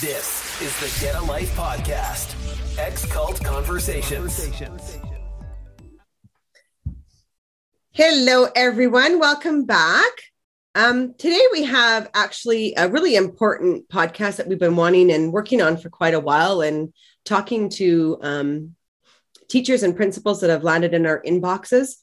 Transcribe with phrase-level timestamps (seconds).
[0.00, 2.36] This is the Get a Life podcast.
[2.78, 4.96] X Cult Conversations.
[7.90, 9.18] Hello, everyone.
[9.18, 10.12] Welcome back.
[10.76, 15.60] Um, today, we have actually a really important podcast that we've been wanting and working
[15.60, 16.94] on for quite a while, and
[17.24, 18.76] talking to um,
[19.48, 21.96] teachers and principals that have landed in our inboxes.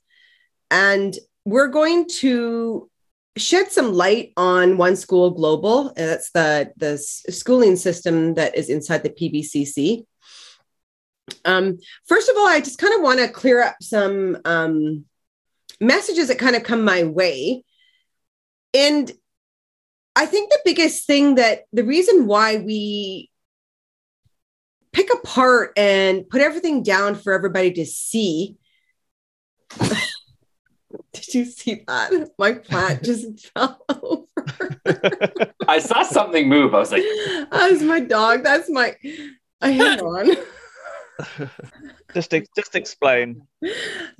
[0.70, 1.16] And
[1.46, 2.90] we're going to
[3.38, 5.94] shed some light on One School Global.
[5.96, 10.06] That's the the schooling system that is inside the PBCC.
[11.44, 15.06] Um, first of all, I just kind of want to clear up some um,
[15.82, 17.64] messages that kind of come my way,
[18.74, 19.12] and
[20.16, 23.30] I think the biggest thing that the reason why we
[24.94, 28.56] pick apart and put everything down for everybody to see
[31.14, 32.30] did you see that?
[32.38, 34.26] My plant just fell over.
[35.68, 36.74] I saw something move.
[36.74, 37.04] I was like,
[37.52, 38.44] That's my dog.
[38.44, 38.96] That's my.
[39.62, 40.36] I hang on.
[42.14, 43.42] just just explain.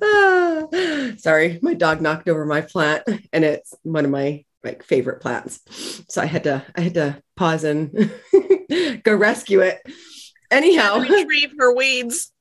[0.02, 0.64] Ah,
[1.18, 5.60] sorry, my dog knocked over my plant, and it's one of my like favorite plants.
[6.08, 8.10] So I had to I had to pause and
[9.04, 9.80] go rescue it
[10.50, 10.98] anyhow.
[11.00, 12.32] Retrieve her weeds.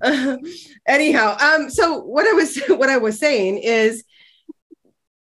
[0.00, 0.36] Uh,
[0.86, 4.04] anyhow um so what i was what i was saying is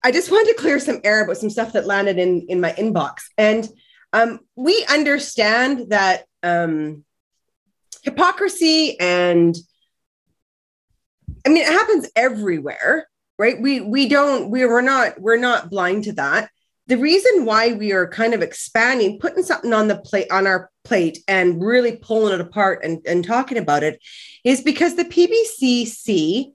[0.03, 2.71] i just wanted to clear some air about some stuff that landed in in my
[2.73, 3.23] inbox.
[3.37, 3.67] And
[4.13, 7.03] um we understand that um
[8.03, 9.55] hypocrisy and
[11.45, 13.59] i mean it happens everywhere right?
[13.59, 16.49] We we don't we we're not we're not blind to that
[16.87, 20.69] the reason why we are kind of expanding, putting something on the plate on our
[20.83, 23.99] plate and really pulling it apart and, and talking about it
[24.43, 26.53] is because the PBCC,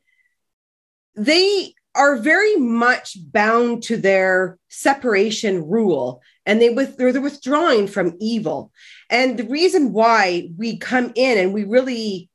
[1.16, 8.16] they are very much bound to their separation rule and they with they're withdrawing from
[8.20, 8.70] evil.
[9.10, 12.30] And the reason why we come in and we really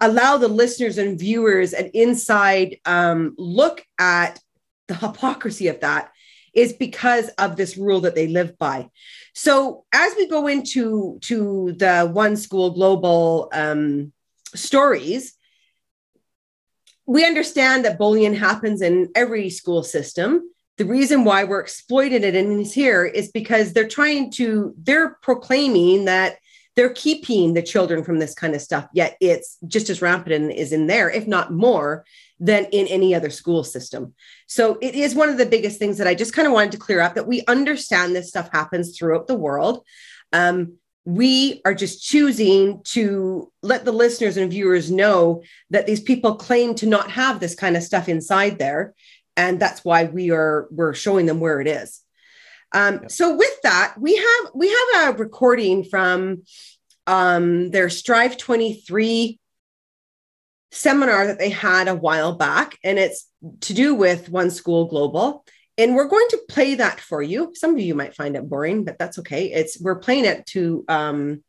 [0.00, 4.40] allow the listeners and viewers an inside um, look at
[4.88, 6.10] the hypocrisy of that
[6.54, 8.88] is because of this rule that they live by.
[9.34, 14.12] So as we go into to the one school global um,
[14.54, 15.36] stories,
[17.06, 20.50] we understand that bullying happens in every school system.
[20.78, 26.06] The reason why we're exploiting it in here is because they're trying to, they're proclaiming
[26.06, 26.38] that
[26.76, 30.50] they're keeping the children from this kind of stuff, yet it's just as rampant and
[30.50, 32.04] is in there, if not more,
[32.40, 34.14] than in any other school system.
[34.46, 36.78] So it is one of the biggest things that I just kind of wanted to
[36.78, 39.84] clear up that we understand this stuff happens throughout the world.
[40.32, 46.36] Um, we are just choosing to let the listeners and viewers know that these people
[46.36, 48.94] claim to not have this kind of stuff inside there
[49.36, 52.00] and that's why we are we're showing them where it is
[52.72, 56.42] um, so with that we have we have a recording from
[57.06, 59.38] um, their strive 23
[60.74, 63.28] seminar that they had a while back, and it's
[63.60, 65.44] to do with One School Global.
[65.76, 67.52] And we're going to play that for you.
[67.54, 69.52] Some of you might find it boring, but that's okay.
[69.52, 71.42] It's we're playing it to um,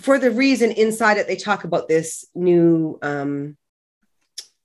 [0.00, 3.56] for the reason inside it they talk about this new um,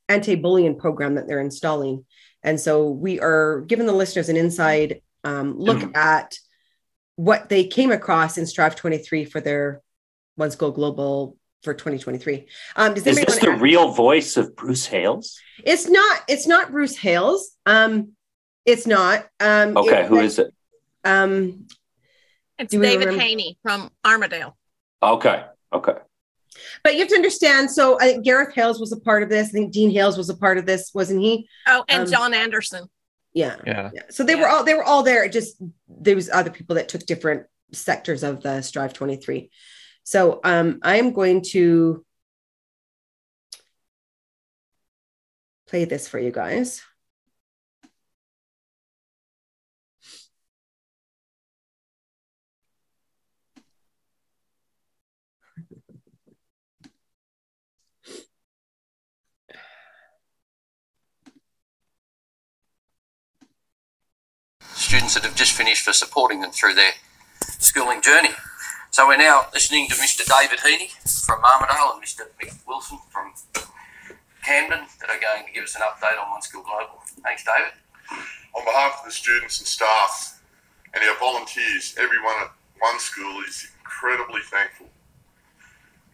[0.10, 2.06] anti-bullying program that they're installing,
[2.44, 5.96] and so we are giving the listeners an inside um, look mm-hmm.
[5.96, 6.38] at
[7.16, 9.82] what they came across in Strive 23 for their
[10.36, 12.48] One School Global for 2023.
[12.76, 15.40] Um, does Is this the real voice of Bruce Hales?
[15.64, 16.22] It's not.
[16.28, 17.52] It's not Bruce Hales.
[17.66, 18.14] Um,
[18.66, 19.28] it's not.
[19.40, 20.54] Um, okay, it, who is it?
[21.04, 21.68] Um,
[22.58, 23.22] it's David remember?
[23.22, 24.58] Haney from Armadale.
[25.02, 25.44] Okay.
[25.74, 25.94] Okay.
[26.84, 27.72] But you have to understand.
[27.72, 29.50] So I think Gareth Hales was a part of this.
[29.50, 31.48] I think Dean Hales was a part of this, wasn't he?
[31.68, 32.88] Oh, and um, John Anderson.
[33.34, 33.56] Yeah.
[33.66, 33.90] yeah.
[33.94, 34.02] yeah.
[34.10, 34.42] So they yeah.
[34.42, 35.24] were all they were all there.
[35.24, 39.50] It just there was other people that took different sectors of the Strive 23.
[40.04, 42.06] So um, I'm going to
[45.68, 46.82] play this for you guys.
[64.74, 66.92] Students that have just finished for supporting them through their
[67.60, 68.32] schooling journey.
[68.92, 70.28] So we're now listening to Mr.
[70.28, 70.92] David Heaney
[71.26, 72.28] from Armidale and Mr.
[72.44, 73.32] Mick Wilson from
[74.44, 77.00] Camden that are going to give us an update on One School Global.
[77.24, 77.72] Thanks, David.
[78.54, 80.44] On behalf of the students and staff
[80.94, 84.90] and our volunteers, everyone at One School is incredibly thankful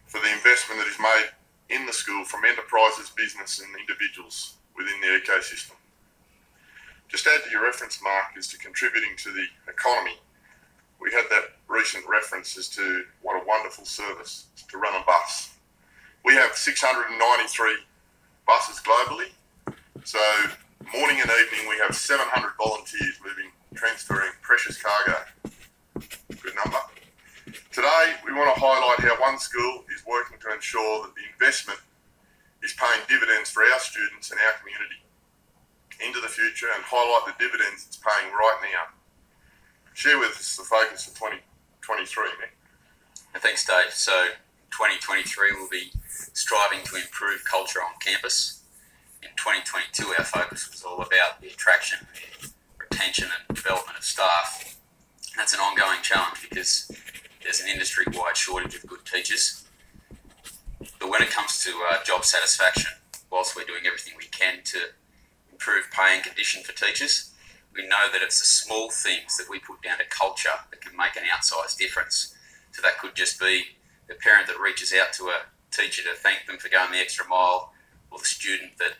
[0.06, 1.34] for the investment that is made
[1.74, 5.74] in the school from enterprises, business, and individuals within the ecosystem.
[7.08, 10.14] Just add to your reference markers to contributing to the economy
[11.00, 15.54] we had that recent reference as to what a wonderful service to run a bus.
[16.24, 17.76] We have 693
[18.46, 19.30] buses globally.
[20.04, 20.18] So
[20.92, 25.16] morning and evening we have 700 volunteers moving, transferring precious cargo.
[26.42, 26.78] Good number.
[27.72, 31.80] Today we want to highlight how one school is working to ensure that the investment
[32.62, 35.00] is paying dividends for our students and our community
[36.04, 38.97] into the future and highlight the dividends it's paying right now.
[39.98, 42.54] Share with us the focus of 2023, Nick.
[43.42, 43.90] Thanks, Dave.
[43.90, 44.28] So,
[44.70, 45.90] 2023 will be
[46.34, 48.62] striving to improve culture on campus.
[49.24, 51.98] In 2022, our focus was all about the attraction,
[52.78, 54.78] retention, and development of staff.
[55.36, 56.92] That's an ongoing challenge because
[57.42, 59.64] there's an industry wide shortage of good teachers.
[61.00, 62.92] But when it comes to uh, job satisfaction,
[63.32, 64.78] whilst we're doing everything we can to
[65.50, 67.32] improve pay and condition for teachers,
[67.78, 70.96] we know that it's the small things that we put down to culture that can
[70.96, 72.34] make an outsized difference.
[72.72, 73.78] So that could just be
[74.08, 77.26] the parent that reaches out to a teacher to thank them for going the extra
[77.28, 77.72] mile,
[78.10, 78.98] or the student that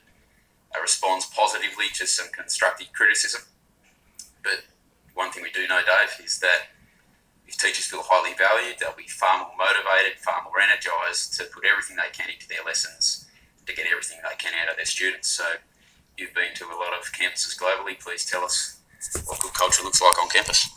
[0.76, 3.42] uh, responds positively to some constructive criticism.
[4.44, 4.62] But
[5.14, 6.70] one thing we do know, Dave, is that
[7.48, 11.64] if teachers feel highly valued, they'll be far more motivated, far more energised to put
[11.64, 13.26] everything they can into their lessons
[13.66, 15.28] to get everything they can out of their students.
[15.28, 15.44] So
[16.18, 17.98] you've been to a lot of campuses globally.
[17.98, 18.80] Please tell us
[19.24, 20.68] what good culture looks like on campus.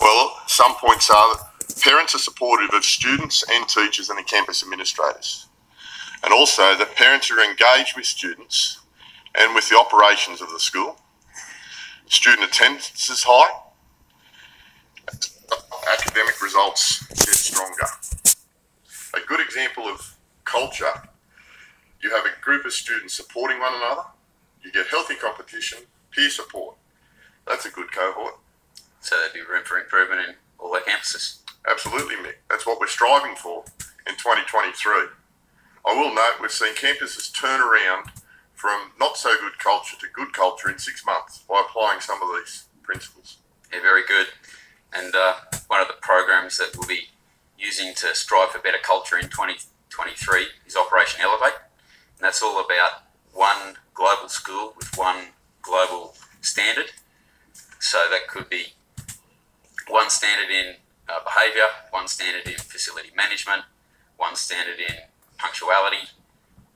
[0.00, 4.62] Well, some points are that parents are supportive of students and teachers and the campus
[4.62, 5.48] administrators.
[6.22, 8.80] And also that parents are engaged with students
[9.34, 10.96] and with the operations of the school.
[12.06, 13.50] Student attendance is high.
[15.92, 17.86] Academic results get stronger.
[19.14, 20.92] A good example of culture,
[22.02, 24.02] you have a group of students supporting one another,
[24.62, 25.78] you get healthy competition,
[26.10, 26.76] peer support.
[27.46, 28.34] That's a good cohort.
[29.00, 31.38] So there'd be room for improvement in all our campuses.
[31.68, 32.36] Absolutely, Mick.
[32.50, 33.64] That's what we're striving for
[34.06, 34.92] in 2023.
[35.84, 38.10] I will note we've seen campuses turn around
[38.54, 42.28] from not so good culture to good culture in six months by applying some of
[42.36, 43.38] these principles.
[43.72, 44.28] Yeah, very good.
[44.92, 45.34] And uh,
[45.66, 47.08] one of the programs that we'll be
[47.58, 51.54] using to strive for better culture in 2023 is Operation Elevate.
[52.22, 53.02] And that's all about
[53.34, 55.30] one global school with one
[55.60, 56.92] global standard.
[57.80, 58.74] So that could be
[59.88, 60.76] one standard in
[61.08, 63.62] uh, behaviour, one standard in facility management,
[64.18, 64.94] one standard in
[65.36, 66.10] punctuality.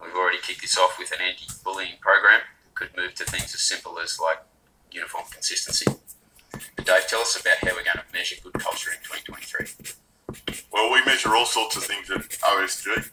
[0.03, 2.41] We've already kicked this off with an anti-bullying program.
[2.75, 4.39] Could move to things as simple as like
[4.91, 5.87] uniform consistency.
[6.75, 10.65] But Dave, tell us about how we're going to measure good culture in 2023.
[10.73, 13.11] Well, we measure all sorts of things at OSG.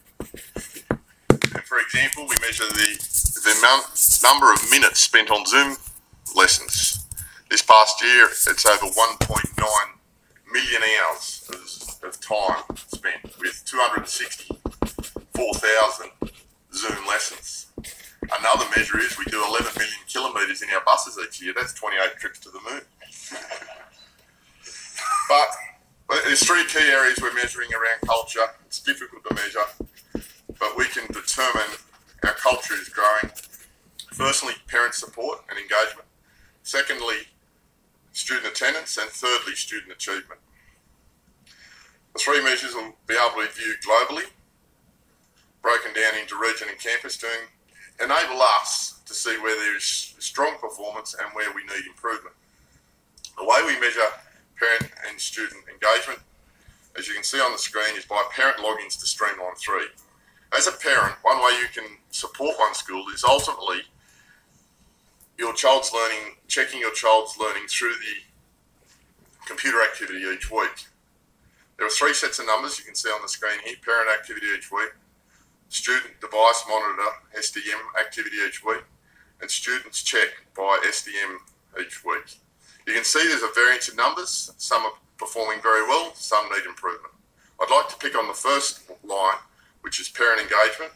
[1.64, 2.98] For example, we measure the,
[3.42, 3.86] the amount,
[4.22, 5.76] number of minutes spent on Zoom
[6.36, 7.06] lessons.
[7.48, 9.64] This past year, it's over 1.9
[10.52, 11.64] million hours of,
[12.08, 16.10] of time spent with 264,000
[16.74, 17.66] Zoom lessons.
[18.38, 21.52] Another measure is we do 11 million kilometres in our buses each year.
[21.56, 22.82] That's 28 trips to the moon.
[25.28, 25.48] But
[26.06, 28.44] but there's three key areas we're measuring around culture.
[28.66, 29.64] It's difficult to measure,
[30.58, 31.78] but we can determine
[32.24, 33.32] our culture is growing.
[34.12, 36.06] Firstly, parent support and engagement.
[36.62, 37.28] Secondly,
[38.12, 38.96] student attendance.
[38.96, 40.40] And thirdly, student achievement.
[42.14, 44.30] The three measures will be able to be viewed globally,
[45.62, 47.26] broken down into region and campus to
[48.00, 52.34] enable us to see where there is strong performance and where we need improvement.
[53.36, 54.00] The way we measure
[54.56, 56.20] parent and student engagement,
[56.96, 59.86] as you can see on the screen, is by parent logins to Streamline 3.
[60.56, 63.82] As a parent, one way you can support one school is ultimately
[65.36, 70.86] your child's learning, checking your child's learning through the computer activity each week.
[71.76, 74.46] There are three sets of numbers you can see on the screen here parent activity
[74.56, 74.90] each week,
[75.70, 78.84] student device monitor SDM activity each week,
[79.40, 81.36] and students check by SDM
[81.80, 82.38] each week.
[82.86, 84.52] You can see there's a variance in numbers.
[84.58, 87.12] Some are performing very well, some need improvement.
[87.60, 89.38] I'd like to pick on the first line,
[89.84, 90.92] which is parent engagement,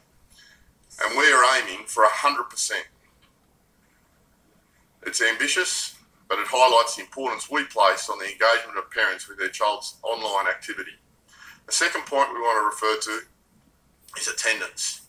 [1.04, 2.72] and we are aiming for 100%.
[5.02, 5.94] It's ambitious,
[6.26, 9.96] but it highlights the importance we place on the engagement of parents with their child's
[10.02, 10.92] online activity.
[11.66, 13.20] The second point we want to refer to
[14.18, 15.02] is attendance.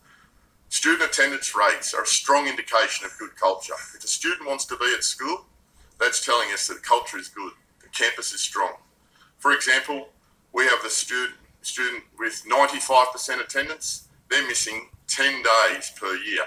[0.67, 3.79] Student attendance rates are a strong indication of good culture.
[3.95, 5.45] If a student wants to be at school,
[6.01, 8.73] that's telling us that the culture is good, the campus is strong.
[9.37, 10.09] For example,
[10.51, 16.45] we have the student student with 95% attendance, they're missing 10 days per year.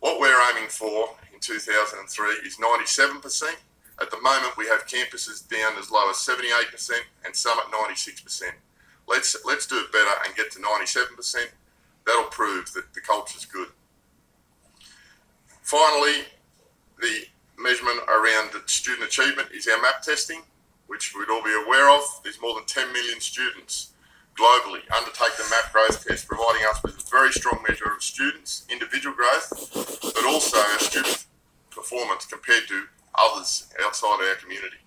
[0.00, 3.56] What we're aiming for in 2003 is 97%,
[4.00, 6.90] At the moment, we have campuses down as low as 78%
[7.24, 8.42] and some at 96%.
[9.06, 11.36] Let's let's do it better and get to 97%.
[12.06, 13.68] That'll prove that the culture's good.
[15.62, 16.24] Finally,
[17.00, 17.26] the
[17.58, 20.42] measurement around student achievement is our map testing,
[20.86, 22.02] which we'd all be aware of.
[22.22, 23.93] There's more than 10 million students
[24.34, 28.66] globally undertake the MAP growth test, providing us with a very strong measure of students'
[28.70, 29.70] individual growth,
[30.02, 31.26] but also our student
[31.70, 34.78] performance compared to others outside our community.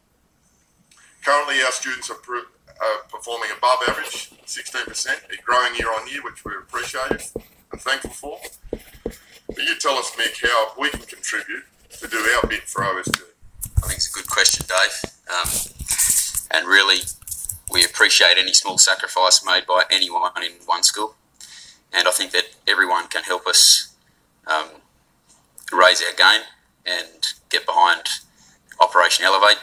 [1.23, 6.43] Currently, our students are, are performing above average, 16%, They're growing year on year, which
[6.45, 7.31] we're appreciative
[7.71, 8.39] and thankful for.
[9.47, 11.63] But you tell us, Mick, how we can contribute
[11.99, 13.21] to do our bit for OSG.
[13.77, 15.11] I think it's a good question, Dave.
[15.29, 15.49] Um,
[16.51, 16.97] and really,
[17.71, 21.15] we appreciate any small sacrifice made by anyone in one school.
[21.93, 23.93] And I think that everyone can help us
[24.45, 24.67] um,
[25.71, 26.45] raise our game
[26.85, 28.03] and get behind
[28.79, 29.57] Operation Elevate.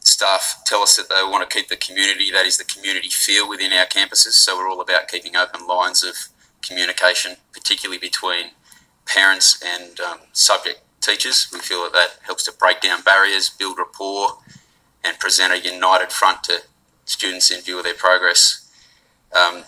[0.00, 3.48] Staff tell us that they want to keep the community, that is the community feel
[3.48, 4.32] within our campuses.
[4.32, 6.14] So we're all about keeping open lines of
[6.62, 8.52] communication, particularly between
[9.06, 11.48] parents and um, subject teachers.
[11.52, 14.38] We feel that that helps to break down barriers, build rapport,
[15.04, 16.62] and present a united front to
[17.10, 18.70] students in view of their progress.
[19.36, 19.64] Um,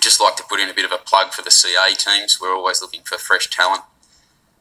[0.00, 2.38] just like to put in a bit of a plug for the CA teams.
[2.40, 3.82] We're always looking for fresh talent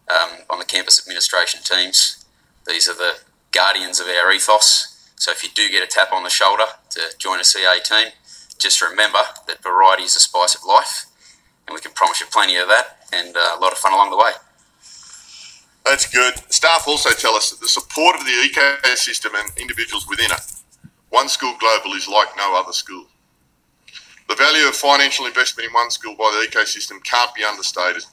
[0.10, 2.26] um, on the campus administration teams.
[2.68, 3.20] These are the
[3.52, 5.12] guardians of our ethos.
[5.16, 8.12] So if you do get a tap on the shoulder to join a CA team,
[8.58, 11.06] just remember that variety is the spice of life,
[11.68, 14.10] and we can promise you plenty of that and uh, a lot of fun along
[14.10, 14.32] the way.
[15.86, 16.36] That's good.
[16.52, 20.42] Staff also tell us that the support of the ecosystem and individuals within it,
[21.12, 23.06] one school global is like no other school.
[24.28, 28.06] The value of financial investment in one school by the ecosystem can't be understated.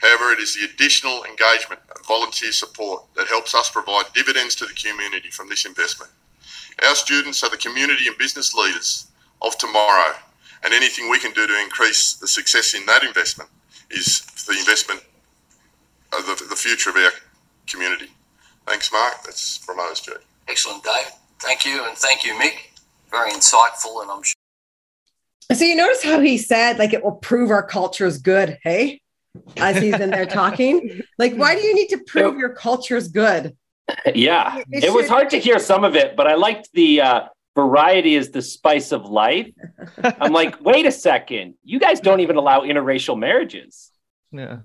[0.00, 4.66] However, it is the additional engagement and volunteer support that helps us provide dividends to
[4.66, 6.10] the community from this investment.
[6.86, 9.06] Our students are the community and business leaders
[9.42, 10.14] of tomorrow,
[10.64, 13.50] and anything we can do to increase the success in that investment
[13.90, 15.02] is the investment
[16.18, 17.10] of the, the future of our
[17.66, 18.08] community.
[18.66, 19.22] Thanks, Mark.
[19.24, 20.16] That's from OSG.
[20.48, 21.12] Excellent, Dave.
[21.40, 22.72] Thank you, and thank you, Mick.
[23.10, 24.34] Very insightful, and I'm sure.
[25.52, 29.00] So you notice how he said like it will prove our culture is good, hey?
[29.58, 33.08] As he's in there talking, like why do you need to prove your culture is
[33.08, 33.56] good?
[34.14, 37.20] Yeah, It it was hard to hear some of it, but I liked the uh,
[37.54, 39.48] variety is the spice of life.
[40.02, 43.92] I'm like, wait a second, you guys don't even allow interracial marriages.
[44.32, 44.58] Yeah.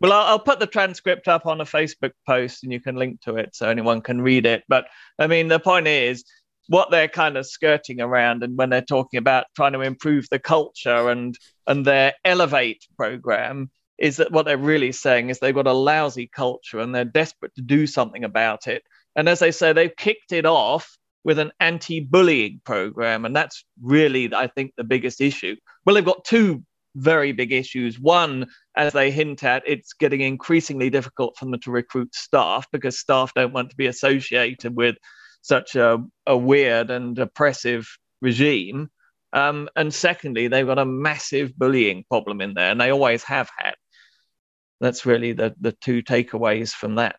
[0.00, 3.20] Well, I'll, I'll put the transcript up on a Facebook post and you can link
[3.22, 4.64] to it so anyone can read it.
[4.68, 4.86] But
[5.18, 6.24] I mean, the point is
[6.68, 10.38] what they're kind of skirting around and when they're talking about trying to improve the
[10.38, 15.66] culture and and their elevate program is that what they're really saying is they've got
[15.66, 18.82] a lousy culture and they're desperate to do something about it.
[19.14, 24.34] And as they say, they've kicked it off with an anti-bullying program, and that's really,
[24.34, 25.54] I think, the biggest issue.
[25.84, 27.98] Well, they've got two very big issues.
[27.98, 28.46] One,
[28.76, 33.32] as they hint at, it's getting increasingly difficult for them to recruit staff because staff
[33.34, 34.96] don't want to be associated with
[35.42, 37.88] such a, a weird and oppressive
[38.20, 38.90] regime.
[39.32, 43.50] Um, and secondly, they've got a massive bullying problem in there, and they always have
[43.56, 43.74] had.
[44.80, 47.16] That's really the, the two takeaways from that.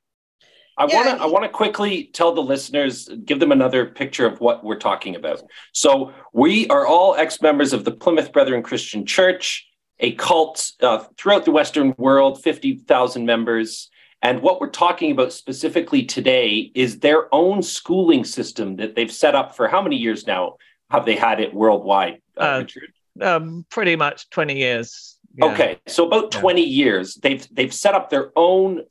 [0.77, 4.25] I Yeah, want to I want to quickly tell the listeners, give them another picture
[4.25, 5.41] of what we're talking about.
[5.71, 9.67] So we are all ex-members of the Plymouth Brethren Christian Church,
[9.99, 13.89] a cult uh, throughout the Western world, fifty thousand members.
[14.21, 19.35] And what we're talking about specifically today is their own schooling system that they've set
[19.35, 20.55] up for how many years now
[20.89, 22.21] have they had it worldwide?
[22.37, 22.93] Uh, Uh, Richard?
[23.21, 25.17] Um, pretty much 20 years.
[25.35, 25.45] Yeah.
[25.45, 26.39] Okay, so about Yeah.
[26.41, 28.83] 20 years, they've they've set up their own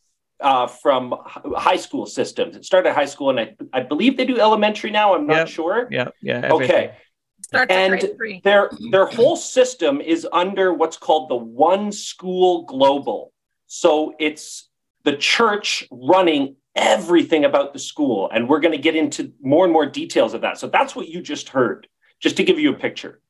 [0.43, 1.15] uh, from
[1.57, 2.57] high school systems.
[2.57, 5.15] It started at high school, and I, I believe they do elementary now.
[5.15, 5.49] I'm not Yep.
[5.49, 5.89] sure.
[5.91, 6.41] Yeah, yeah.
[6.45, 6.77] everything.
[6.77, 6.95] Okay,
[7.43, 8.41] Starts at And grade three.
[8.45, 13.33] their their whole system is under what's called the One School Global.
[13.67, 14.69] So it's
[15.05, 19.73] the church running everything about the school, and we're going to get into more and
[19.73, 20.59] more details of that.
[20.59, 21.87] So that's what you just heard,
[22.21, 23.21] just to give you a picture.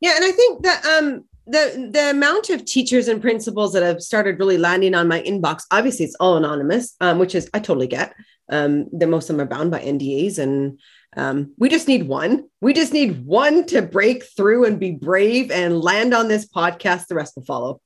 [0.00, 4.00] Yeah, and I think that um the the amount of teachers and principals that have
[4.00, 7.88] started really landing on my inbox, obviously it's all anonymous, um, which is I totally
[7.88, 8.14] get.
[8.50, 10.78] Um, that most of them are bound by NDAs, and
[11.16, 12.48] um, we just need one.
[12.60, 17.06] We just need one to break through and be brave and land on this podcast.
[17.06, 17.80] The rest will follow.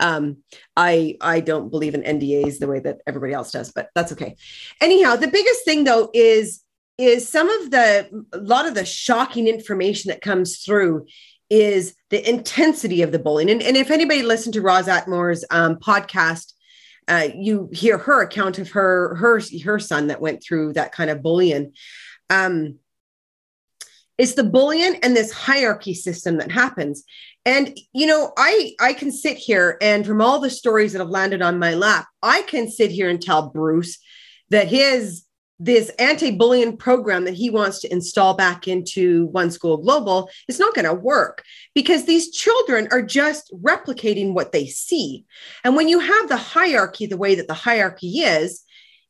[0.00, 0.38] Um,
[0.76, 4.36] I I don't believe in NDAs the way that everybody else does, but that's okay.
[4.80, 6.62] Anyhow, the biggest thing though is
[6.98, 11.06] is some of the a lot of the shocking information that comes through
[11.48, 13.50] is the intensity of the bullying.
[13.50, 16.52] And, and if anybody listened to Roz Atmore's um, podcast
[17.08, 21.10] uh, you hear her account of her her her son that went through that kind
[21.10, 21.72] of bullying.
[22.28, 22.76] Um,
[24.18, 27.04] it's the bullying and this hierarchy system that happens.
[27.46, 31.08] And you know, I I can sit here and from all the stories that have
[31.08, 33.98] landed on my lap, I can sit here and tell Bruce
[34.50, 35.24] that his
[35.58, 40.74] this anti-bullying program that he wants to install back into one school global is not
[40.74, 41.42] going to work
[41.74, 45.24] because these children are just replicating what they see.
[45.64, 48.62] And when you have the hierarchy the way that the hierarchy is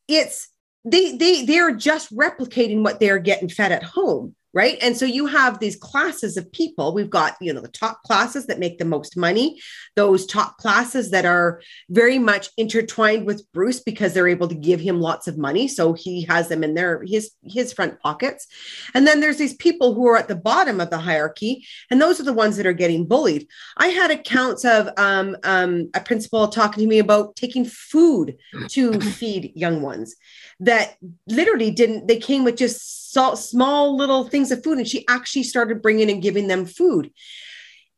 [0.07, 0.49] it's
[0.85, 4.77] they they they're just replicating what they're getting fed at home right?
[4.83, 6.93] And so you have these classes of people.
[6.93, 9.61] We've got you know the top classes that make the most money.
[9.95, 14.81] Those top classes that are very much intertwined with bruce because they're able to give
[14.81, 15.69] him lots of money.
[15.69, 18.49] So he has them in their his his front pockets.
[18.95, 22.19] And then there's these people who are at the bottom of the hierarchy and those
[22.19, 23.47] are the ones that are getting bullied.
[23.77, 28.37] I had accounts of um, um, a principal talking to me about taking food
[28.71, 30.17] to feed young ones
[30.59, 30.97] that
[31.29, 35.43] literally didn't they came with just salt, small little things of food and she actually
[35.43, 37.11] started bringing and giving them food.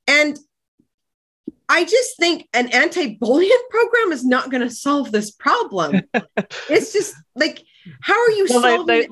[0.07, 0.38] And
[1.69, 6.02] i just think an anti-bullying program is not going to solve this problem.
[6.69, 7.62] It's just like
[8.02, 9.09] how are you well, solving they,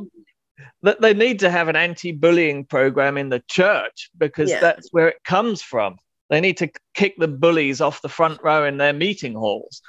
[0.82, 4.60] they, they need to have an anti-bullying program in the church because yeah.
[4.60, 5.96] that's where it comes from.
[6.30, 9.82] They need to kick the bullies off the front row in their meeting halls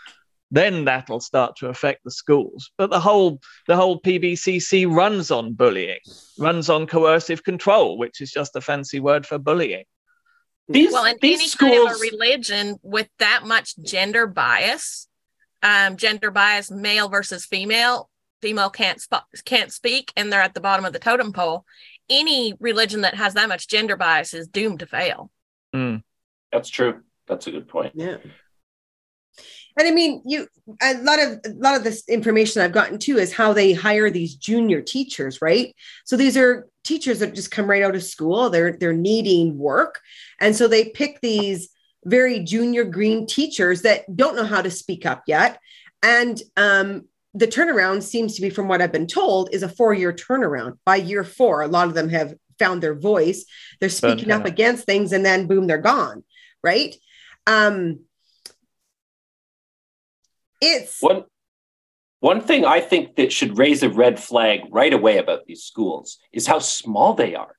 [0.51, 2.71] then that'll start to affect the schools.
[2.77, 5.99] But the whole the whole PBCC runs on bullying,
[6.37, 9.85] runs on coercive control, which is just a fancy word for bullying.
[10.67, 11.71] These, well, in any schools...
[11.71, 15.07] kind of a religion with that much gender bias,
[15.63, 18.09] um, gender bias, male versus female,
[18.41, 21.65] female can't sp- can't speak, and they're at the bottom of the totem pole.
[22.09, 25.31] Any religion that has that much gender bias is doomed to fail.
[25.75, 26.03] Mm.
[26.51, 27.01] That's true.
[27.27, 27.93] That's a good point.
[27.95, 28.17] Yeah.
[29.79, 30.45] And I mean, you
[30.81, 34.09] a lot of a lot of this information I've gotten too is how they hire
[34.09, 35.73] these junior teachers, right?
[36.03, 38.49] So these are teachers that just come right out of school.
[38.49, 40.01] They're they're needing work,
[40.41, 41.69] and so they pick these
[42.03, 45.59] very junior green teachers that don't know how to speak up yet.
[46.03, 49.93] And um, the turnaround seems to be, from what I've been told, is a four
[49.93, 50.77] year turnaround.
[50.85, 53.45] By year four, a lot of them have found their voice.
[53.79, 56.25] They're speaking up against things, and then boom, they're gone,
[56.61, 56.93] right?
[57.47, 58.01] Um,
[60.61, 61.23] it's one
[62.19, 66.17] one thing I think that should raise a red flag right away about these schools
[66.33, 67.55] is how small they are.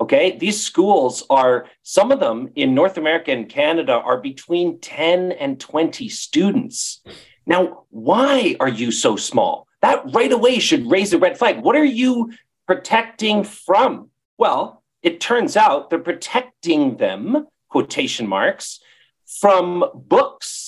[0.00, 5.32] Okay, these schools are some of them in North America and Canada are between 10
[5.32, 7.00] and 20 students.
[7.46, 9.68] Now, why are you so small?
[9.82, 11.60] That right away should raise a red flag.
[11.60, 12.32] What are you
[12.66, 14.10] protecting from?
[14.38, 18.80] Well, it turns out they're protecting them, quotation marks,
[19.26, 20.61] from books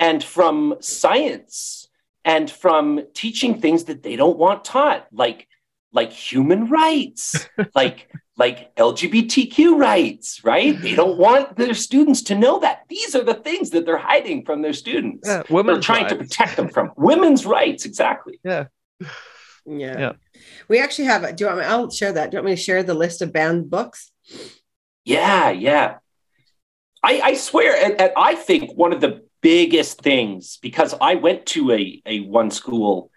[0.00, 1.88] and from science
[2.24, 5.46] and from teaching things that they don't want taught like
[5.92, 10.80] like human rights like like lgbtq rights right?
[10.80, 12.84] They don't want their students to know that.
[12.88, 15.28] These are the things that they're hiding from their students.
[15.28, 16.14] Yeah, women's they're trying rights.
[16.14, 18.40] to protect them from women's rights exactly.
[18.42, 18.66] Yeah.
[19.66, 19.98] Yeah.
[19.98, 20.12] Yeah.
[20.68, 22.30] We actually have do you want me i'll share that.
[22.30, 24.10] Do you want me to share the list of banned books?
[25.04, 25.96] Yeah yeah.
[27.02, 31.46] I i swear and, and i think one of the biggest things because I went
[31.46, 33.10] to a, a one school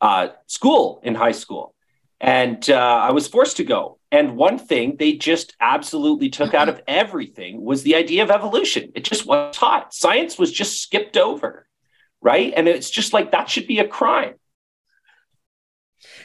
[0.00, 1.74] uh, school in high school
[2.20, 3.98] and uh, I was forced to go.
[4.12, 8.92] And one thing they just absolutely took out of everything was the idea of evolution.
[8.94, 9.94] It just wasn't taught.
[9.94, 11.66] Science was just skipped over,
[12.20, 12.52] right?
[12.56, 14.34] And it's just like that should be a crime.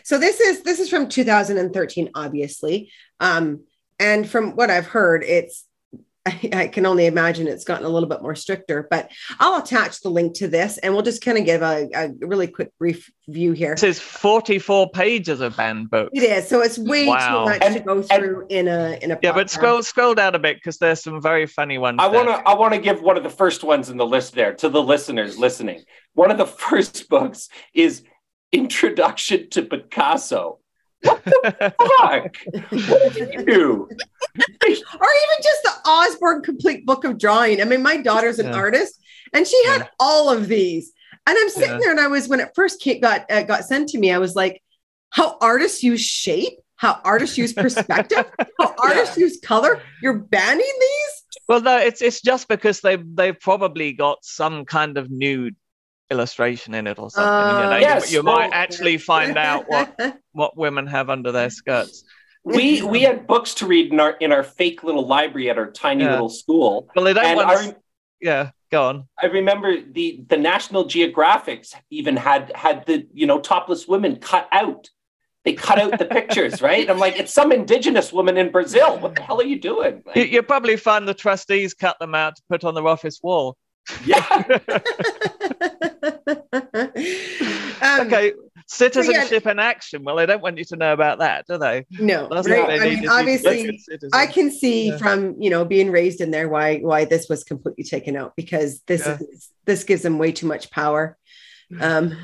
[0.04, 3.64] So this is this is from 2013, obviously, um,
[4.00, 5.65] and from what I've heard, it's
[6.26, 10.02] I, I, can only imagine it's gotten a little bit more stricter, but I'll attach
[10.02, 13.12] the link to this and we'll just kind of give a, a really quick brief
[13.28, 13.76] view here.
[13.76, 16.12] This is 44 pages of banned books.
[16.14, 16.48] It is.
[16.48, 17.46] So it's way wow.
[17.46, 19.36] too much and, to go through and, in a in a Yeah, podcast.
[19.36, 21.98] but scroll scroll down a bit because there's some very funny ones.
[22.00, 24.34] I want to I want to give one of the first ones in the list
[24.34, 25.84] there to the listeners listening.
[26.14, 28.04] One of the first books is
[28.52, 30.60] Introduction to Picasso
[31.06, 32.38] what the fuck?
[32.90, 33.90] What did you do?
[33.90, 37.62] or even just the Usborne Complete Book of Drawing.
[37.62, 38.56] I mean, my daughter's an yeah.
[38.56, 39.00] artist,
[39.34, 39.88] and she had yeah.
[40.00, 40.92] all of these.
[41.28, 41.80] And I'm sitting yeah.
[41.80, 44.20] there, and I was when it first came, got uh, got sent to me, I
[44.20, 44.62] was like,
[45.10, 48.26] "How artists use shape, how artists use perspective,
[48.60, 49.82] how artists use color.
[50.02, 54.98] You're banning these." Well, no, it's it's just because they they've probably got some kind
[54.98, 55.56] of nude
[56.12, 57.28] illustration in it or something.
[57.28, 59.98] Uh, you know, yes, you, you well, might actually find out what
[60.34, 62.04] what women have under their skirts.
[62.44, 65.72] We we had books to read in our in our fake little library at our
[65.72, 66.12] tiny yeah.
[66.12, 66.90] little school.
[66.96, 67.50] Well, they don't want.
[67.50, 67.76] I,
[68.22, 68.52] yeah.
[68.72, 69.08] Go on.
[69.22, 74.48] I remember the the National Geographics even had had the you know topless women cut
[74.52, 74.90] out.
[75.44, 76.90] They cut out the pictures, right?
[76.90, 78.98] I'm like, it's some indigenous woman in Brazil.
[78.98, 80.02] What the hell are you doing?
[80.04, 83.20] Like, You, you probably find the trustees cut them out to put on their office
[83.22, 83.56] wall.
[84.04, 84.26] yeah,
[87.82, 88.32] Um, Okay,
[88.68, 90.04] citizenship in action.
[90.04, 91.86] Well, they don't want you to know about that, do they?
[92.00, 92.68] No, That's right.
[92.68, 93.80] they I mean, obviously.
[94.14, 94.98] I can see Yeah.
[94.98, 98.80] from you know being raised in there why why this was completely taken out because
[98.88, 99.18] this Yeah.
[99.30, 101.18] is this gives them way too much power.
[101.82, 102.16] Um,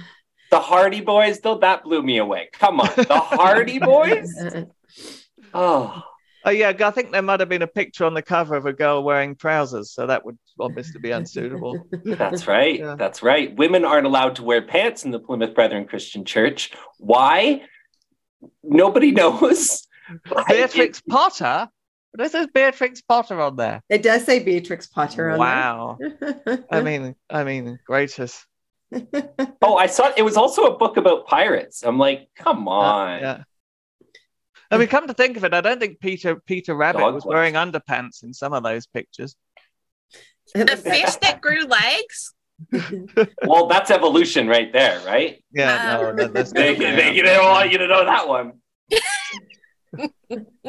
[0.52, 2.50] the Hardy Boys, though, that blew me away.
[2.54, 4.34] Come on, the Hardy Boys.
[5.54, 6.02] Oh,
[6.46, 8.74] Oh yeah, I think there might have been a picture on the cover of a
[8.74, 11.86] girl wearing trousers, so that would obviously be unsuitable.
[12.06, 12.80] that's right.
[12.80, 12.96] Yeah.
[12.98, 13.56] That's right.
[13.56, 16.72] Women aren't allowed to wear pants in the Plymouth Brethren Christian Church.
[16.98, 17.64] Why?
[18.64, 19.88] Nobody knows.
[20.48, 21.68] Beatrix Potter.
[22.14, 23.82] This is Beatrix Potter on there.
[23.88, 25.98] it does say Beatrix Potter on Wow.
[26.00, 26.40] there.
[26.46, 26.58] Wow.
[26.72, 28.46] I mean, I mean, gracious.
[29.62, 31.84] Oh, I saw it was also a book about pirates.
[31.84, 33.22] I'm like, come on.
[33.22, 33.44] Yeah.
[34.72, 37.26] I mean, come to think of it, I don't think Peter Peter Rabbit Dog was
[37.26, 37.30] was.
[37.30, 39.36] wearing underpants in some of those pictures.
[40.56, 42.34] The fish that grew legs.
[43.44, 45.44] Well, that's evolution right there, right?
[45.52, 48.54] Yeah, Um, no, that, that's They, they, they don't want you to know that one.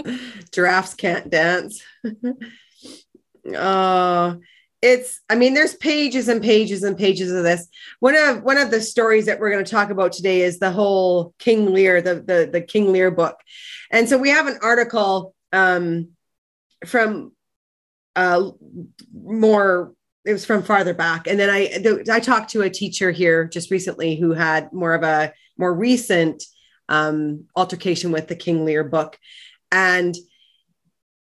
[0.53, 1.83] Giraffes can't dance.
[3.55, 4.41] oh,
[4.83, 5.21] it's.
[5.31, 7.69] I mean, there's pages and pages and pages of this.
[8.01, 10.73] One of one of the stories that we're going to talk about today is the
[10.73, 13.39] whole King Lear, the the the King Lear book,
[13.91, 16.09] and so we have an article um,
[16.85, 17.33] from
[18.17, 18.51] uh,
[19.15, 19.95] more.
[20.25, 23.47] It was from farther back, and then I the, I talked to a teacher here
[23.47, 26.45] just recently who had more of a more recent
[26.89, 29.19] um, altercation with the King Lear book,
[29.71, 30.15] and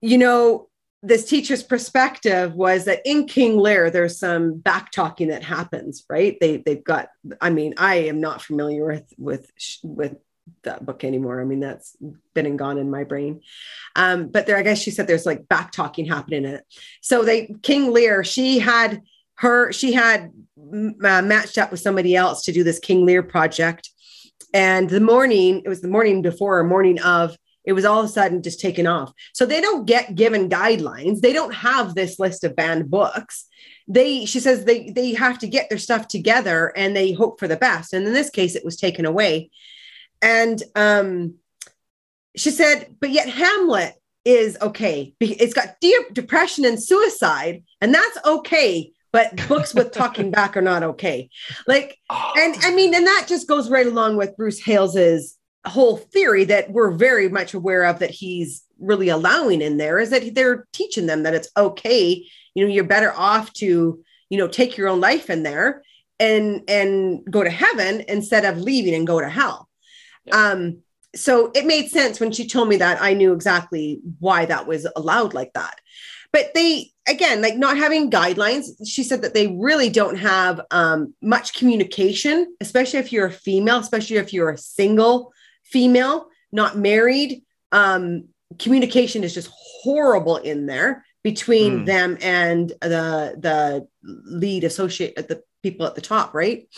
[0.01, 0.69] you know
[1.07, 6.37] this teacher's perspective was that in king lear there's some back talking that happens right?
[6.41, 7.09] They they've got
[7.41, 9.51] i mean i am not familiar with with
[9.83, 10.17] with
[10.63, 11.41] that book anymore.
[11.41, 11.97] I mean that's
[12.35, 13.43] been and gone in my brain.
[13.95, 16.65] Um but there i guess she said there's like back talking happening in it.
[17.01, 19.03] So they king lear she had
[19.37, 23.91] her she had uh, matched up with somebody else to do this king lear project.
[24.55, 28.07] And the morning it was the morning before or morning of it was all of
[28.07, 29.13] a sudden just taken off.
[29.35, 31.21] So they don't get given guidelines.
[31.21, 33.47] They don't have this list of banned books.
[33.89, 37.49] They, she says, they they have to get their stuff together and they hope for
[37.49, 37.93] the best.
[37.93, 39.51] And in this case, it was taken away.
[40.23, 41.35] And um,
[42.37, 45.15] she said, but yet Hamlet is okay.
[45.21, 48.93] It's got de- depression and suicide, and that's okay.
[49.13, 51.31] But books with talking back are not okay.
[51.67, 55.36] Like, and I mean, and that just goes right along with Bruce Hales's
[55.67, 60.11] whole theory that we're very much aware of that he's really allowing in there is
[60.11, 62.25] that they're teaching them that it's okay
[62.55, 65.83] you know you're better off to you know take your own life in there
[66.21, 69.69] and and go to heaven instead of leaving and go to hell
[70.25, 70.37] Yeah.
[70.53, 70.79] um
[71.15, 74.87] so it made sense when she told me that i knew exactly why that was
[74.97, 75.81] allowed like that
[76.33, 81.15] but they again like not having guidelines she said that they really don't have um,
[81.23, 85.33] much communication especially if you're a female especially if you're a single
[85.71, 87.43] female, not married.
[87.73, 91.87] Um, communication is just horrible in there between Mm.
[91.87, 96.69] them and the the lead associate at the people at the top, right?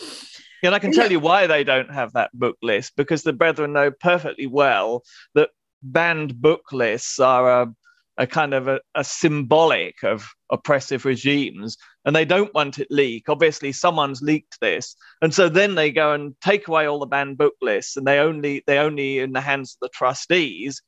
[0.61, 3.31] Yeah, and I can tell you why they don't have that book list because the
[3.33, 5.03] brethren know perfectly well
[5.35, 5.51] that
[5.83, 7.73] banned book lists are a,
[8.19, 13.29] a kind of a, a symbolic of oppressive regimes and they don't want it leak.
[13.29, 14.95] Obviously, someone's leaked this.
[15.21, 18.19] And so then they go and take away all the banned book lists and they
[18.19, 20.81] only they only in the hands of the trustees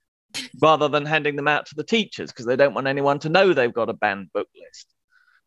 [0.61, 3.53] rather than handing them out to the teachers because they don't want anyone to know
[3.53, 4.87] they've got a banned book list.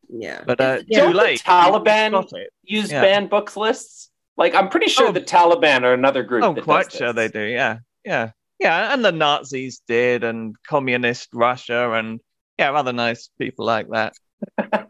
[0.08, 0.42] Yeah.
[0.46, 1.00] But uh, Yeah.
[1.00, 1.42] too Don't the late.
[1.42, 2.26] Taliban
[2.62, 3.02] use Yeah.
[3.02, 4.10] banned books lists?
[4.36, 5.12] Like, I'm pretty sure Oh.
[5.12, 6.42] the Taliban are another group.
[6.44, 7.30] Oh, that quite does sure this.
[7.30, 7.44] they do.
[7.46, 8.92] Yeah, yeah, yeah.
[8.92, 12.20] And the Nazis did, and communist Russia, and
[12.58, 14.14] yeah, other nice people like that.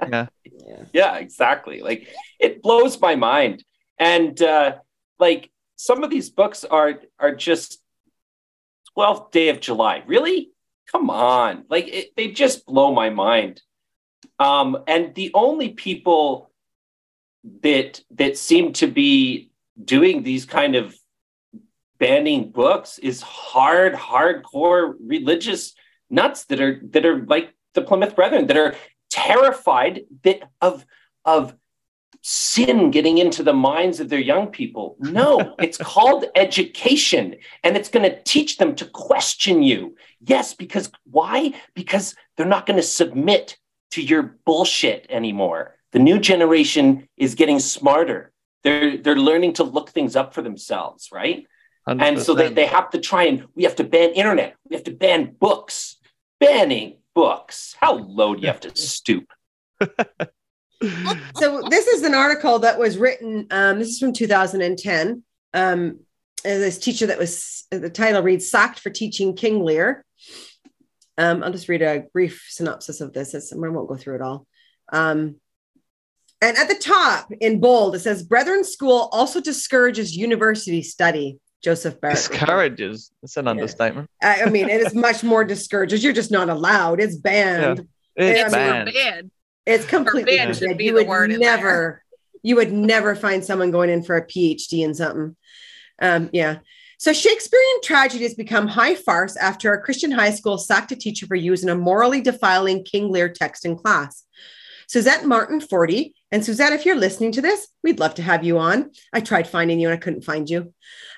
[0.09, 0.27] Yeah,
[0.66, 0.85] Yeah.
[0.92, 1.81] Yeah, exactly.
[1.81, 3.64] Like it blows my mind.
[3.98, 4.77] And uh
[5.18, 7.81] like some of these books are are just
[8.96, 10.03] 12th day of July.
[10.07, 10.50] Really?
[10.90, 11.64] Come on.
[11.68, 13.61] Like it, they just blow my mind.
[14.38, 16.50] Um and the only people
[17.62, 19.50] that that seem to be
[19.83, 20.96] doing these kind of
[21.98, 25.74] banning books is hard hardcore religious
[26.11, 28.74] nuts that are that are like the Plymouth Brethren that are
[29.11, 30.85] terrified that of
[31.24, 31.54] of
[32.26, 34.96] sin getting into the minds of their young people.
[34.98, 39.96] No, it's called education and it's going to teach them to question you.
[40.20, 41.52] Yes, because why?
[41.74, 43.59] Because they're not going to submit
[43.90, 45.76] to your bullshit anymore.
[45.92, 48.33] The new generation is getting smarter.
[48.62, 51.46] They're they're learning to look things up for themselves, right?
[51.88, 52.03] 100%.
[52.03, 54.57] And so they, they have to try and we have to ban internet.
[54.68, 55.97] We have to ban books.
[56.40, 57.77] Banning books.
[57.79, 59.27] How low do you have to stoop?
[59.81, 63.47] so this is an article that was written.
[63.51, 65.23] Um, this is from 2010.
[65.53, 66.01] Um,
[66.42, 70.05] this teacher that was the title reads "Sacked for Teaching King Lear."
[71.16, 73.35] Um, I'll just read a brief synopsis of this.
[73.35, 74.47] It's, I won't go through it all.
[74.92, 75.37] Um,
[76.42, 81.38] and at the top in bold, it says Brethren School also discourages university study.
[81.64, 82.16] Joseph Barrett.
[82.16, 83.11] Discourages.
[83.22, 83.50] That's an yeah.
[83.53, 84.11] understatement.
[84.22, 86.05] I, I, mean, it is much more discourages.
[86.05, 87.00] You're just not allowed.
[87.00, 87.88] It's banned.
[88.16, 88.24] Yeah.
[88.27, 88.92] It's, it's banned.
[88.92, 89.31] banned.
[89.66, 90.61] It's completely banned.
[90.79, 92.03] You would never,
[92.42, 95.35] you would never find someone going in for a PhD in something.
[96.00, 96.59] Um, yeah.
[96.98, 101.27] So Shakespearean tragedy has become high farce after a Christian high school sacked a teacher
[101.27, 104.24] for using a morally defiling King Lear text in class.
[104.87, 106.14] Suzette Martin, 40.
[106.35, 108.90] And Suzette, if you're listening to this, we'd love to have you on.
[109.12, 110.75] I tried finding you and I couldn't find you.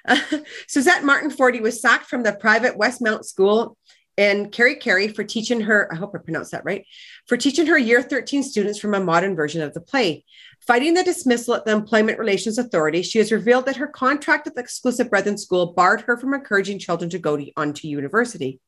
[0.07, 0.21] Uh,
[0.69, 3.79] Suzette Martin, 40, was sacked from the private Westmount School
[4.19, 6.85] in Kerikeri for teaching her, I hope I pronounced that right,
[7.27, 10.23] for teaching her year 13 students from a modern version of the play.
[10.67, 14.55] Fighting the dismissal at the Employment Relations Authority, she has revealed that her contract at
[14.55, 18.61] the Exclusive Brethren School barred her from encouraging children to go to, on to university.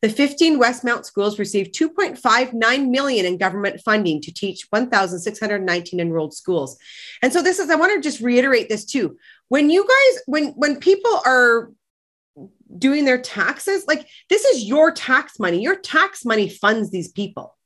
[0.00, 6.78] The 15 Westmount schools received 2.59 million in government funding to teach 1,619 enrolled schools.
[7.20, 9.16] And so this is, I want to just reiterate this too.
[9.48, 11.70] When you guys, when when people are
[12.76, 15.62] doing their taxes, like this is your tax money.
[15.62, 17.56] Your tax money funds these people.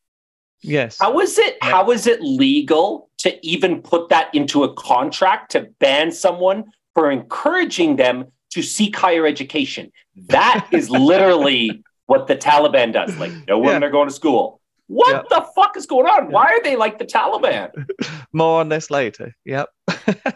[0.63, 0.99] Yes.
[1.01, 5.69] How is it how is it legal to even put that into a contract to
[5.81, 6.65] ban someone
[6.95, 9.91] for encouraging them to seek higher education?
[10.29, 13.17] That is literally what the Taliban does.
[13.23, 13.89] Like, no women yeah.
[13.89, 14.61] are going to school.
[14.89, 15.29] What yep.
[15.31, 16.31] the fuck is going on?
[16.31, 17.71] Why are they like the Taliban?
[18.33, 19.35] More on this later.
[19.45, 19.69] Yep.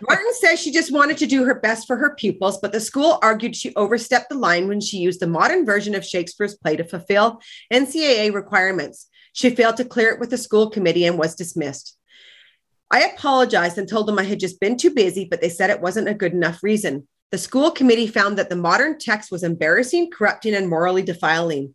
[0.09, 3.19] Martin says she just wanted to do her best for her pupils, but the school
[3.23, 6.85] argued she overstepped the line when she used the modern version of Shakespeare's play to
[6.85, 7.41] fulfill
[7.73, 9.09] NCEA requirements.
[9.33, 11.97] She failed to clear it with the school committee and was dismissed.
[12.91, 15.83] I apologized and told them I had just been too busy, but they said it
[15.83, 17.09] wasn't a good enough reason.
[17.33, 21.75] The school committee found that the modern text was embarrassing, corrupting, and morally defiling.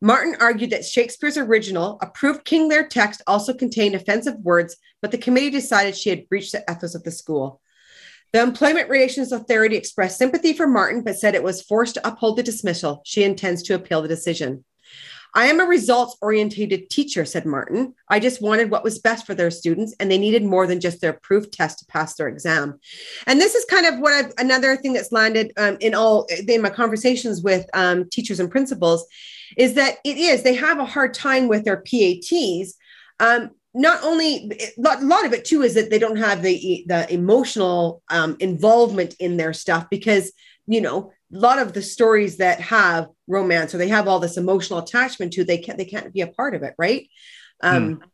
[0.00, 5.18] Martin argued that Shakespeare's original, approved King Lear text also contained offensive words, but the
[5.18, 7.60] committee decided she had breached the ethos of the school.
[8.32, 12.36] The Employment Relations Authority expressed sympathy for Martin, but said it was forced to uphold
[12.36, 13.00] the dismissal.
[13.04, 14.64] She intends to appeal the decision.
[15.34, 17.94] I am a results oriented teacher, said Martin.
[18.08, 21.00] I just wanted what was best for their students, and they needed more than just
[21.00, 22.78] their proof test to pass their exam.
[23.26, 26.62] And this is kind of what I've, another thing that's landed um, in all in
[26.62, 29.04] my conversations with um, teachers and principals
[29.56, 32.74] is that it is they have a hard time with their PATs.
[33.18, 37.12] Um, not only a lot of it too is that they don't have the the
[37.12, 40.32] emotional um, involvement in their stuff because
[40.66, 44.36] you know a lot of the stories that have romance or they have all this
[44.36, 47.08] emotional attachment to they can't they can't be a part of it right
[47.62, 48.04] um hmm.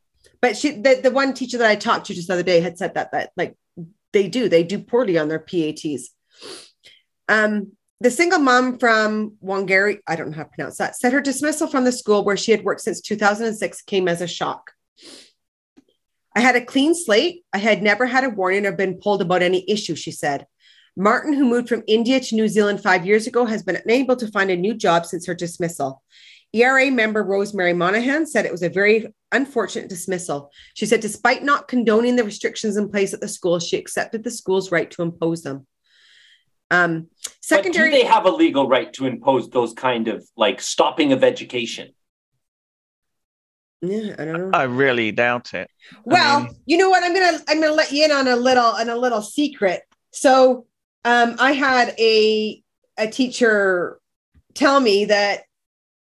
[0.41, 2.79] but she the, the one teacher that i talked to just the other day had
[2.79, 3.57] said that that like
[4.13, 6.15] they do they do poorly on their pats
[7.29, 11.21] um the single mom from Whangarei, I don't know how to pronounce that, said her
[11.21, 14.73] dismissal from the school where she had worked since 2006 came as a shock.
[16.35, 17.45] I had a clean slate.
[17.53, 20.47] I had never had a warning or been pulled about any issue, she said.
[21.01, 24.31] Martin, who moved from India to New Zealand five years ago, has been unable to
[24.31, 26.03] find a new job since her dismissal.
[26.53, 30.51] ERA member Rosemary Monahan said it was a very unfortunate dismissal.
[30.75, 34.31] She said, despite not condoning the restrictions in place at the school, she accepted the
[34.31, 35.67] school's right to impose them.
[36.71, 37.09] Um,
[37.41, 41.15] secondary, but do they have a legal right to impose those kind of like stopping
[41.15, 41.95] of education?
[43.81, 44.51] Yeah, I don't know.
[44.53, 45.71] I really doubt it.
[46.05, 47.03] Well, I mean, you know what?
[47.03, 49.83] I'm gonna I'm gonna let you in on a little on a little secret.
[50.13, 50.67] So
[51.05, 52.63] um, I had a
[52.99, 53.99] a teacher
[54.55, 55.43] tell me that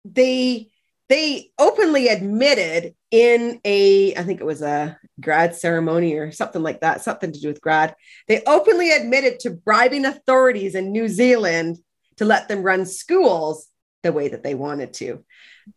[0.04, 0.70] they
[1.08, 6.80] they openly admitted in a I think it was a grad ceremony or something like
[6.80, 7.94] that, something to do with grad.
[8.26, 11.78] They openly admitted to bribing authorities in New Zealand
[12.16, 13.68] to let them run schools
[14.02, 15.24] the way that they wanted to.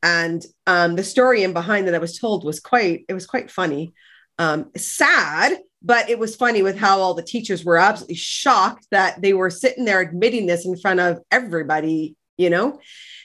[0.04, 3.52] And um, the story in behind that I was told was quite it was quite
[3.52, 3.94] funny,
[4.38, 9.22] um, sad but it was funny with how all the teachers were absolutely shocked that
[9.22, 12.80] they were sitting there admitting this in front of everybody you know?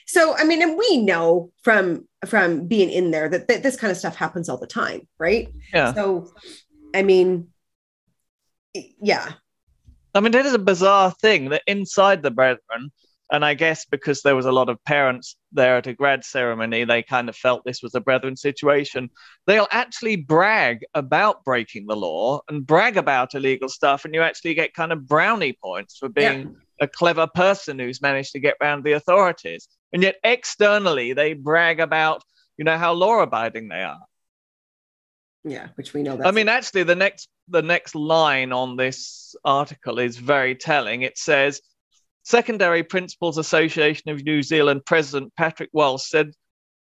[0.05, 3.91] So i mean and we know from from being in there that, that this kind
[3.91, 5.49] of stuff happens all the time right?
[5.73, 5.93] Yeah.
[5.93, 6.31] So
[6.95, 7.49] i mean
[9.01, 9.33] yeah.
[10.13, 12.91] I mean it is a bizarre thing that inside the brethren
[13.31, 16.85] And I guess because there was a lot of parents there at a grad ceremony,
[16.85, 19.09] they kind of felt this was a brethren situation.
[19.45, 24.53] They'll actually brag about breaking the law and brag about illegal stuff, and you actually
[24.53, 26.85] get kind of brownie points for being yeah.
[26.85, 29.67] a clever person who's managed to get around the authorities.
[29.91, 32.23] And yet externally, they brag about,
[32.57, 33.99] you know, how law abiding they are.
[35.43, 36.17] Yeah, which we know.
[36.17, 36.27] That.
[36.27, 41.03] I mean, actually, the next the next line on this article is very telling.
[41.03, 41.61] It says,
[42.27, 46.33] "Secondary Principals Association of New Zealand President Patrick Walsh said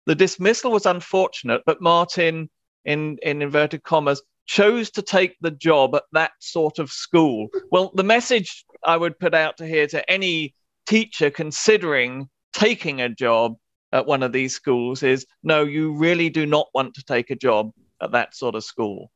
[0.04, 2.50] the dismissal was unfortunate, but Martin,
[2.84, 7.92] in in inverted commas, chose to take the job at that sort of school." Well,
[7.94, 13.54] the message I would put out to here to any teacher considering taking a job
[13.92, 17.36] at one of these schools is no, you really do not want to take a
[17.36, 17.70] job
[18.02, 19.12] at that sort of school.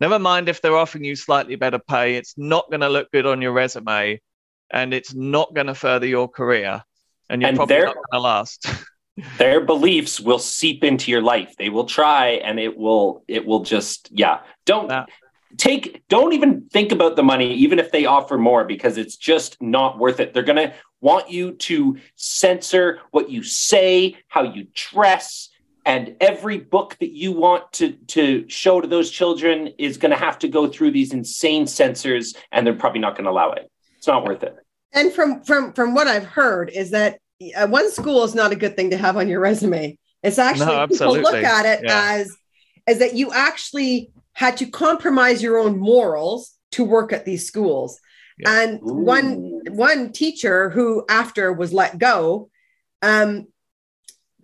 [0.00, 3.24] Never mind if they're offering you slightly better pay, it's not going to look good
[3.24, 4.20] on your resume
[4.70, 6.82] and it's not going to further your career
[7.28, 8.66] and you're and probably not going to last.
[9.38, 11.54] their beliefs will seep into your life.
[11.56, 14.40] They will try and it will it will just yeah.
[14.66, 14.92] Don't
[15.56, 19.60] take don't even think about the money even if they offer more because it's just
[19.60, 20.34] not worth it.
[20.34, 25.50] They're going to want you to censor what you say, how you dress,
[25.84, 30.16] and every book that you want to to show to those children is going to
[30.16, 33.70] have to go through these insane censors and they're probably not going to allow it
[34.04, 34.54] it's not worth it
[34.92, 37.18] and from from from what i've heard is that
[37.56, 40.66] uh, one school is not a good thing to have on your resume it's actually
[40.66, 42.12] no, people look at it yeah.
[42.12, 42.36] as
[42.86, 47.98] as that you actually had to compromise your own morals to work at these schools
[48.38, 48.62] yeah.
[48.62, 48.92] and Ooh.
[48.92, 52.50] one one teacher who after was let go
[53.00, 53.46] um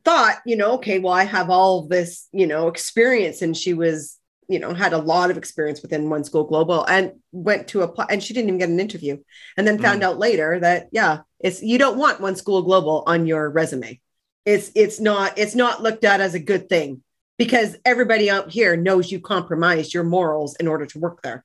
[0.04, 3.42] thought, you know, okay, well, I have all this, you know, experience.
[3.42, 4.16] And she was,
[4.50, 8.06] you know, had a lot of experience within One School Global and went to apply,
[8.10, 9.18] and she didn't even get an interview.
[9.56, 10.04] And then found mm.
[10.04, 14.00] out later that, yeah, it's you don't want One School Global on your resume.
[14.44, 17.02] It's it's not it's not looked at as a good thing
[17.38, 21.44] because everybody out here knows you compromised your morals in order to work there.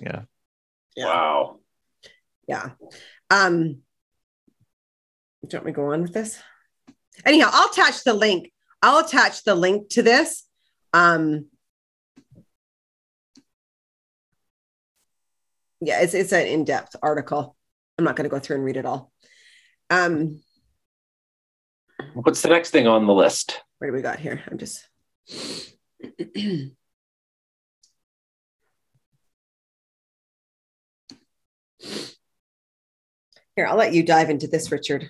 [0.00, 0.22] Yeah.
[0.96, 1.06] yeah.
[1.06, 1.58] Wow.
[2.46, 2.70] Yeah.
[3.28, 3.78] Um,
[5.48, 6.38] don't want me go on with this?
[7.24, 8.52] anyhow, I'll attach the link.
[8.82, 10.44] I'll attach the link to this.
[10.92, 11.46] Um,
[15.80, 17.56] yeah, it's it's an in-depth article.
[17.98, 19.12] I'm not going to go through and read it all.
[19.90, 20.40] Um,
[22.14, 23.62] What's the next thing on the list?
[23.78, 24.42] What do we got here?
[24.50, 24.86] I'm just.
[33.54, 35.08] Here, I'll let you dive into this, Richard.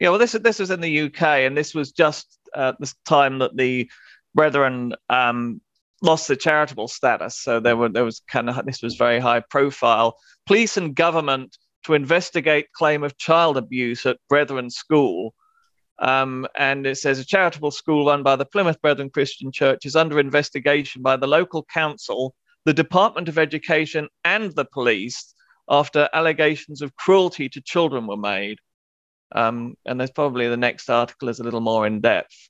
[0.00, 3.40] Yeah, well, this this was in the UK, and this was just uh, the time
[3.40, 3.90] that the
[4.34, 5.60] Brethren um,
[6.02, 7.38] lost the charitable status.
[7.38, 10.16] So there were there was kind of this was very high profile.
[10.46, 15.34] Police and government to investigate claim of child abuse at Brethren School.
[15.98, 19.96] Um, and it says a charitable school run by the Plymouth Brethren Christian Church is
[19.96, 22.34] under investigation by the local council,
[22.66, 25.32] the Department of Education, and the police
[25.70, 28.58] after allegations of cruelty to children were made.
[29.32, 32.48] Um, and there's probably the next article is a little more in depth.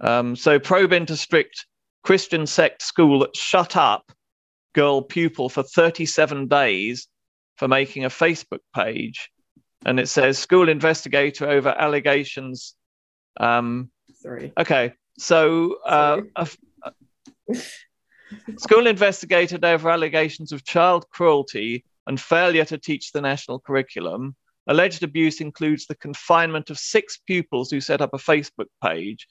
[0.00, 1.66] Um, so probe into strict
[2.02, 4.12] Christian sect school that shut up
[4.74, 7.08] girl pupil for 37 days
[7.56, 9.30] for making a Facebook page.
[9.84, 12.74] And it says school investigator over allegations.
[13.38, 14.52] Um, Sorry.
[14.56, 14.92] Okay.
[15.18, 16.48] So uh, a,
[16.82, 17.56] a
[18.58, 24.36] school investigated over allegations of child cruelty and failure to teach the national curriculum.
[24.66, 29.26] Alleged abuse includes the confinement of six pupils who set up a Facebook page.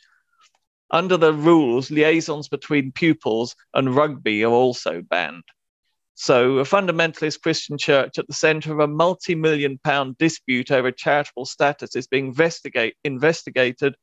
[0.92, 5.44] Under the rules, liaisons between pupils and rugby are also banned.
[6.14, 10.92] So, a fundamentalist Christian church at the center of a multi million pound dispute over
[10.92, 13.96] charitable status is being investigate, investigated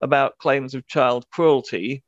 [0.00, 2.02] about claims of child cruelty.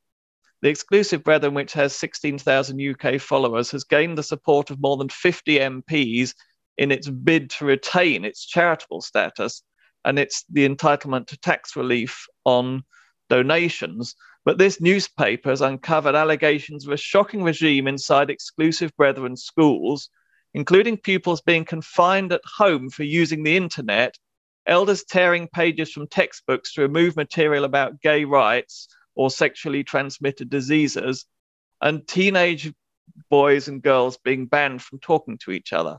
[0.60, 5.08] The exclusive Brethren, which has 16,000 UK followers, has gained the support of more than
[5.08, 6.34] 50 MPs
[6.76, 9.62] in its bid to retain its charitable status
[10.04, 12.84] and it's the entitlement to tax relief on
[13.28, 14.14] donations.
[14.44, 20.08] But this newspaper has uncovered allegations of a shocking regime inside exclusive Brethren schools,
[20.54, 24.16] including pupils being confined at home for using the internet,
[24.66, 31.26] elders tearing pages from textbooks to remove material about gay rights or sexually transmitted diseases,
[31.80, 32.72] and teenage
[33.30, 35.98] boys and girls being banned from talking to each other.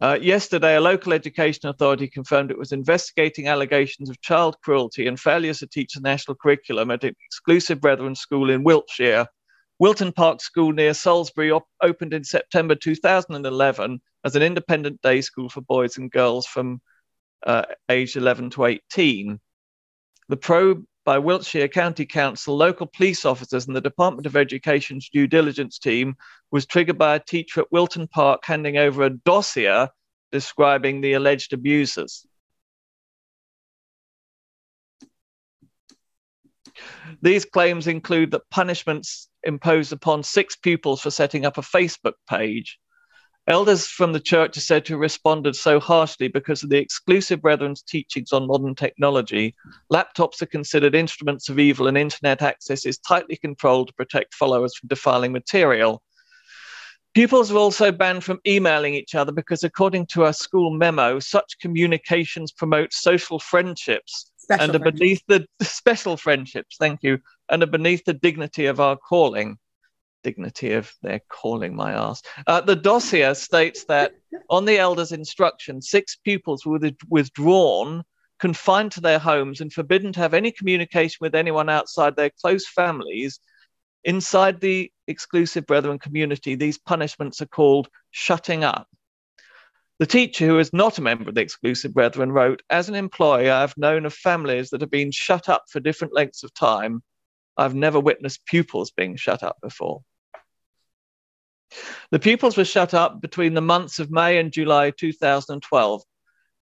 [0.00, 5.18] Uh, yesterday, a local education authority confirmed it was investigating allegations of child cruelty and
[5.18, 9.26] failures to teach the national curriculum at an exclusive Brethren school in Wiltshire,
[9.80, 15.48] Wilton Park School near Salisbury op- opened in September 2011 as an independent day school
[15.48, 16.80] for boys and girls from
[17.46, 19.40] uh, age 11 to 18.
[20.28, 25.26] The probe by Wiltshire County Council, local police officers, and the Department of Education's due
[25.26, 26.14] diligence team
[26.50, 29.86] was triggered by a teacher at Wilton Park handing over a dossier
[30.32, 32.26] describing the alleged abusers.
[37.22, 42.78] These claims include that punishments imposed upon six pupils for setting up a Facebook page.
[43.48, 47.40] Elders from the church are said to have responded so harshly because of the exclusive
[47.40, 49.54] brethren's teachings on modern technology.
[49.90, 54.76] Laptops are considered instruments of evil, and internet access is tightly controlled to protect followers
[54.76, 56.02] from defiling material.
[57.14, 61.58] Pupils are also banned from emailing each other because, according to a school memo, such
[61.58, 66.76] communications promote social friendships special and are beneath the special friendships.
[66.78, 67.18] Thank you,
[67.48, 69.56] and are beneath the dignity of our calling.
[70.22, 72.22] Dignity of their calling, my ass.
[72.46, 74.12] Uh, the dossier states that
[74.50, 78.02] on the elders' instruction, six pupils were withdrawn,
[78.38, 82.68] confined to their homes, and forbidden to have any communication with anyone outside their close
[82.68, 83.40] families.
[84.04, 88.88] Inside the exclusive brethren community, these punishments are called shutting up.
[89.98, 93.50] The teacher, who is not a member of the Exclusive Brethren, wrote As an employee,
[93.50, 97.02] I've known of families that have been shut up for different lengths of time.
[97.58, 100.02] I've never witnessed pupils being shut up before.
[102.10, 106.02] The pupils were shut up between the months of May and July 2012.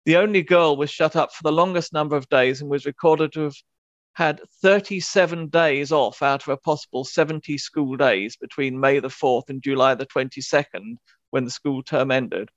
[0.04, 3.32] The only girl was shut up for the longest number of days and was recorded
[3.34, 3.56] to have
[4.14, 9.50] had 37 days off out of a possible 70 school days between May the 4th
[9.50, 10.96] and July the 22nd
[11.30, 12.48] when the school term ended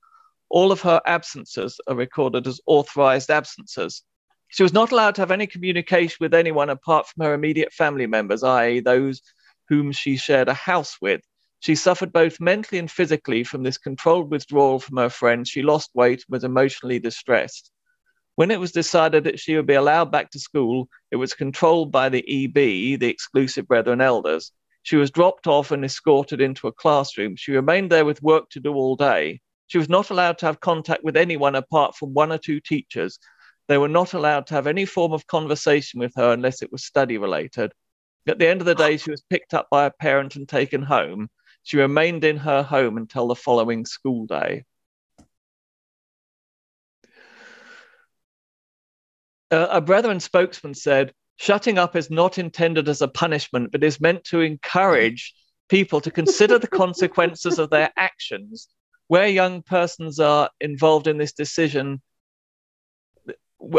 [0.50, 4.02] all of her absences are recorded as authorized absences.
[4.50, 8.06] She was not allowed to have any communication with anyone apart from her immediate family
[8.06, 9.22] members, i.e., those
[9.68, 11.22] whom she shared a house with.
[11.60, 15.48] She suffered both mentally and physically from this controlled withdrawal from her friends.
[15.48, 17.70] She lost weight, and was emotionally distressed.
[18.34, 21.92] When it was decided that she would be allowed back to school, it was controlled
[21.92, 24.50] by the EB, the Exclusive Brethren Elders.
[24.82, 27.36] She was dropped off and escorted into a classroom.
[27.36, 29.42] She remained there with work to do all day.
[29.66, 33.18] She was not allowed to have contact with anyone apart from one or two teachers.
[33.70, 36.82] They were not allowed to have any form of conversation with her unless it was
[36.82, 37.72] study related.
[38.26, 40.82] At the end of the day, she was picked up by a parent and taken
[40.82, 41.30] home.
[41.62, 44.64] She remained in her home until the following school day.
[49.52, 54.00] Uh, a brethren spokesman said, Shutting up is not intended as a punishment, but is
[54.00, 55.32] meant to encourage
[55.68, 58.66] people to consider the consequences of their actions
[59.06, 62.02] where young persons are involved in this decision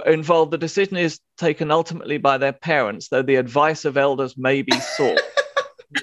[0.06, 4.62] involved the decision is taken ultimately by their parents though the advice of elders may
[4.62, 5.20] be sought.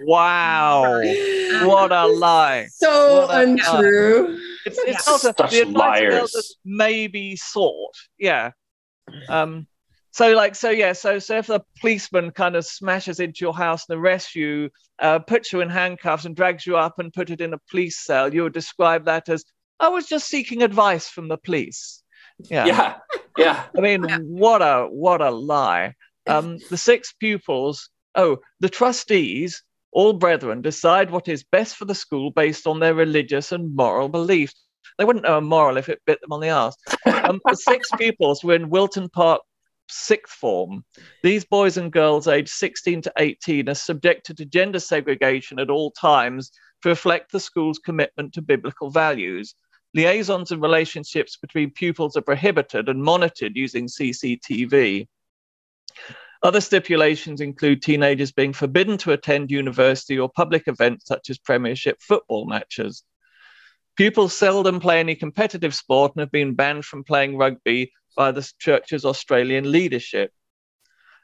[0.03, 1.01] Wow.
[1.67, 2.67] What a lie.
[2.71, 4.39] so what untrue.
[4.67, 5.13] It's, it's yeah.
[5.13, 6.13] also, Such the advice liars.
[6.13, 7.95] of elders may be sought.
[8.19, 8.51] Yeah.
[9.31, 9.67] Um
[10.19, 13.89] so like so yeah so so if the policeman kind of smashes into your house
[13.89, 14.69] and arrests you
[14.99, 17.99] uh, puts you in handcuffs and drags you up and put it in a police
[18.01, 19.45] cell you would describe that as
[19.79, 22.03] i was just seeking advice from the police
[22.39, 22.67] yeah.
[22.67, 22.97] Yeah.
[23.37, 23.65] Yeah.
[23.77, 25.95] I mean what a what a lie.
[26.27, 29.63] Um, the six pupils oh the trustees
[29.93, 34.09] all brethren decide what is best for the school based on their religious and moral
[34.09, 34.55] beliefs.
[34.99, 36.77] They wouldn't know a moral if it bit them on the ass.
[37.07, 39.41] Um, the six pupils were in Wilton Park
[39.91, 40.85] sixth form,
[41.23, 45.91] these boys and girls aged 16 to 18 are subjected to gender segregation at all
[45.91, 46.51] times
[46.83, 49.55] to reflect the school's commitment to biblical values.
[49.95, 55.09] Liaisons and relationships between pupils are prohibited and monitored using CCTV.
[56.43, 62.01] Other stipulations include teenagers being forbidden to attend university or public events such as Premiership
[62.01, 63.03] football matches.
[63.97, 68.49] Pupils seldom play any competitive sport and have been banned from playing rugby by the
[68.59, 70.33] church's Australian leadership.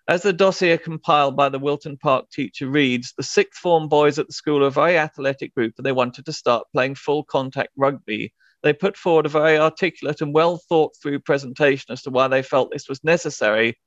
[0.09, 4.27] As the dossier compiled by the Wilton Park teacher reads, the sixth form boys at
[4.27, 7.71] the school are a very athletic group and they wanted to start playing full contact
[7.77, 8.35] rugby.
[8.65, 12.43] They put forward a very articulate and well thought through presentation as to why they
[12.43, 13.79] felt this was necessary.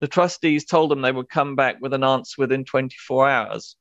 [0.00, 3.76] The trustees told them they would come back with an answer within 24 hours.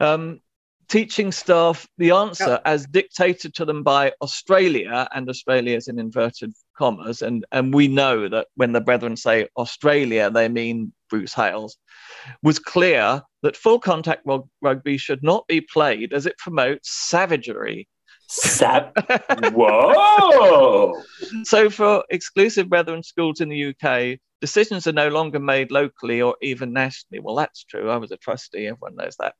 [0.00, 0.40] Um,
[0.88, 6.52] teaching staff the answer as dictated to them by Australia, and Australia is in inverted
[6.76, 11.78] commas, and, and we know that when the brethren say Australia, they mean Bruce Hales,
[12.42, 14.26] was clear that full contact
[14.60, 17.88] rugby should not be played as it promotes savagery.
[18.26, 18.92] Sav-
[19.52, 21.02] Whoa!
[21.44, 26.36] so, for exclusive brethren schools in the UK, Decisions are no longer made locally or
[26.42, 27.18] even nationally.
[27.18, 27.88] Well, that's true.
[27.88, 29.36] I was a trustee, everyone knows that.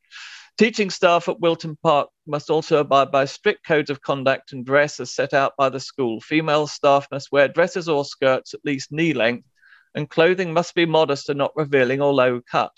[0.56, 4.98] Teaching staff at Wilton Park must also abide by strict codes of conduct and dress
[5.00, 6.22] as set out by the school.
[6.22, 9.46] Female staff must wear dresses or skirts at least knee length,
[9.94, 12.72] and clothing must be modest and not revealing or low cut.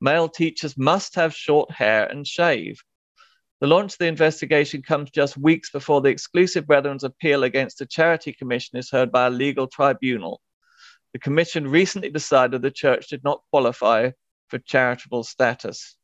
[0.00, 2.80] Male teachers must have short hair and shave.
[3.62, 7.86] The launch of the investigation comes just weeks before the exclusive Brethren's appeal against the
[7.86, 10.42] Charity Commission is heard by a legal tribunal.
[11.14, 14.10] The Commission recently decided the church did not qualify
[14.48, 15.96] for charitable status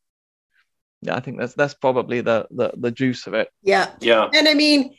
[1.03, 3.49] yeah, I think that's that's probably the the, the juice of it.
[3.63, 4.29] Yeah, yeah.
[4.35, 4.97] And I mean,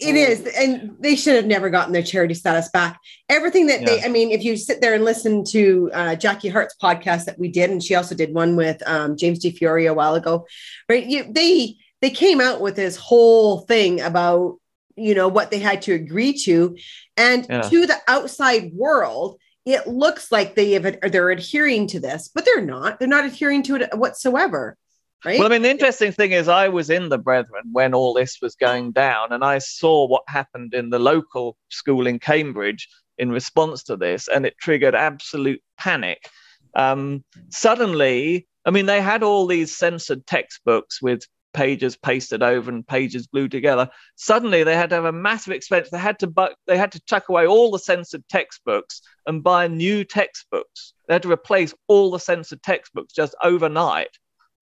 [0.00, 3.00] it is, and they should have never gotten their charity status back.
[3.28, 3.86] Everything that yeah.
[3.86, 7.38] they, I mean, if you sit there and listen to uh, Jackie Hart's podcast that
[7.38, 10.46] we did, and she also did one with um, James Di Fiore a while ago,
[10.88, 11.04] right?
[11.04, 14.56] You, they they came out with this whole thing about
[14.96, 16.76] you know what they had to agree to,
[17.16, 17.62] and yeah.
[17.62, 22.64] to the outside world, it looks like they have they're adhering to this, but they're
[22.64, 22.98] not.
[22.98, 24.76] They're not adhering to it whatsoever.
[25.24, 25.38] Right?
[25.38, 28.38] Well, I mean, the interesting thing is, I was in the Brethren when all this
[28.40, 32.88] was going down, and I saw what happened in the local school in Cambridge
[33.18, 36.28] in response to this, and it triggered absolute panic.
[36.74, 41.22] Um, suddenly, I mean, they had all these censored textbooks with
[41.54, 43.88] pages pasted over and pages glued together.
[44.16, 45.88] Suddenly, they had to have a massive expense.
[45.90, 49.66] They had to bu- they had to chuck away all the censored textbooks and buy
[49.66, 50.92] new textbooks.
[51.08, 54.10] They had to replace all the censored textbooks just overnight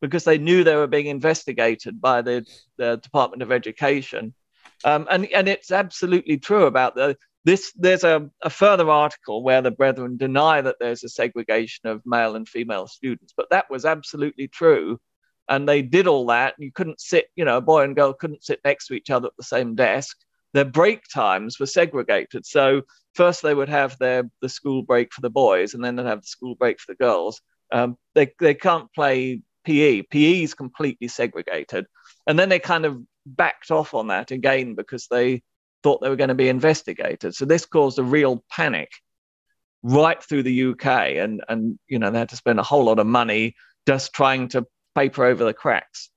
[0.00, 2.44] because they knew they were being investigated by the,
[2.76, 4.34] the Department of Education.
[4.84, 7.72] Um, and, and it's absolutely true about the, this.
[7.76, 12.36] There's a, a further article where the Brethren deny that there's a segregation of male
[12.36, 14.98] and female students, but that was absolutely true.
[15.48, 16.54] And they did all that.
[16.58, 19.28] You couldn't sit, you know, a boy and girl couldn't sit next to each other
[19.28, 20.16] at the same desk.
[20.54, 22.46] Their break times were segregated.
[22.46, 22.82] So
[23.14, 26.22] first they would have their the school break for the boys, and then they'd have
[26.22, 27.40] the school break for the girls.
[27.72, 30.02] Um, they they can't play PE.
[30.02, 31.86] PE is completely segregated.
[32.26, 35.42] And then they kind of backed off on that again because they
[35.82, 37.34] thought they were going to be investigated.
[37.34, 38.90] So this caused a real panic
[39.82, 40.86] right through the UK.
[41.16, 43.54] And, and you know, they had to spend a whole lot of money
[43.86, 46.10] just trying to paper over the cracks.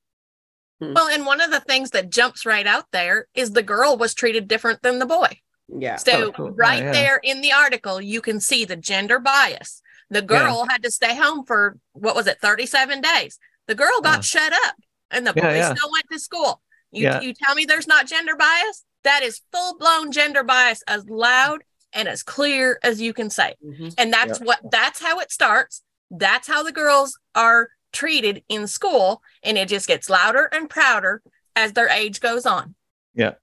[0.82, 0.94] Hmm.
[0.94, 4.14] Well, and one of the things that jumps right out there is the girl was
[4.14, 5.40] treated different than the boy.
[5.68, 5.98] Yeah.
[5.98, 6.52] So, oh, cool.
[6.52, 6.92] right yeah.
[6.92, 9.82] there in the article, you can see the gender bias.
[10.10, 10.74] The girl yeah.
[10.74, 13.40] had to stay home for what was it, 37 days.
[13.68, 14.76] The girl got uh, shut up
[15.12, 15.74] and the yeah, boy yeah.
[15.74, 16.62] still went to school.
[16.92, 18.86] You, you tell me there's not gender bias?
[19.04, 23.56] That is full blown gender bias as loud and as clear as you can say.
[23.66, 23.90] Mm-hmm.
[23.98, 25.84] And that's what that's how it starts.
[26.10, 29.22] That's how the girls are treated in school.
[29.44, 31.22] And it just gets louder and prouder
[31.56, 32.76] as their age goes on.
[33.14, 33.34] Yeah.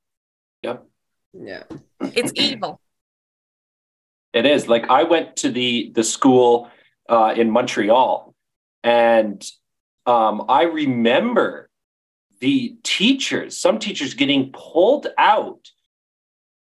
[0.63, 0.87] Yep.
[1.35, 1.63] Yeah.
[2.01, 2.81] It's evil.
[4.35, 6.71] It is like I went to the the school
[7.09, 8.35] uh, in Montreal,
[8.83, 9.43] and
[10.07, 11.71] um, I remember
[12.41, 15.71] the teachers, some teachers getting pulled out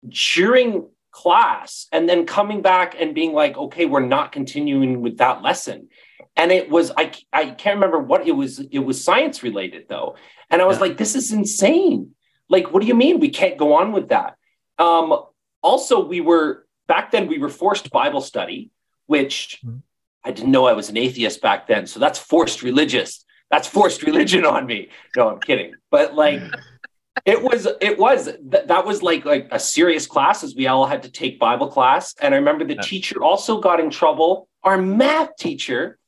[0.08, 5.42] during class and then coming back and being like, okay, we're not continuing with that
[5.42, 5.88] lesson.
[6.36, 8.60] And it was, I, I can't remember what it was.
[8.60, 10.16] It was science related though.
[10.50, 10.82] And I was yeah.
[10.82, 12.14] like, this is insane.
[12.48, 14.36] Like, what do you mean we can't go on with that?
[14.78, 15.18] Um,
[15.62, 18.70] also, we were back then we were forced Bible study,
[19.06, 19.78] which mm-hmm.
[20.24, 21.86] I didn't know I was an atheist back then.
[21.86, 23.24] So that's forced religious.
[23.50, 24.88] That's forced religion on me.
[25.16, 25.74] No, I'm kidding.
[25.90, 26.42] But like
[27.24, 30.86] it was it was th- that was like like a serious class as we all
[30.86, 32.14] had to take Bible class.
[32.20, 32.82] And I remember the yeah.
[32.82, 35.98] teacher also got in trouble, our math teacher,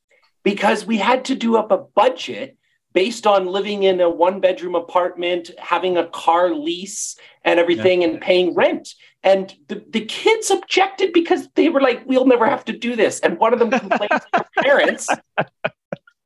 [0.43, 2.57] because we had to do up a budget
[2.93, 8.09] based on living in a one bedroom apartment, having a car lease and everything, yeah.
[8.09, 8.95] and paying rent.
[9.23, 13.21] And the, the kids objected because they were like, we'll never have to do this.
[13.21, 15.09] And one of them complained to their parents.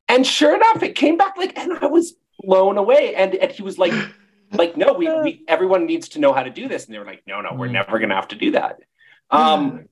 [0.07, 3.15] And sure enough, it came back like, and I was blown away.
[3.15, 3.93] And, and he was like,
[4.51, 6.85] like, no, we, we everyone needs to know how to do this.
[6.85, 7.73] And they were like, no, no, we're mm.
[7.73, 8.79] never gonna have to do that.
[9.31, 9.85] Um,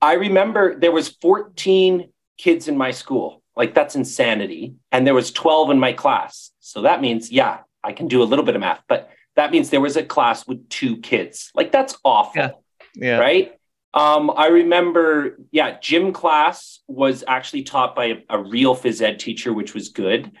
[0.00, 3.42] I remember there was 14 kids in my school.
[3.54, 4.74] Like that's insanity.
[4.92, 6.52] And there was 12 in my class.
[6.60, 9.70] So that means, yeah, I can do a little bit of math, but that means
[9.70, 11.50] there was a class with two kids.
[11.54, 12.40] Like that's awful.
[12.40, 12.50] Yeah.
[12.94, 13.18] yeah.
[13.18, 13.52] Right.
[13.94, 19.18] Um, I remember, yeah, gym class was actually taught by a, a real phys ed
[19.18, 20.32] teacher, which was good.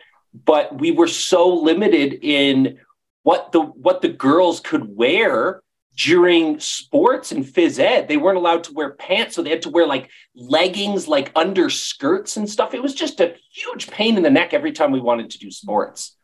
[0.44, 2.80] But we were so limited in
[3.22, 5.62] what the what the girls could wear
[5.96, 8.08] during sports and phys ed.
[8.08, 11.70] They weren't allowed to wear pants, so they had to wear like leggings, like under
[11.70, 12.74] skirts and stuff.
[12.74, 15.50] It was just a huge pain in the neck every time we wanted to do
[15.50, 16.14] sports.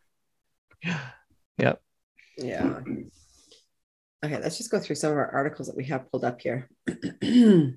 [1.58, 1.80] Yep.
[2.36, 2.80] Yeah.
[4.24, 6.68] Okay, let's just go through some of our articles that we have pulled up here.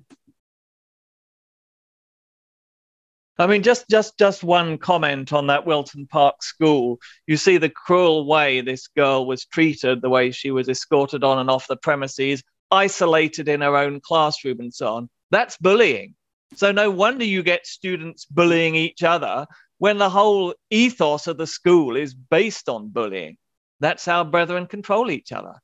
[3.38, 6.98] I mean, just just just one comment on that Wilton Park school.
[7.26, 11.38] You see the cruel way this girl was treated, the way she was escorted on
[11.38, 15.10] and off the premises, isolated in her own classroom, and so on.
[15.30, 16.14] That's bullying.
[16.54, 19.46] So no wonder you get students bullying each other
[19.78, 23.36] when the whole ethos of the school is based on bullying.
[23.80, 25.54] That's how brethren control each other.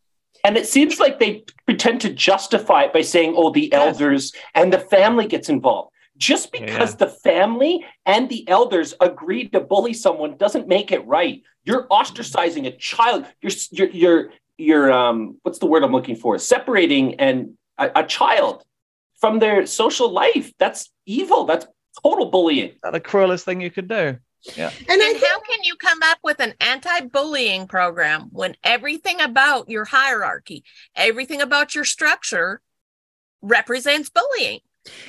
[0.44, 4.72] And it seems like they pretend to justify it by saying, oh, the elders and
[4.72, 5.90] the family gets involved.
[6.18, 6.96] Just because yeah.
[6.96, 11.42] the family and the elders agreed to bully someone doesn't make it right.
[11.64, 13.24] You're ostracizing a child.
[13.40, 16.38] You're you're you're, you're um what's the word I'm looking for?
[16.38, 18.62] Separating and a, a child
[19.20, 20.52] from their social life.
[20.58, 21.44] That's evil.
[21.44, 21.66] That's
[22.02, 22.72] total bullying.
[22.82, 24.18] That's the cruelest thing you could do.
[24.56, 24.70] Yeah.
[24.88, 29.84] And, and how can you come up with an anti-bullying program when everything about your
[29.84, 30.64] hierarchy,
[30.96, 32.60] everything about your structure
[33.40, 34.60] represents bullying?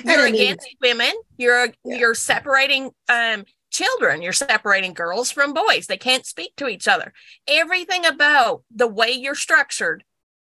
[0.06, 1.14] You're against women.
[1.38, 1.98] You're yeah.
[1.98, 4.22] you're separating um, children.
[4.22, 5.88] You're separating girls from boys.
[5.88, 7.12] They can't speak to each other.
[7.48, 10.04] Everything about the way you're structured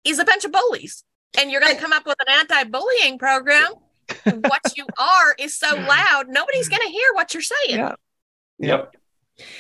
[0.04, 1.04] is a bunch of bullies.
[1.38, 3.74] And you're going to come up with an anti-bullying program.
[4.24, 7.80] what you are is so loud, nobody's going to hear what you're saying.
[7.80, 7.96] Yeah.
[8.60, 8.96] Yep.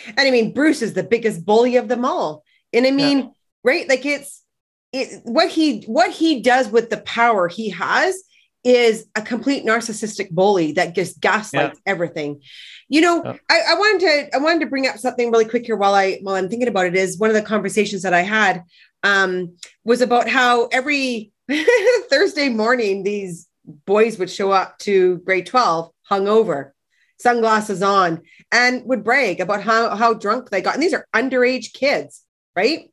[0.07, 2.43] And I mean, Bruce is the biggest bully of them all.
[2.73, 3.25] And I mean, yeah.
[3.63, 3.89] right?
[3.89, 4.43] Like it's
[4.91, 8.21] it, what he what he does with the power he has
[8.63, 11.91] is a complete narcissistic bully that just gaslights yeah.
[11.91, 12.41] everything.
[12.89, 13.35] You know, yeah.
[13.49, 16.19] I, I, wanted to I wanted to bring up something really quick here while I
[16.21, 18.63] while I'm thinking about it is one of the conversations that I had
[19.03, 21.31] um, was about how every
[22.09, 23.47] Thursday morning these
[23.85, 26.71] boys would show up to grade 12 hungover
[27.17, 30.73] sunglasses on, and would brag about how, how drunk they got.
[30.73, 32.23] And these are underage kids,
[32.55, 32.91] right?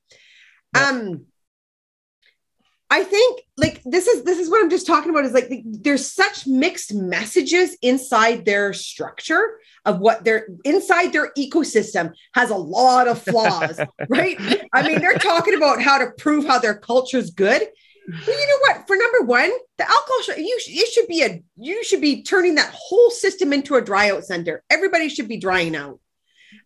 [0.75, 0.89] Yeah.
[0.89, 1.27] Um,
[2.93, 6.07] I think like this is this is what I'm just talking about is like there's
[6.13, 13.09] such mixed messages inside their structure of what their inside their ecosystem has a lot
[13.09, 14.37] of flaws, right?
[14.75, 17.63] I mean, they're talking about how to prove how their culture is good,
[18.09, 18.87] well, you know what?
[18.87, 22.57] For number one, the alcohol should, you it should be a you should be turning
[22.57, 24.63] that whole system into a dry out center.
[24.71, 26.01] Everybody should be drying out.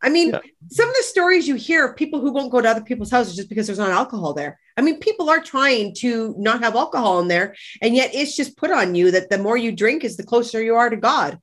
[0.02, 0.40] I mean, yeah.
[0.70, 3.36] some of the stories you hear of people who won't go to other people's houses
[3.36, 4.58] just because there's not alcohol there.
[4.76, 8.56] I mean, people are trying to not have alcohol in there, and yet it's just
[8.56, 11.38] put on you that the more you drink is the closer you are to God.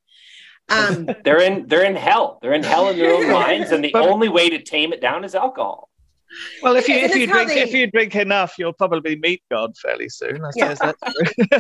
[0.70, 2.40] Um, they're in they're in hell.
[2.42, 5.24] They're in hell in their own minds, and the only way to tame it down
[5.24, 5.90] is alcohol.
[6.62, 7.62] Well, if you if you drink they...
[7.62, 10.44] if you drink enough, you'll probably meet God fairly soon.
[10.44, 10.74] I yeah.
[10.74, 11.00] that's
[11.38, 11.60] true.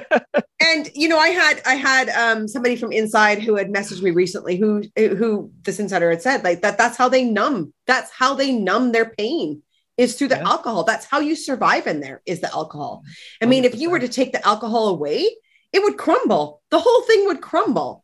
[0.61, 4.11] and you know, I had I had um, somebody from inside who had messaged me
[4.11, 7.73] recently who who this insider had said like that that's how they numb.
[7.87, 9.61] That's how they numb their pain
[9.97, 10.49] is through the yeah.
[10.49, 10.83] alcohol.
[10.83, 13.03] That's how you survive in there is the alcohol.
[13.41, 13.65] I mean, 100%.
[13.67, 15.29] if you were to take the alcohol away,
[15.71, 16.61] it would crumble.
[16.71, 18.03] The whole thing would crumble.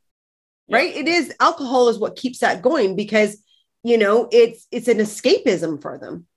[0.67, 0.78] Yeah.
[0.78, 0.95] Right?
[0.95, 3.38] It is alcohol is what keeps that going because
[3.84, 6.28] you know it's it's an escapism for them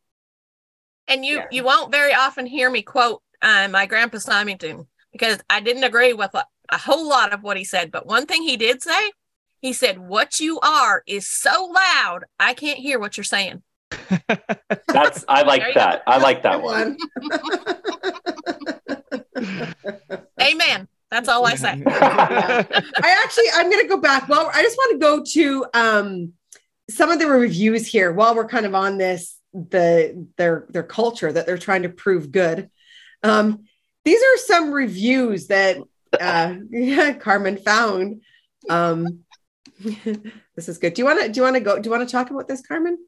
[1.13, 1.47] and you yeah.
[1.51, 6.13] you won't very often hear me quote uh, my grandpa Symington because I didn't agree
[6.15, 7.91] with a, a whole lot of what he said.
[7.91, 9.13] But one thing he did say,
[9.61, 13.63] he said, "What you are is so loud, I can't hear what you're saying."
[14.89, 16.03] That's I like that.
[16.07, 16.97] I like that one.
[20.41, 20.89] Amen.
[21.11, 21.83] That's all I say.
[21.87, 24.29] I actually I'm going to go back.
[24.29, 26.33] Well, I just want to go to um
[26.89, 31.33] some of the reviews here while we're kind of on this the their their culture
[31.33, 32.71] that they're trying to prove good.
[33.23, 33.65] Um,
[34.05, 35.79] these are some reviews that
[36.19, 36.57] uh,
[37.21, 38.23] Carmen found.
[38.69, 39.21] Um,
[39.81, 40.95] this is good.
[40.95, 41.79] Do you want to do you want to go?
[41.79, 42.99] Do you want to talk about this, Carmen?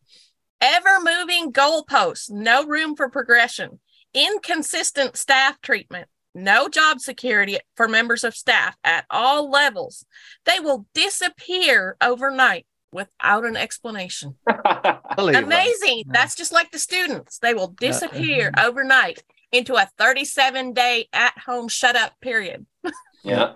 [0.61, 3.81] Ever moving goalposts, no room for progression,
[4.15, 10.07] inconsistent staff treatment, no job security for members of staff at all levels.
[10.47, 14.37] They will disappear overnight without an explanation.
[15.19, 16.05] Amazing.
[16.07, 17.39] That's just like the students.
[17.39, 18.67] They will disappear mm-hmm.
[18.67, 22.67] overnight into a 37 day at home shut up period.
[23.25, 23.55] yeah.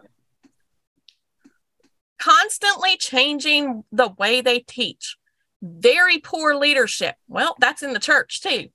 [2.19, 5.17] Constantly changing the way they teach.
[5.63, 7.15] Very poor leadership.
[7.29, 8.69] Well, that's in the church too.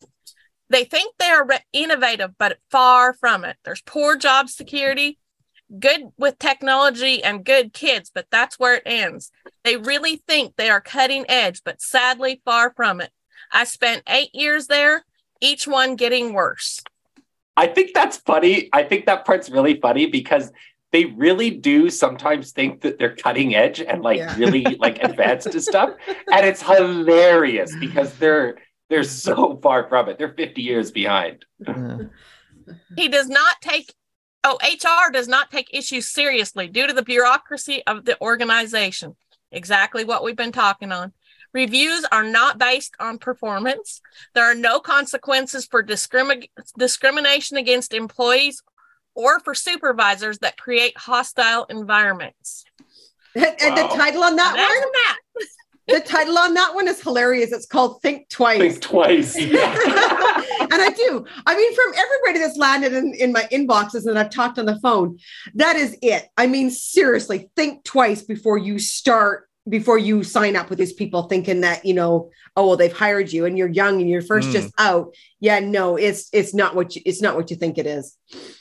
[0.70, 3.58] They think they are innovative, but far from it.
[3.66, 5.20] There's poor job security,
[5.80, 9.32] good with technology and good kids, but that's where it ends.
[9.64, 13.12] They really think they are cutting edge, but sadly, far from it.
[13.52, 15.06] I spent eight years there,
[15.42, 16.82] each one getting worse.
[17.56, 18.70] I think that's funny.
[18.74, 20.52] I think that part's really funny because
[20.92, 24.36] they really do sometimes think that they're cutting edge and like yeah.
[24.38, 25.92] really like advanced to stuff.
[26.32, 28.58] And it's hilarious because they're
[28.90, 30.18] they're so far from it.
[30.18, 31.46] They're 50 years behind.
[32.96, 33.94] He does not take
[34.44, 39.16] Oh, HR does not take issues seriously due to the bureaucracy of the organization.
[39.52, 41.14] exactly what we've been talking on.
[41.54, 44.02] Reviews are not based on performance.
[44.34, 48.64] There are no consequences for discrimi- discrimination against employees
[49.14, 52.66] or for supervisors that create hostile environments.
[53.36, 53.88] And, and wow.
[53.88, 54.92] the title on that Imagine one?
[54.94, 55.18] That.
[55.88, 57.52] The title on that one is hilarious.
[57.52, 58.60] It's called Think Twice.
[58.60, 59.36] Think Twice.
[59.36, 61.26] and I do.
[61.46, 64.80] I mean, from everybody that's landed in, in my inboxes and I've talked on the
[64.80, 65.20] phone,
[65.56, 66.28] that is it.
[66.38, 71.24] I mean, seriously, think twice before you start, before you sign up with these people
[71.24, 74.50] thinking that, you know, oh well, they've hired you and you're young and you're first
[74.50, 74.54] mm.
[74.54, 75.14] just out.
[75.40, 78.18] Yeah, no, it's it's not what you it's not what you think it is.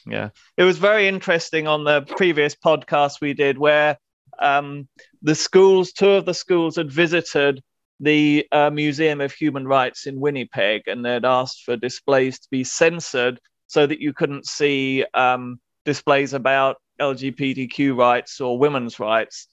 [0.07, 0.31] Yeah.
[0.57, 3.99] It was very interesting on the previous podcast we did where
[4.39, 4.89] um,
[5.23, 7.63] the schools, two of the schools had visited
[8.01, 12.65] the uh, Museum of Human Rights in Winnipeg and they'd asked for displays to be
[12.65, 19.47] censored so that you couldn't see um, displays about LGBTQ rights or women's rights.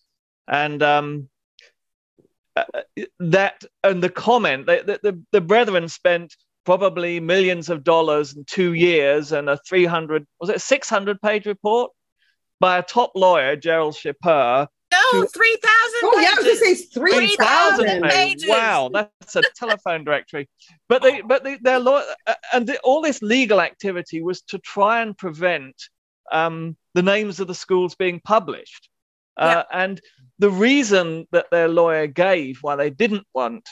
[0.47, 1.29] And um,
[2.55, 2.63] uh,
[3.19, 8.73] that and the comment the, the, the brethren spent probably millions of dollars in two
[8.73, 11.91] years and a 300 was it a 600 page report
[12.59, 15.29] by a top lawyer gerald Chipeur no, 3,000
[16.01, 18.49] Oh, yeah, I was going to say 3,000 pages.
[18.49, 20.49] Wow, that's a telephone directory.
[20.87, 24.57] But they, but they, their law, uh, and the, all this legal activity was to
[24.59, 25.75] try and prevent
[26.31, 28.89] um, the names of the schools being published.
[29.37, 30.01] Uh, And
[30.39, 33.67] the reason that their lawyer gave why they didn't want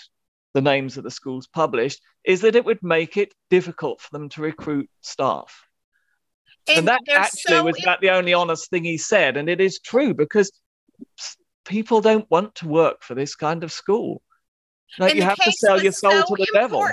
[0.53, 4.29] the names of the schools published is that it would make it difficult for them
[4.29, 5.63] to recruit staff.
[6.67, 9.37] And, and that actually so was about the only honest thing he said.
[9.37, 10.51] And it is true because
[11.67, 14.21] people don't want to work for this kind of school.
[14.97, 16.87] Like you have to sell your soul so to the devil.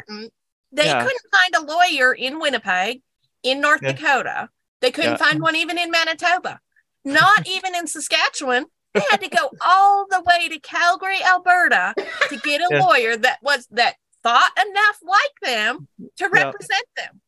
[0.72, 1.02] They yeah.
[1.02, 3.00] couldn't find a lawyer in Winnipeg,
[3.42, 3.92] in North yeah.
[3.92, 4.48] Dakota.
[4.80, 5.16] They couldn't yeah.
[5.16, 6.60] find one even in Manitoba,
[7.04, 8.66] not even in Saskatchewan.
[8.92, 11.94] They had to go all the way to Calgary, Alberta,
[12.28, 17.20] to get a lawyer that was that thought enough like them to represent them.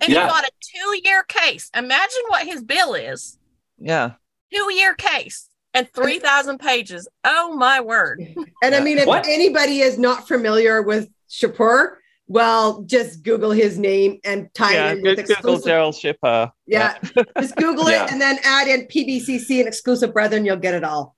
[0.00, 1.70] And he got a two-year case.
[1.74, 3.38] Imagine what his bill is.
[3.78, 4.12] Yeah.
[4.52, 7.08] Two-year case and 3,000 pages.
[7.24, 8.24] Oh my word.
[8.62, 9.26] And I mean, if what?
[9.26, 11.96] anybody is not familiar with Chipeur,
[12.26, 15.44] well, just Google his name and tie yeah, it in with exclusive.
[15.44, 16.52] Google Gerald Chipeur.
[16.66, 17.22] Yeah, yeah.
[17.38, 18.06] just Google it yeah.
[18.10, 20.46] and then add in PBCC and exclusive brethren.
[20.46, 21.16] You'll get it all.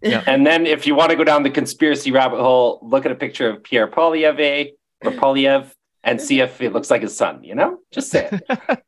[0.00, 0.22] Yeah.
[0.26, 3.16] and then if you want to go down the conspiracy rabbit hole, look at a
[3.16, 4.70] picture of Pierre Poilievre eh?
[5.04, 5.70] or Poilievre
[6.04, 7.78] and see if it looks like his son, you know?
[7.90, 8.82] Just say it.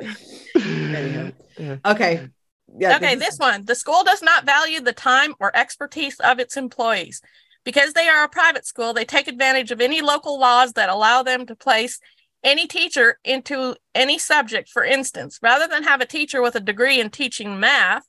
[1.84, 2.28] Okay
[2.76, 3.64] yeah, okay, this, this one.
[3.64, 7.20] The school does not value the time or expertise of its employees.
[7.64, 11.22] Because they are a private school, they take advantage of any local laws that allow
[11.22, 11.98] them to place
[12.42, 14.68] any teacher into any subject.
[14.70, 18.04] For instance, rather than have a teacher with a degree in teaching math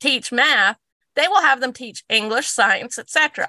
[0.00, 0.78] teach math,
[1.14, 3.48] they will have them teach English, science, etc.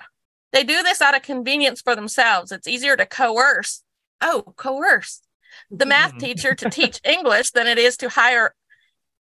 [0.54, 2.52] They do this out of convenience for themselves.
[2.52, 3.84] It's easier to coerce.
[4.22, 5.22] Oh, coerce
[5.70, 6.20] the math hmm.
[6.20, 8.54] teacher to teach English than it is to hire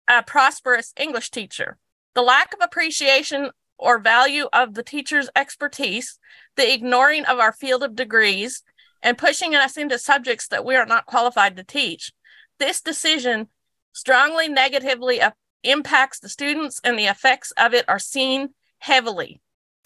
[0.09, 1.77] a prosperous English teacher.
[2.15, 6.19] The lack of appreciation or value of the teacher's expertise,
[6.57, 8.63] the ignoring of our field of degrees,
[9.01, 12.11] and pushing us into subjects that we are not qualified to teach.
[12.57, 13.47] This decision
[13.93, 15.21] strongly negatively
[15.63, 18.49] impacts the students, and the effects of it are seen
[18.79, 19.39] heavily.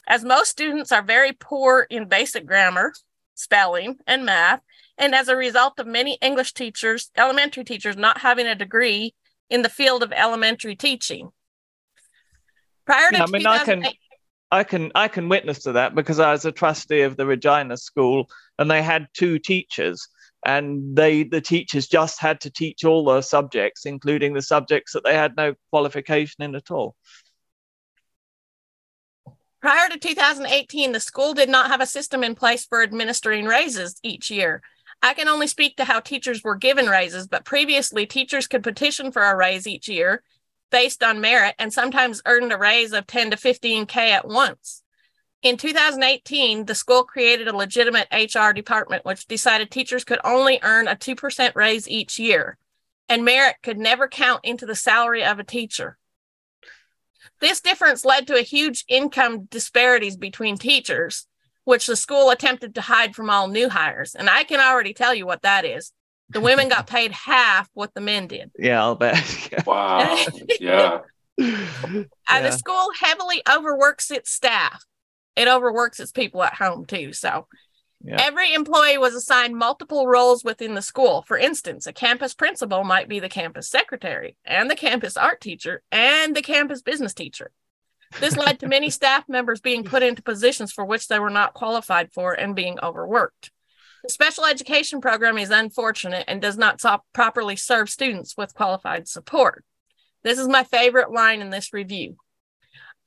[0.08, 2.94] As most students are very poor in basic grammar,
[3.36, 4.62] spelling, and math,
[4.98, 9.14] and as a result of many English teachers, elementary teachers not having a degree
[9.54, 11.30] in the field of elementary teaching.
[12.88, 13.86] Prior to yeah, I mean, I can,
[14.52, 17.78] I can, I can witness to that because I was a trustee of the Regina
[17.78, 20.08] School, and they had two teachers,
[20.44, 25.04] and they, the teachers, just had to teach all the subjects, including the subjects that
[25.04, 26.96] they had no qualification in at all.
[29.62, 34.00] Prior to 2018, the school did not have a system in place for administering raises
[34.02, 34.64] each year.
[35.04, 39.12] I can only speak to how teachers were given raises, but previously teachers could petition
[39.12, 40.24] for a raise each year
[40.72, 44.82] based on merit and sometimes earned a raise of 10 to 15K at once.
[45.42, 50.88] In 2018, the school created a legitimate HR department, which decided teachers could only earn
[50.88, 52.58] a 2% raise each year,
[53.10, 55.98] and merit could never count into the salary of a teacher.
[57.42, 61.28] This difference led to a huge income disparities between teachers,
[61.66, 64.16] which the school attempted to hide from all new hires.
[64.16, 65.92] And I can already tell you what that is.
[66.30, 68.52] The women got paid half what the men did.
[68.58, 69.64] Yeah, I'll bet.
[69.66, 70.18] wow.
[70.60, 71.00] yeah.
[71.36, 72.42] And yeah.
[72.42, 74.84] the school heavily overworks its staff.
[75.36, 77.12] It overworks its people at home too.
[77.12, 77.48] So
[78.04, 78.18] yeah.
[78.20, 81.24] every employee was assigned multiple roles within the school.
[81.24, 85.82] For instance, a campus principal might be the campus secretary and the campus art teacher
[85.92, 87.52] and the campus business teacher.
[88.20, 91.54] This led to many staff members being put into positions for which they were not
[91.54, 93.52] qualified for and being overworked.
[94.04, 99.08] The special education program is unfortunate and does not so- properly serve students with qualified
[99.08, 99.64] support.
[100.24, 102.18] This is my favorite line in this review.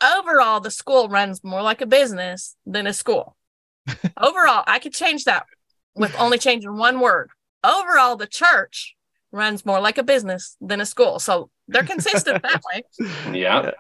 [0.03, 3.37] Overall, the school runs more like a business than a school.
[4.17, 5.47] Overall, I could change that
[5.95, 7.31] with only changing one word.
[7.65, 8.95] Overall, the church
[9.33, 11.19] runs more like a business than a school.
[11.19, 12.83] So they're consistent that way.
[13.39, 13.73] Yeah.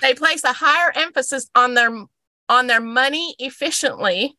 [0.00, 1.90] They place a higher emphasis on their
[2.48, 4.36] on their money efficiently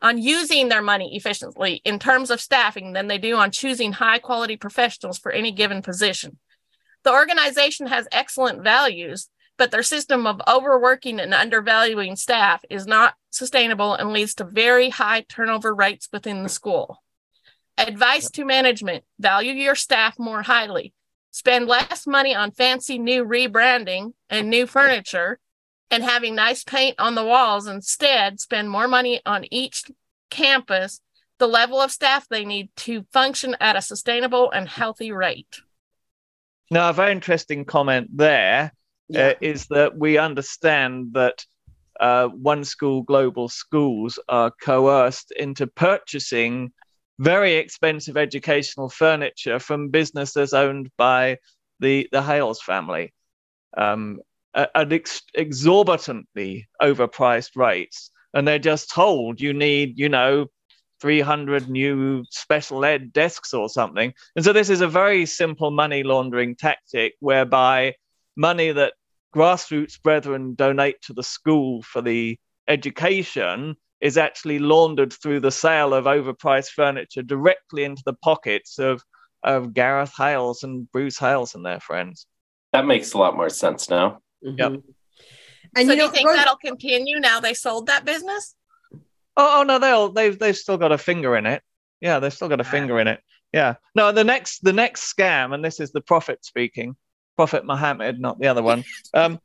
[0.00, 4.18] on using their money efficiently in terms of staffing than they do on choosing high
[4.18, 6.38] quality professionals for any given position.
[7.04, 13.14] The organization has excellent values, but their system of overworking and undervaluing staff is not
[13.30, 17.02] sustainable and leads to very high turnover rates within the school.
[17.76, 20.92] Advice to management value your staff more highly.
[21.30, 25.38] Spend less money on fancy new rebranding and new furniture
[25.90, 27.66] and having nice paint on the walls.
[27.66, 29.84] Instead, spend more money on each
[30.30, 31.00] campus,
[31.38, 35.60] the level of staff they need to function at a sustainable and healthy rate.
[36.70, 38.68] Now, a very interesting comment there uh,
[39.08, 39.28] yeah.
[39.28, 41.44] uh, is that we understand that
[41.98, 46.72] uh, one school global schools are coerced into purchasing
[47.18, 51.38] very expensive educational furniture from businesses owned by
[51.80, 53.12] the, the Hales family
[53.76, 54.20] um,
[54.54, 58.10] at ex- exorbitantly overpriced rates.
[58.34, 60.46] And they're just told you need, you know,
[61.00, 64.12] 300 new special ed desks or something.
[64.36, 67.94] And so this is a very simple money laundering tactic whereby
[68.36, 68.94] money that
[69.34, 75.92] grassroots brethren donate to the school for the education is actually laundered through the sale
[75.92, 79.02] of overpriced furniture directly into the pockets of,
[79.42, 82.26] of Gareth Hales and Bruce Hales and their friends.
[82.72, 84.20] That makes a lot more sense now.
[84.44, 84.58] Mm-hmm.
[84.58, 84.82] Yep.
[85.76, 88.54] And so you do you think that'll continue now they sold that business?
[89.36, 91.62] Oh, oh no, they'll they've they've still got a finger in it.
[92.00, 93.20] Yeah, they've still got a finger in it.
[93.52, 93.74] Yeah.
[93.94, 96.96] No, the next the next scam, and this is the prophet speaking,
[97.38, 98.82] Prophet Muhammad, not the other one.
[99.14, 99.38] Um,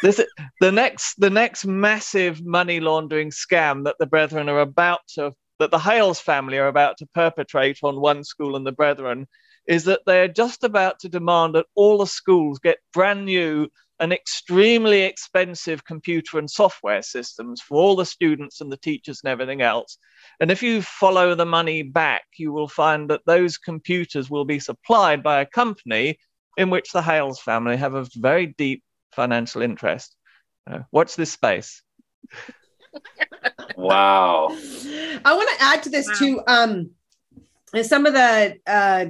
[0.00, 0.20] this
[0.60, 5.72] the next the next massive money laundering scam that the brethren are about to that
[5.72, 9.26] the Hales family are about to perpetrate on one school and the brethren
[9.66, 13.68] is that they are just about to demand that all the schools get brand new
[13.98, 19.32] and extremely expensive computer and software systems for all the students and the teachers and
[19.32, 19.98] everything else.
[20.38, 24.60] And if you follow the money back, you will find that those computers will be
[24.60, 26.18] supplied by a company
[26.56, 28.82] in which the Hales family have a very deep
[29.12, 30.16] financial interest.
[30.70, 31.82] Uh, watch this space.
[33.76, 34.48] wow.
[35.24, 36.14] I want to add to this wow.
[36.18, 36.40] too.
[36.46, 36.90] Um,
[37.82, 39.06] some of the uh,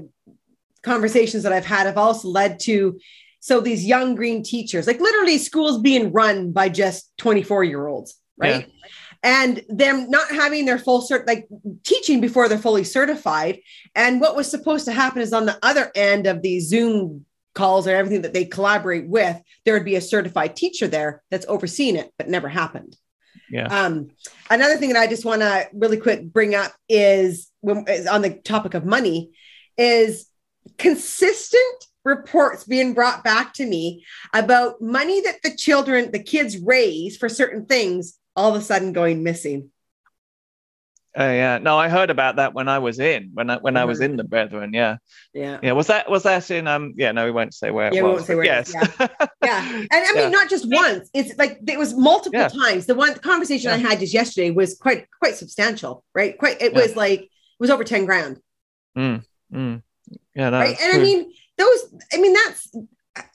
[0.83, 2.99] conversations that I've had have also led to
[3.41, 8.17] so these young green teachers, like literally schools being run by just 24 year olds,
[8.37, 8.69] right?
[8.69, 8.89] Yeah.
[9.25, 11.49] And them not having their full cert, like
[11.83, 13.59] teaching before they're fully certified.
[13.97, 17.87] And what was supposed to happen is on the other end of these Zoom calls
[17.87, 21.97] or everything that they collaborate with, there would be a certified teacher there that's overseeing
[21.97, 22.97] it, but never happened.
[23.51, 23.67] Yeah.
[23.67, 24.11] Um,
[24.51, 28.23] another thing that I just want to really quick bring up is when is on
[28.23, 29.33] the topic of money
[29.77, 30.29] is
[30.79, 37.17] consistent reports being brought back to me about money that the children, the kids raise
[37.17, 39.71] for certain things, all of a sudden going missing.
[41.15, 43.83] Oh yeah, no, I heard about that when I was in when I when mm-hmm.
[43.83, 44.73] I was in the Brethren.
[44.73, 44.97] Yeah,
[45.35, 45.73] yeah, yeah.
[45.73, 46.95] Was that was that in um?
[46.97, 47.93] Yeah, no, we won't say where.
[47.93, 48.47] Yeah, we won't say where.
[48.47, 48.87] Yes, yeah.
[49.45, 49.69] yeah.
[49.69, 50.29] and I mean yeah.
[50.31, 51.11] not just once.
[51.13, 52.49] It's like it was multiple yeah.
[52.49, 52.87] times.
[52.87, 56.39] The one conversation I had just yesterday was quite quite substantial, right?
[56.39, 56.63] Quite.
[56.63, 58.41] It was like it was over ten grand.
[58.97, 59.83] Mm, mm.
[60.35, 60.77] Yeah, right.
[60.81, 61.01] And true.
[61.01, 61.95] I mean those.
[62.11, 62.75] I mean that's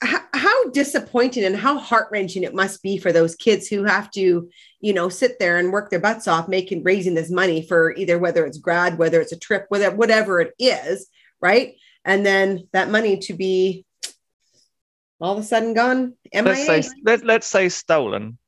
[0.00, 4.48] how disappointing and how heart wrenching it must be for those kids who have to,
[4.80, 8.18] you know, sit there and work their butts off making raising this money for either
[8.18, 11.08] whether it's grad, whether it's a trip, whether whatever it is,
[11.40, 11.76] right?
[12.04, 13.84] And then that money to be
[15.20, 16.14] all of a sudden gone.
[16.32, 16.42] MIA.
[16.42, 18.38] Let's say, let, let's say stolen.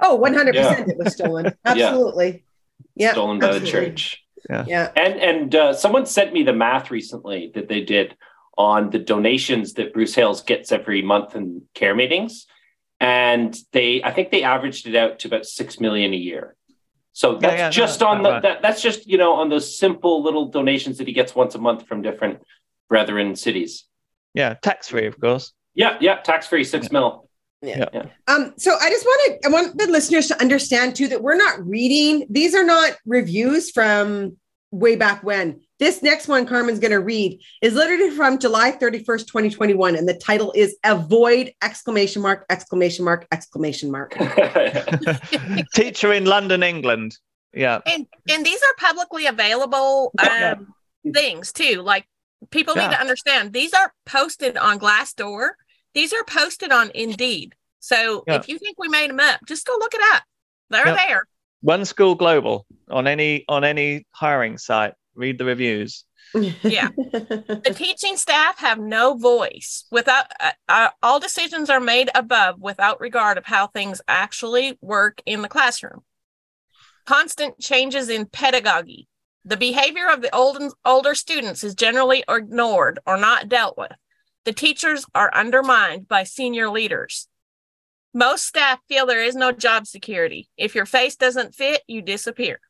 [0.00, 0.80] Oh, 100% yeah.
[0.80, 1.52] it was stolen.
[1.64, 2.44] Absolutely.
[2.94, 3.12] Yeah.
[3.12, 3.70] Stolen by absolutely.
[3.70, 4.24] the church.
[4.48, 4.64] Yeah.
[4.66, 4.92] yeah.
[4.96, 8.16] And and uh, someone sent me the math recently that they did
[8.58, 12.46] on the donations that Bruce Hales gets every month in care meetings.
[12.98, 16.56] And they, I think they averaged it out to about six million a year.
[17.12, 19.78] So that's yeah, yeah, just no, on the, that, that's just, you know, on those
[19.78, 22.42] simple little donations that he gets once a month from different
[22.88, 23.84] brethren cities.
[24.34, 24.54] Yeah.
[24.54, 25.52] Tax free, of course.
[25.74, 25.96] Yeah.
[26.00, 26.16] Yeah.
[26.16, 26.92] Tax free, six yeah.
[26.92, 27.28] mil.
[27.62, 27.84] Yeah.
[27.92, 28.06] yeah.
[28.26, 31.36] Um, so I just want to I want the listeners to understand too that we're
[31.36, 34.36] not reading, these are not reviews from
[34.70, 39.26] way back when this next one Carmen's going to read is literally from July 31st,
[39.26, 39.96] 2021.
[39.96, 44.14] And the title is Avoid exclamation mark, exclamation mark, exclamation mark.
[45.74, 47.16] Teacher in London, England.
[47.54, 47.80] Yeah.
[47.86, 50.54] And and these are publicly available um, Yeah.
[51.14, 51.82] things too.
[51.82, 52.06] Like
[52.50, 52.88] people Yeah.
[52.88, 55.50] need to understand these are posted on Glassdoor.
[55.94, 57.54] These are posted on Indeed.
[57.80, 58.34] So Yeah.
[58.36, 60.22] if you think we made them up, just go look it up.
[60.70, 60.94] They're Yeah.
[61.06, 61.24] there.
[61.62, 64.94] One school global on any on any hiring site.
[65.18, 66.04] Read the reviews.
[66.32, 66.90] Yeah.
[66.94, 73.00] the teaching staff have no voice without uh, uh, all decisions are made above without
[73.00, 76.04] regard of how things actually work in the classroom.
[77.04, 79.08] Constant changes in pedagogy.
[79.44, 83.92] The behavior of the old, older students is generally ignored or not dealt with.
[84.44, 87.26] The teachers are undermined by senior leaders.
[88.14, 90.48] Most staff feel there is no job security.
[90.56, 92.60] If your face doesn't fit you disappear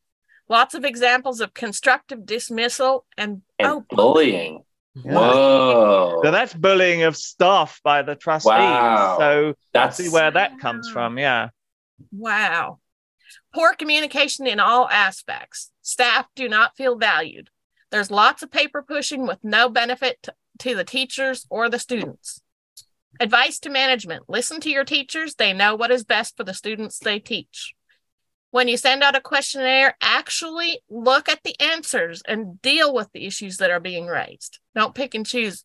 [0.49, 4.65] lots of examples of constructive dismissal and, and oh bullying.
[4.95, 5.13] Yeah.
[5.13, 6.21] Whoa.
[6.25, 8.49] So that's bullying of staff by the trustees.
[8.49, 9.17] Wow.
[9.19, 11.19] So That's see where that comes from.
[11.19, 11.51] Yeah.
[12.11, 12.79] Wow.
[13.55, 15.71] Poor communication in all aspects.
[15.83, 17.51] Staff do not feel valued.
[17.91, 22.43] There's lots of paper pushing with no benefit to, to the teachers or the students.
[23.21, 25.35] Advice to management listen to your teachers.
[25.35, 27.75] They know what is best for the students they teach.
[28.51, 33.27] When you send out a questionnaire, actually look at the answers and deal with the
[33.27, 34.59] issues that are being raised.
[34.75, 35.65] Don't pick and choose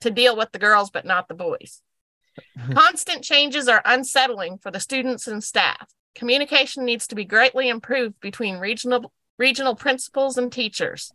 [0.00, 1.82] to deal with the girls, but not the boys.
[2.74, 5.88] Constant changes are unsettling for the students and staff.
[6.14, 11.12] Communication needs to be greatly improved between regional regional principals and teachers.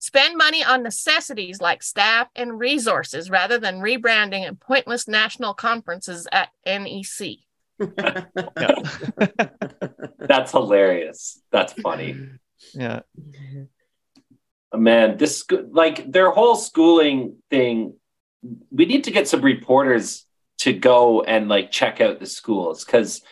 [0.00, 6.26] Spend money on necessities like staff and resources rather than rebranding and pointless national conferences
[6.32, 7.38] at NEC.
[10.18, 11.42] That's hilarious.
[11.50, 12.16] That's funny.
[12.74, 13.00] yeah.
[14.72, 17.94] Uh, man, this like their whole schooling thing.
[18.70, 20.26] We need to get some reporters
[20.58, 23.22] to go and like check out the schools because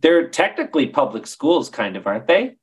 [0.00, 2.56] they're technically public schools, kind of, aren't they?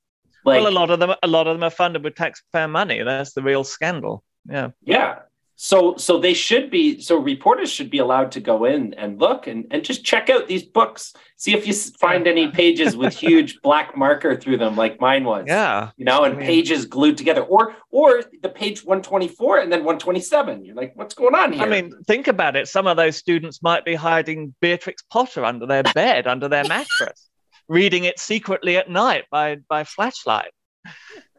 [0.43, 3.01] Like, well, a lot of them, a lot of them are funded with taxpayer money.
[3.01, 4.23] That's the real scandal.
[4.47, 4.69] Yeah.
[4.81, 5.19] yeah.
[5.57, 6.99] So, so they should be.
[6.99, 10.49] So reporters should be allowed to go in and look and and just check out
[10.49, 11.13] these books.
[11.37, 15.45] See if you find any pages with huge black marker through them, like mine was.
[15.47, 15.91] Yeah.
[15.95, 19.59] you know, and I mean- pages glued together, or or the page one twenty four
[19.59, 20.65] and then one twenty seven.
[20.65, 21.63] You're like, what's going on here?
[21.63, 22.67] I mean, think about it.
[22.67, 27.29] Some of those students might be hiding Beatrix Potter under their bed, under their mattress,
[27.69, 30.51] reading it secretly at night by by flashlight.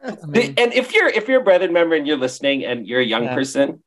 [0.03, 2.99] I mean, and if you're if you're a brethren member and you're listening and you're
[3.01, 3.35] a young Yeah.
[3.35, 3.83] person,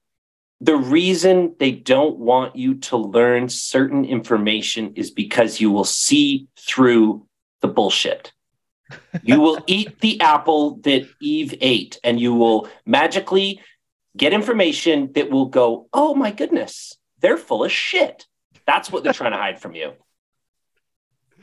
[0.61, 6.48] the reason they don't want you to learn certain information is because you will see
[6.58, 7.26] through
[7.62, 8.32] the bullshit.
[9.22, 13.61] You will eat the apple that Eve ate, and you will magically
[14.16, 18.26] get information that will go, oh my goodness, they're full of shit.
[18.66, 19.92] That's what they're trying to hide from you.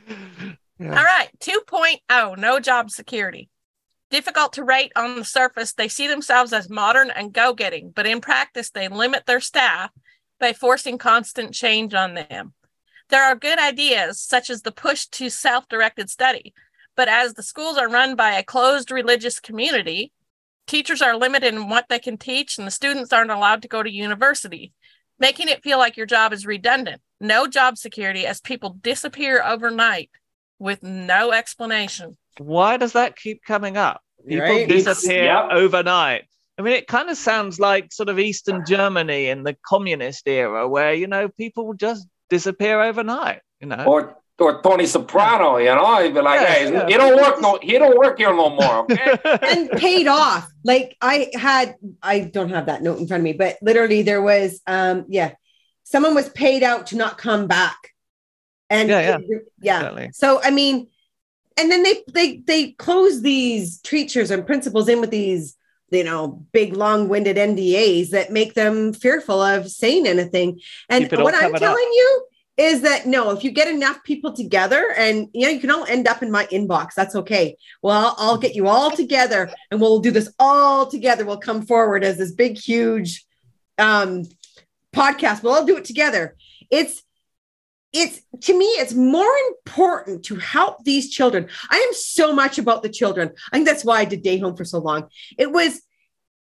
[0.08, 0.54] yeah.
[0.80, 3.48] All right, 2.0, no job security.
[4.10, 8.06] Difficult to rate on the surface, they see themselves as modern and go getting, but
[8.06, 9.90] in practice, they limit their staff
[10.40, 12.54] by forcing constant change on them.
[13.10, 16.54] There are good ideas, such as the push to self directed study,
[16.96, 20.12] but as the schools are run by a closed religious community,
[20.66, 23.82] teachers are limited in what they can teach, and the students aren't allowed to go
[23.82, 24.72] to university,
[25.18, 27.00] making it feel like your job is redundant.
[27.20, 30.10] No job security as people disappear overnight
[30.58, 32.16] with no explanation.
[32.38, 34.00] Why does that keep coming up?
[34.26, 34.68] People Right?
[34.68, 35.48] disappear Yep.
[35.52, 36.24] overnight.
[36.58, 40.68] I mean, it kind of sounds like sort of Eastern Germany in the communist era,
[40.68, 43.40] where you know people just disappear overnight.
[43.60, 46.86] You know, Or or Tony Soprano, you know, he'd be like, Yeah, hey, yeah.
[46.86, 48.78] he don't work no, he don't work here no more.
[48.90, 49.16] Okay.
[49.42, 50.48] and paid off.
[50.62, 54.22] Like I had, I don't have that note in front of me, but literally there
[54.22, 55.32] was, um, yeah,
[55.82, 57.76] someone was paid out to not come back.
[58.70, 59.38] And Yeah, yeah.
[59.60, 59.82] yeah.
[59.82, 60.10] Definitely.
[60.12, 60.86] So I mean,
[61.58, 65.56] and then they they they close these teachers and principals in with these,
[65.90, 70.60] you know, big long-winded NDAs that make them fearful of saying anything.
[70.88, 71.60] And Keep it all what I'm covered up.
[71.60, 75.60] telling you is that no, if you get enough people together and you know, you
[75.60, 76.94] can all end up in my inbox.
[76.94, 77.56] That's okay.
[77.82, 81.24] Well, I'll get you all together and we'll do this all together.
[81.24, 83.24] We'll come forward as this big, huge
[83.78, 84.24] um
[84.94, 85.42] podcast.
[85.42, 86.36] We'll all do it together.
[86.70, 87.02] It's
[87.92, 91.48] it's to me, it's more important to help these children.
[91.70, 93.30] I am so much about the children.
[93.50, 95.08] I think that's why I did day home for so long.
[95.38, 95.80] It was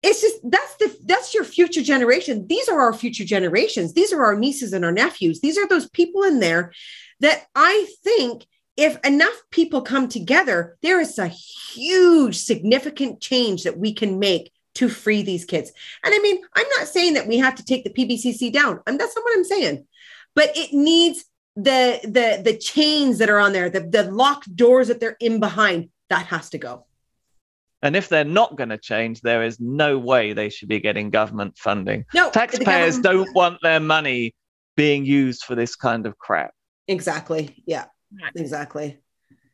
[0.03, 2.47] it's just that's the that's your future generation.
[2.47, 3.93] These are our future generations.
[3.93, 5.41] These are our nieces and our nephews.
[5.41, 6.73] These are those people in there
[7.21, 13.79] that I think if enough people come together, there is a huge significant change that
[13.79, 15.73] we can make to free these kids.
[16.05, 18.81] And I mean, I'm not saying that we have to take the PBCC down.
[18.87, 19.87] And that's not what I'm saying.
[20.35, 21.25] But it needs
[21.57, 25.41] the the the chains that are on there, the, the locked doors that they're in
[25.41, 26.87] behind, that has to go.
[27.83, 31.11] And if they're not going to change, there is no way they should be getting
[31.11, 32.05] government funding.
[32.15, 34.35] No, taxpayers don't want their money
[34.77, 36.53] being used for this kind of crap.
[36.89, 37.63] Exactly.
[37.67, 37.87] Yeah.
[38.35, 38.99] Exactly.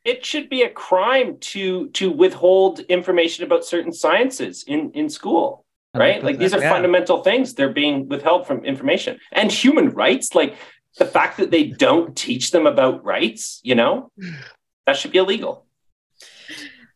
[0.05, 5.65] It should be a crime to to withhold information about certain sciences in in school,
[5.95, 6.23] right?
[6.23, 6.71] Like these are yeah.
[6.71, 7.55] fundamental things.
[7.55, 10.35] They're being withheld from information and human rights.
[10.35, 10.57] Like
[10.99, 14.11] the fact that they don't teach them about rights, you know,
[14.87, 15.67] that should be illegal.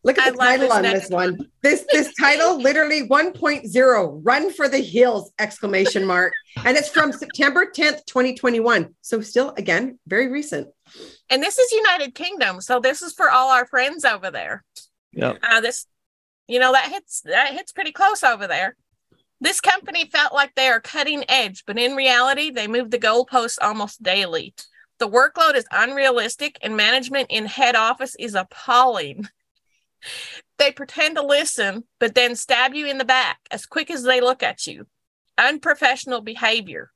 [0.06, 1.50] Look at the title on this one.
[1.62, 6.32] This this title literally 1.0 run for the hills exclamation mark
[6.64, 8.94] and it's from September 10th 2021.
[9.00, 10.68] So still again very recent.
[11.28, 14.62] And this is United Kingdom, so this is for all our friends over there.
[15.12, 15.34] Yeah.
[15.42, 15.86] Uh, this
[16.46, 18.76] you know that hits that hits pretty close over there.
[19.40, 23.58] This company felt like they are cutting edge, but in reality, they move the goalposts
[23.60, 24.54] almost daily.
[24.98, 29.28] The workload is unrealistic, and management in head office is appalling.
[30.58, 34.20] They pretend to listen, but then stab you in the back as quick as they
[34.20, 34.86] look at you.
[35.36, 36.90] Unprofessional behavior.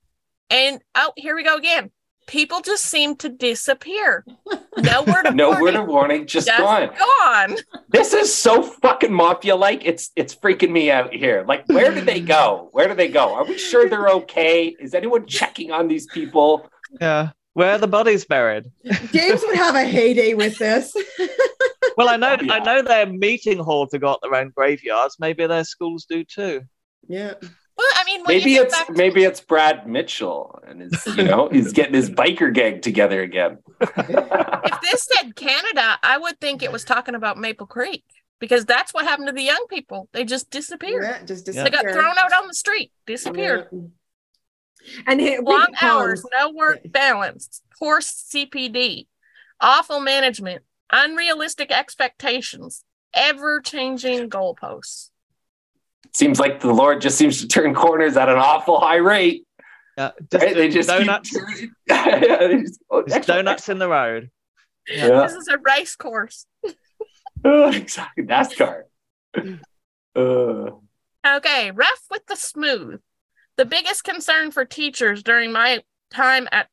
[0.48, 1.90] And oh, here we go again.
[2.30, 4.24] People just seem to disappear.
[4.78, 5.62] No word of no warning.
[5.64, 6.90] word of warning, just, just gone.
[6.96, 7.56] Gone.
[7.90, 9.84] This is so fucking mafia like.
[9.84, 11.44] It's it's freaking me out here.
[11.46, 12.68] Like, where did they go?
[12.72, 13.34] Where do they go?
[13.34, 14.74] Are we sure they're okay?
[14.80, 16.70] Is anyone checking on these people?
[17.00, 17.30] Yeah.
[17.52, 18.70] Where are the bodies buried?
[19.12, 20.94] James would have a heyday with this.
[21.96, 22.54] well, I know yeah.
[22.54, 25.16] I know their meeting halls have got their own graveyards.
[25.18, 26.62] Maybe their schools do too.
[27.08, 27.34] Yeah.
[27.80, 31.94] Well, I mean, maybe it's maybe it's Brad Mitchell and his, you know, he's getting
[31.94, 33.56] his biker gang together again.
[33.80, 38.04] if this said Canada, I would think it was talking about Maple Creek
[38.38, 40.10] because that's what happened to the young people.
[40.12, 41.04] They just disappeared.
[41.04, 41.72] Yeah, just disappeared.
[41.72, 43.68] They got thrown out on the street, disappeared.
[43.72, 45.00] Yeah.
[45.06, 49.06] And it, long hours, no work balance, poor CPD,
[49.58, 55.09] awful management, unrealistic expectations, ever changing goalposts.
[56.12, 59.46] Seems like the Lord just seems to turn corners at an awful high rate.
[59.96, 60.54] Yeah, right?
[60.54, 61.30] they just donuts.
[61.30, 62.62] Keep yeah,
[63.06, 64.30] just donuts in the road.
[64.88, 65.06] Yeah.
[65.06, 65.22] yeah.
[65.22, 66.46] This is a race course.
[67.44, 68.82] oh, exactly, NASCAR.
[70.16, 70.72] Uh.
[71.24, 73.00] Okay, rough with the smooth.
[73.56, 76.66] The biggest concern for teachers during my time at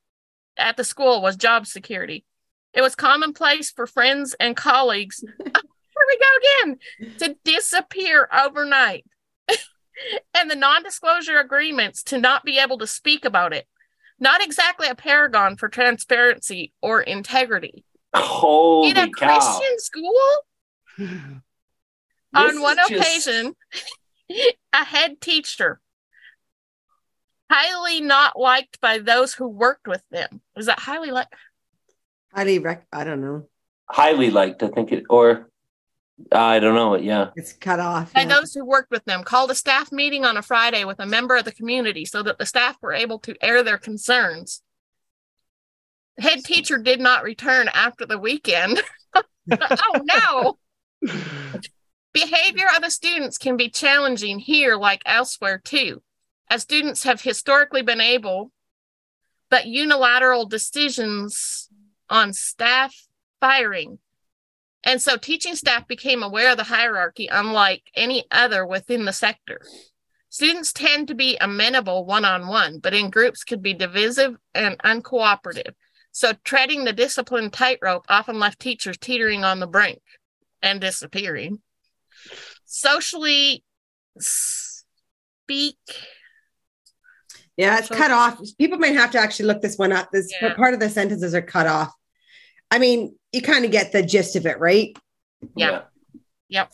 [0.58, 2.26] at the school was job security.
[2.74, 5.20] It was commonplace for friends and colleagues.
[5.20, 5.52] here
[6.08, 6.80] we go again
[7.20, 9.06] to disappear overnight.
[10.34, 13.68] and the non disclosure agreements to not be able to speak about it.
[14.20, 17.86] Not exactly a paragon for transparency or integrity.
[18.16, 19.40] Holy In a cow.
[19.40, 20.14] Christian school,
[22.34, 22.92] on one just...
[22.92, 23.56] occasion,
[24.74, 25.80] a head teacher,
[27.50, 30.42] highly not liked by those who worked with them.
[30.56, 31.34] Was that highly liked?
[32.34, 33.48] Highly, rec- I don't know.
[33.90, 35.50] Highly liked, I think it, or
[36.32, 36.96] I don't know.
[36.96, 37.30] Yeah.
[37.36, 38.14] It's cut off.
[38.14, 38.28] By yeah.
[38.28, 41.36] those who worked with them, called a staff meeting on a Friday with a member
[41.36, 44.62] of the community so that the staff were able to air their concerns.
[46.18, 48.82] The head teacher did not return after the weekend.
[49.16, 50.58] oh no.
[52.14, 56.02] Behavior of the students can be challenging here like elsewhere too,
[56.50, 58.52] as students have historically been able,
[59.52, 61.70] but unilateral decisions
[62.10, 62.96] on staff
[63.40, 64.00] firing
[64.88, 69.60] and so teaching staff became aware of the hierarchy, unlike any other within the sector.
[70.30, 74.78] Students tend to be amenable one on one, but in groups could be divisive and
[74.80, 75.74] uncooperative.
[76.14, 80.00] So treading the discipline tightrope often left teachers teetering on the brink
[80.62, 81.62] and disappearing.
[82.64, 83.66] Socially
[84.18, 85.76] speak.
[87.58, 88.40] Yeah, it's so, cut off.
[88.58, 90.12] People might have to actually look this one up.
[90.14, 90.54] This yeah.
[90.54, 91.92] part of the sentences are cut off.
[92.70, 94.98] I mean, you kind of get the gist of it, right?
[95.56, 95.84] Yeah.
[96.50, 96.72] Yep.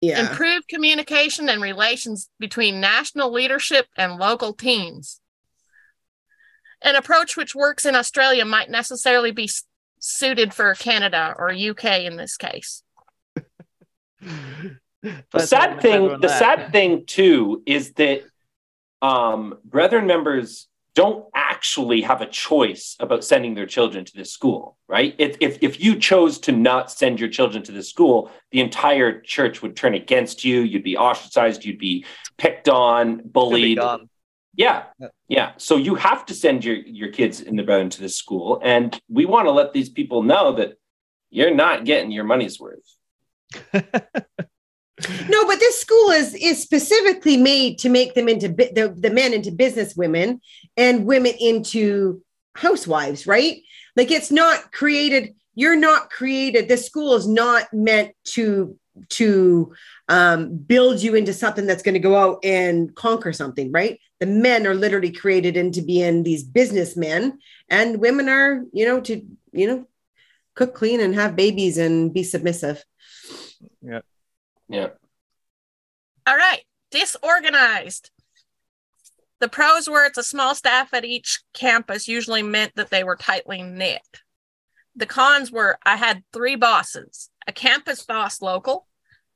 [0.00, 0.28] Yeah.
[0.28, 5.20] Improve communication and relations between national leadership and local teams.
[6.82, 9.48] An approach which works in Australia might necessarily be
[9.98, 12.82] suited for Canada or UK in this case.
[14.20, 18.22] the sad thing, the sad thing too, is that
[19.00, 24.76] um, brethren members don't actually have a choice about sending their children to this school,
[24.88, 25.14] right?
[25.18, 29.20] If, if, if you chose to not send your children to this school, the entire
[29.20, 30.60] church would turn against you.
[30.60, 31.64] You'd be ostracized.
[31.64, 32.04] You'd be
[32.38, 33.78] picked on, bullied.
[34.56, 34.84] Yeah,
[35.26, 35.52] yeah.
[35.56, 38.60] So you have to send your, your kids in the brethren to this school.
[38.62, 40.74] And we want to let these people know that
[41.30, 42.96] you're not getting your money's worth.
[45.28, 49.32] no, but this school is is specifically made to make them into the, the men
[49.32, 50.40] into business women
[50.76, 52.22] and women into
[52.54, 53.62] housewives, right?
[53.96, 55.34] Like it's not created.
[55.54, 56.68] You're not created.
[56.68, 58.78] This school is not meant to
[59.10, 59.74] to
[60.08, 63.98] um, build you into something that's going to go out and conquer something, right?
[64.20, 67.38] The men are literally created into being these businessmen,
[67.68, 69.86] and women are, you know, to you know,
[70.54, 72.84] cook, clean, and have babies and be submissive.
[73.82, 74.00] Yeah.
[74.68, 74.88] Yeah.
[76.26, 76.62] All right.
[76.90, 78.10] Disorganized.
[79.40, 83.16] The pros were it's a small staff at each campus usually meant that they were
[83.16, 84.00] tightly knit.
[84.96, 88.86] The cons were I had three bosses a campus boss local,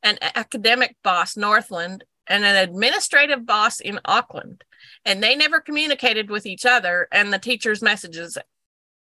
[0.02, 4.64] an academic boss Northland, and an administrative boss in Auckland.
[5.04, 8.38] And they never communicated with each other and the teachers' messages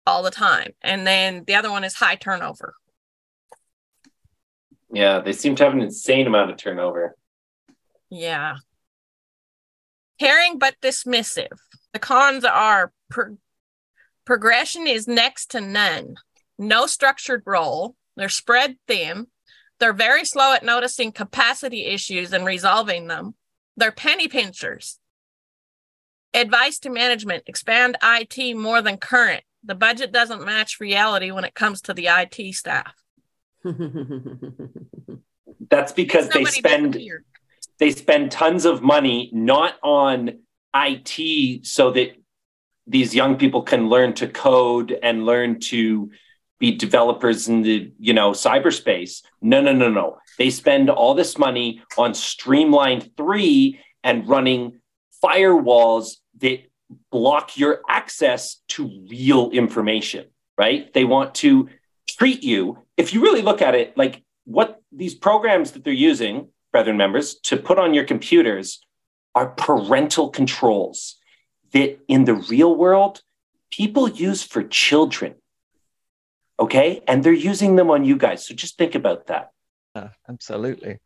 [0.06, 0.74] all the time.
[0.82, 2.76] And then the other one is high turnover.
[4.92, 7.16] Yeah, they seem to have an insane amount of turnover.
[8.10, 8.56] Yeah.
[10.20, 11.60] Caring but dismissive.
[11.94, 13.38] The cons are pro-
[14.26, 16.16] progression is next to none,
[16.58, 19.28] no structured role, they're spread thin,
[19.80, 23.36] they're very slow at noticing capacity issues and resolving them,
[23.76, 25.00] they're penny pinchers.
[26.34, 29.44] Advice to management expand IT more than current.
[29.64, 32.94] The budget doesn't match reality when it comes to the IT staff.
[35.70, 36.98] That's because they spend
[37.80, 40.40] they spend tons of money not on
[40.76, 42.16] IT so that
[42.88, 46.10] these young people can learn to code and learn to
[46.60, 49.22] be developers in the you know cyberspace.
[49.42, 50.18] No, no, no, no.
[50.38, 54.80] They spend all this money on Streamline 3 and running
[55.24, 56.62] firewalls that
[57.12, 60.28] block your access to real information,
[60.58, 60.94] right?
[60.94, 61.70] They want to
[62.08, 62.78] treat you.
[62.96, 67.36] If you really look at it, like what these programs that they're using, brethren members,
[67.44, 68.86] to put on your computers
[69.36, 71.18] are parental controls
[71.72, 73.22] that in the real world,
[73.72, 75.36] people use for children.
[76.60, 77.02] Okay.
[77.08, 78.48] And they're using them on you guys.
[78.48, 79.52] So just think about that.
[79.94, 80.98] Uh, absolutely.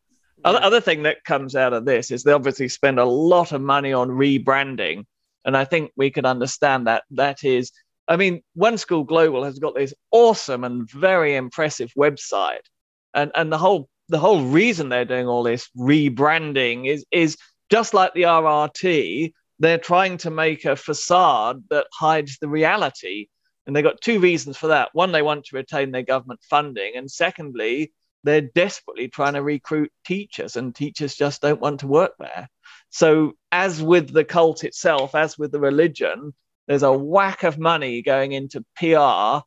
[0.44, 3.94] Other, thing that comes out of this is they obviously spend a lot of money
[3.94, 5.06] on rebranding.
[5.46, 7.04] And I think we can understand that.
[7.12, 7.72] That is,
[8.08, 12.66] I mean, One School Global has got this awesome and very impressive website.
[13.14, 17.38] And, and the whole the whole reason they're doing all this rebranding is is
[17.70, 23.28] just like the RRT, they're trying to make a facade that hides the reality.
[23.66, 24.90] And they've got two reasons for that.
[24.94, 26.94] One, they want to retain their government funding.
[26.98, 27.94] And secondly,
[28.24, 32.50] they're desperately trying to recruit teachers, and teachers just don't want to work there.
[32.90, 36.34] So, as with the cult itself, as with the religion,
[36.68, 39.46] there's a whack of money going into PR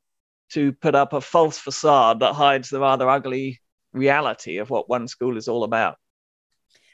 [0.54, 3.60] to put up a false facade that hides the rather ugly
[3.92, 5.96] reality of what one school is all about.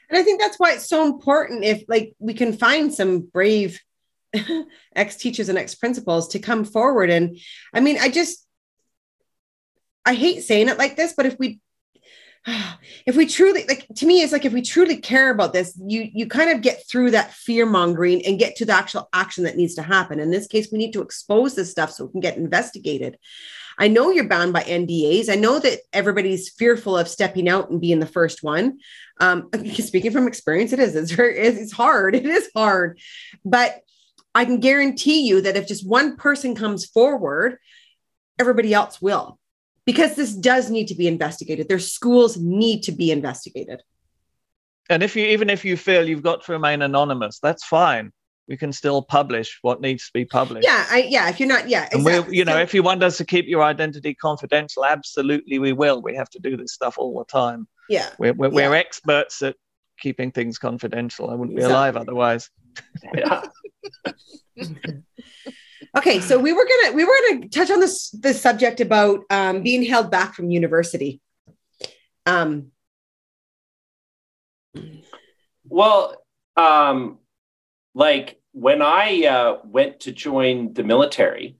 [0.09, 3.79] And I think that's why it's so important if like we can find some brave
[4.95, 7.09] ex teachers and ex principals to come forward.
[7.09, 7.37] And
[7.73, 8.45] I mean, I just,
[10.05, 11.59] I hate saying it like this, but if we,
[13.05, 16.09] if we truly like to me it's like if we truly care about this you
[16.13, 19.57] you kind of get through that fear mongering and get to the actual action that
[19.57, 22.19] needs to happen in this case we need to expose this stuff so it can
[22.19, 23.17] get investigated
[23.77, 25.27] I know you're bound by NDAs.
[25.27, 28.77] I know that everybody's fearful of stepping out and being the first one.
[29.19, 30.95] Um, speaking from experience, it is.
[30.95, 31.37] It's very.
[31.39, 32.15] It's hard.
[32.21, 32.99] It is hard,
[33.43, 33.81] but
[34.35, 37.57] I can guarantee you that if just one person comes forward,
[38.37, 39.39] everybody else will,
[39.85, 41.67] because this does need to be investigated.
[41.67, 43.81] Their schools need to be investigated.
[44.89, 48.11] And if you even if you feel you've got to remain anonymous, that's fine
[48.51, 50.67] we can still publish what needs to be published.
[50.67, 51.29] Yeah, I, yeah.
[51.29, 52.13] If you're not, yeah, exactly.
[52.17, 55.57] and we, you know, so, if you want us to keep your identity confidential, absolutely,
[55.57, 56.01] we will.
[56.01, 57.65] We have to do this stuff all the time.
[57.87, 58.53] Yeah, we're we're, yeah.
[58.53, 59.55] we're experts at
[59.99, 61.29] keeping things confidential.
[61.29, 61.73] I wouldn't be exactly.
[61.73, 62.49] alive otherwise.
[63.15, 63.43] Yeah.
[65.97, 69.61] okay, so we were gonna we were gonna touch on this this subject about um,
[69.61, 71.21] being held back from university.
[72.25, 72.71] Um.
[75.65, 76.21] Well,
[76.57, 77.19] um,
[77.93, 81.57] like when I uh, went to join the military,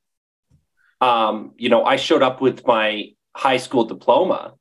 [0.99, 4.53] um, you know, I showed up with my high school diploma,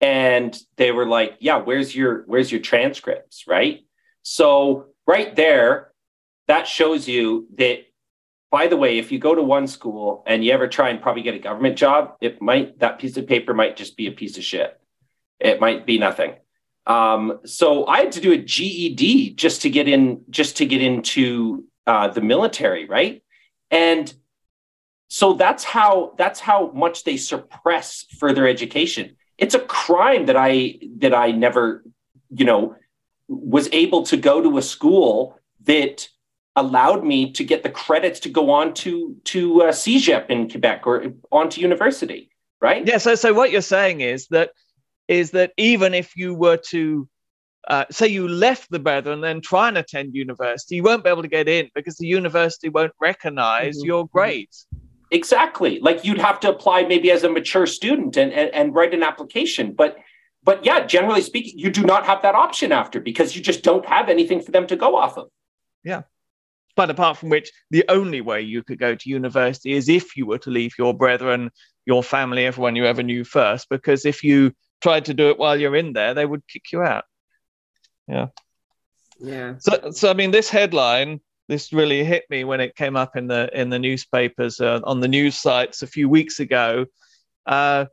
[0.00, 3.80] and they were like, "Yeah, where's your where's your transcripts?" Right.
[4.22, 5.92] So right there,
[6.46, 7.87] that shows you that.
[8.50, 11.22] By the way, if you go to one school and you ever try and probably
[11.22, 14.38] get a government job, it might that piece of paper might just be a piece
[14.38, 14.80] of shit.
[15.38, 16.34] It might be nothing.
[16.86, 20.80] Um, so I had to do a GED just to get in, just to get
[20.80, 23.22] into uh, the military, right?
[23.70, 24.12] And
[25.08, 29.16] so that's how that's how much they suppress further education.
[29.36, 31.84] It's a crime that I that I never
[32.30, 32.76] you know,
[33.28, 36.08] was able to go to a school that
[36.58, 40.86] allowed me to get the credits to go on to to uh, CEGEP in Quebec
[40.86, 42.30] or onto university,
[42.60, 42.86] right?
[42.86, 42.98] Yeah.
[42.98, 44.50] So, so what you're saying is that
[45.06, 47.08] is that even if you were to
[47.68, 51.10] uh, say you left the Brethren and then try and attend university, you won't be
[51.10, 53.86] able to get in because the university won't recognize mm-hmm.
[53.86, 54.66] your grades.
[55.10, 55.78] Exactly.
[55.80, 59.02] Like you'd have to apply maybe as a mature student and, and, and write an
[59.02, 59.72] application.
[59.72, 59.98] But
[60.44, 63.84] but yeah, generally speaking, you do not have that option after because you just don't
[63.84, 65.28] have anything for them to go off of.
[65.84, 66.02] Yeah.
[66.78, 70.26] But apart from which, the only way you could go to university is if you
[70.26, 71.50] were to leave your brethren,
[71.86, 75.58] your family, everyone you ever knew first, because if you tried to do it while
[75.58, 77.04] you're in there, they would kick you out.
[78.06, 78.28] Yeah.
[79.18, 79.54] Yeah.
[79.58, 83.26] So, so I mean, this headline, this really hit me when it came up in
[83.26, 86.86] the in the newspapers uh, on the news sites a few weeks ago.
[87.44, 87.86] Uh,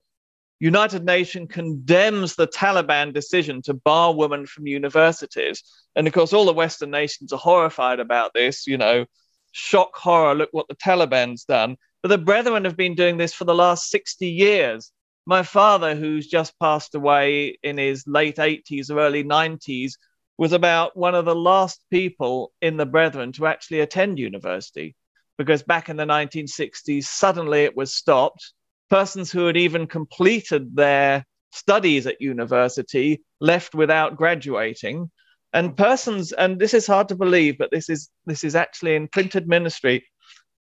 [0.66, 5.64] United Nations condemns the Taliban decision to bar women from universities,
[5.96, 8.68] and of course, all the Western nations are horrified about this.
[8.68, 9.06] You know,
[9.52, 10.36] shock, horror!
[10.36, 11.78] Look what the Taliban's done.
[12.02, 14.92] But the Brethren have been doing this for the last 60 years
[15.26, 19.94] my father, who's just passed away in his late 80s or early 90s,
[20.38, 24.96] was about one of the last people in the Brethren to actually attend university.
[25.38, 28.54] Because back in the 1960s, suddenly it was stopped.
[28.90, 35.10] Persons who had even completed their studies at university left without graduating.
[35.54, 39.08] And persons, and this is hard to believe, but this is this is actually in
[39.08, 40.06] printed ministry.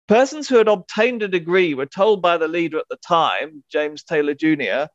[0.07, 4.03] Persons who had obtained a degree were told by the leader at the time, James
[4.03, 4.86] Taylor Jr.,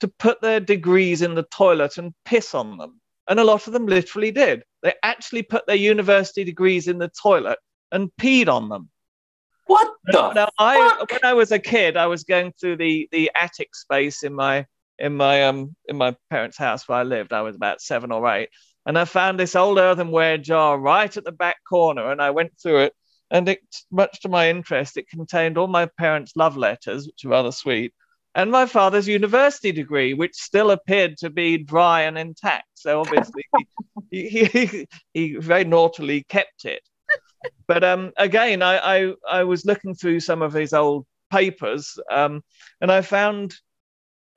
[0.00, 3.00] to put their degrees in the toilet and piss on them.
[3.28, 4.64] And a lot of them literally did.
[4.82, 7.58] They actually put their university degrees in the toilet
[7.92, 8.90] and peed on them.
[9.66, 10.32] What the?
[10.32, 14.22] Now, I, when I was a kid, I was going through the, the attic space
[14.22, 14.66] in my
[14.98, 17.32] in my um in my parents' house where I lived.
[17.32, 18.50] I was about seven or eight,
[18.86, 22.52] and I found this old earthenware jar right at the back corner, and I went
[22.60, 22.94] through it
[23.30, 23.60] and it,
[23.90, 27.92] much to my interest, it contained all my parents' love letters, which are rather sweet,
[28.34, 32.68] and my father's university degree, which still appeared to be dry and intact.
[32.74, 33.44] So obviously,
[34.10, 36.82] he, he, he, he, very naughtily kept it.
[37.66, 42.42] But um, again, I, I, I, was looking through some of his old papers, um,
[42.80, 43.54] and I found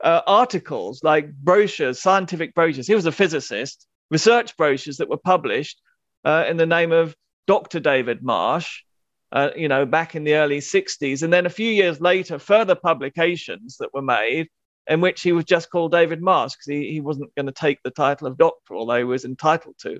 [0.03, 2.87] uh, articles like brochures, scientific brochures.
[2.87, 5.81] He was a physicist, research brochures that were published
[6.23, 7.15] uh, in the name of
[7.47, 7.79] Dr.
[7.79, 8.83] David Marsh,
[9.31, 11.23] uh, you know, back in the early 60s.
[11.23, 14.47] And then a few years later, further publications that were made
[14.87, 17.79] in which he was just called David Marsh because he, he wasn't going to take
[17.83, 19.99] the title of doctor, although he was entitled to.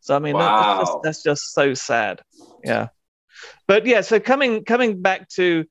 [0.00, 0.40] So, I mean, wow.
[0.40, 2.20] that, that's, just, that's just so sad.
[2.64, 2.88] Yeah.
[3.66, 5.64] But yeah, so coming coming back to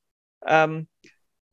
[0.47, 0.87] um,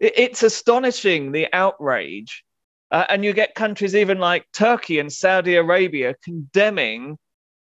[0.00, 2.44] it, it's astonishing the outrage.
[2.90, 7.18] Uh, and you get countries even like Turkey and Saudi Arabia condemning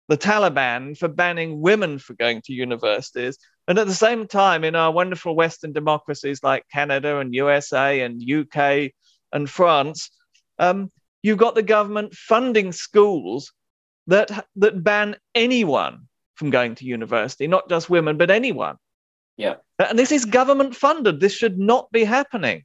[0.08, 3.36] the Taliban for banning women for going to universities.
[3.66, 8.22] And at the same time, in our wonderful Western democracies like Canada and USA and
[8.22, 8.92] UK
[9.32, 10.10] and France,
[10.58, 10.90] um,
[11.22, 13.52] you've got the government funding schools
[14.08, 18.76] that, that ban anyone from going to university, not just women, but anyone.
[19.36, 19.56] Yeah.
[19.78, 21.20] And this is government funded.
[21.20, 22.64] This should not be happening.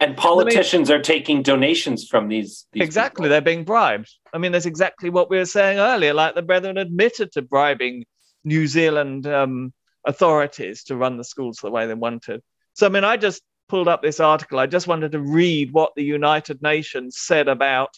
[0.00, 2.66] And politicians I mean, are taking donations from these.
[2.72, 3.30] these exactly, people.
[3.30, 4.10] they're being bribed.
[4.32, 6.12] I mean, that's exactly what we were saying earlier.
[6.12, 8.04] Like the Brethren admitted to bribing
[8.44, 9.72] New Zealand um,
[10.04, 12.42] authorities to run the schools the way they wanted.
[12.74, 14.58] So, I mean, I just pulled up this article.
[14.58, 17.96] I just wanted to read what the United Nations said about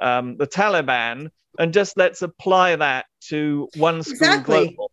[0.00, 4.66] um, the Taliban, and just let's apply that to one school exactly.
[4.68, 4.90] global.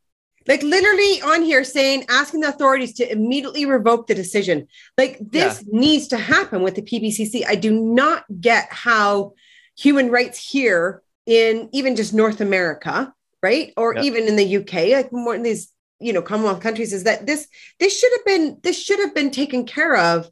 [0.48, 4.68] Like literally on here saying, asking the authorities to immediately revoke the decision.
[4.98, 5.80] Like this yeah.
[5.80, 7.44] needs to happen with the PBCC.
[7.46, 9.34] I do not get how
[9.78, 13.14] human rights here in even just North America,
[13.44, 14.04] right, or yeah.
[14.04, 17.48] even in the UK, like more in these you know Commonwealth countries, is that this
[17.80, 20.30] this should have been this should have been taken care of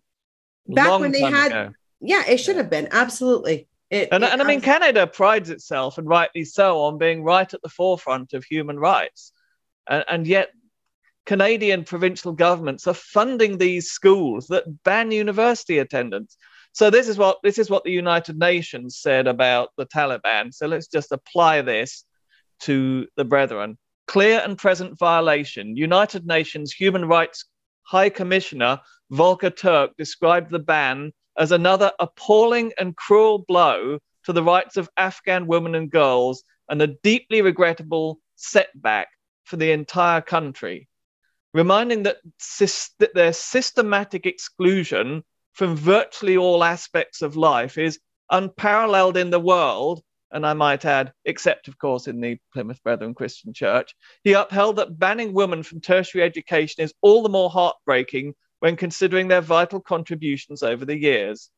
[0.68, 1.52] back Long when they had.
[1.52, 1.74] Ago.
[2.00, 2.62] Yeah, it should yeah.
[2.62, 3.68] have been absolutely.
[3.90, 7.52] It, and, it, and I mean, Canada prides itself, and rightly so, on being right
[7.54, 9.32] at the forefront of human rights
[9.88, 10.50] and, and yet
[11.26, 16.38] Canadian provincial governments are funding these schools that ban university attendance.
[16.72, 20.54] So this is what this is what the United Nations said about the Taliban.
[20.54, 22.04] So let's just apply this
[22.62, 23.78] to the brethren.
[24.08, 25.76] Clear and present violation.
[25.76, 27.46] United Nations Human Rights
[27.84, 34.44] High Commissioner Volker Turk described the ban as another appalling and cruel blow to the
[34.44, 39.08] rights of Afghan women and girls and a deeply regrettable setback
[39.44, 40.88] for the entire country,
[41.54, 42.18] reminding that,
[43.00, 48.00] that their systematic exclusion from virtually all aspects of life is
[48.32, 50.02] unparalleled in the world
[50.32, 54.76] and I might add, except of course in the Plymouth Brethren Christian Church, he upheld
[54.76, 58.34] that banning women from tertiary education is all the more heartbreaking
[58.66, 61.52] when considering their vital contributions over the years.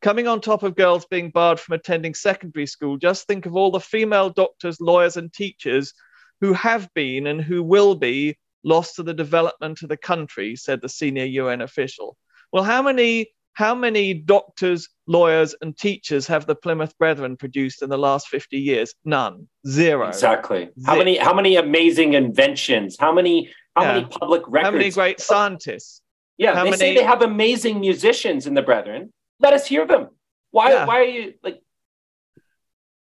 [0.00, 3.70] Coming on top of girls being barred from attending secondary school, just think of all
[3.70, 5.92] the female doctors, lawyers, and teachers
[6.40, 10.80] who have been and who will be lost to the development of the country, said
[10.80, 12.16] the senior UN official.
[12.54, 17.90] Well, how many how many doctors, lawyers, and teachers have the Plymouth Brethren produced in
[17.90, 18.94] the last 50 years?
[19.04, 19.46] None.
[19.68, 20.08] Zero.
[20.08, 20.70] Exactly.
[20.86, 22.96] How many how many amazing inventions?
[22.98, 23.92] How many how yeah.
[23.92, 24.64] many public records?
[24.64, 26.00] How many great scientists?
[26.38, 26.78] Yeah, how they many...
[26.78, 29.12] say they have amazing musicians in the Brethren.
[29.40, 30.08] Let us hear them.
[30.50, 30.86] Why yeah.
[30.86, 31.60] why are you like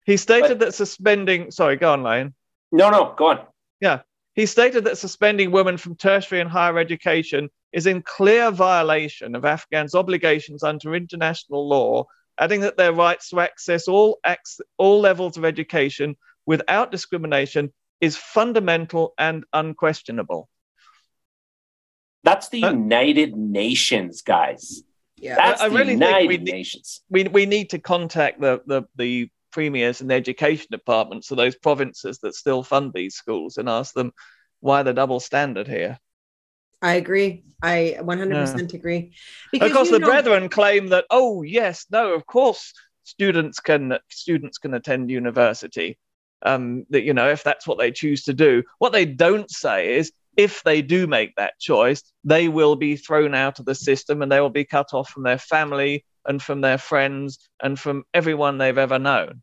[0.05, 0.67] He stated but...
[0.67, 2.35] that suspending sorry, go on, Lane.
[2.73, 3.41] No, no, go on.
[3.81, 4.01] Yeah.
[4.35, 9.45] He stated that suspending women from tertiary and higher education is in clear violation of
[9.45, 12.07] Afghans' obligations under international law,
[12.39, 16.17] adding that their rights to access all, ac- all levels of education
[16.47, 20.49] without discrimination is fundamental and unquestionable.
[22.25, 24.83] That's the uh, United Nations, guys.
[25.17, 27.03] Yeah, that's I, I really United think we Nations.
[27.11, 31.57] we, we need to contact the, the, the premiers and the education departments of those
[31.57, 34.13] provinces that still fund these schools and ask them
[34.61, 35.99] why the double standard here.
[36.83, 37.45] I agree.
[37.63, 38.79] I 100% yeah.
[38.79, 39.13] agree.
[39.53, 42.73] Because, of course, the know, brethren claim that, oh yes, no, of course,
[43.05, 45.99] students can students can attend university.
[46.43, 48.63] Um, that you know, if that's what they choose to do.
[48.79, 53.35] What they don't say is, if they do make that choice, they will be thrown
[53.35, 56.61] out of the system and they will be cut off from their family and from
[56.61, 59.43] their friends and from everyone they've ever known.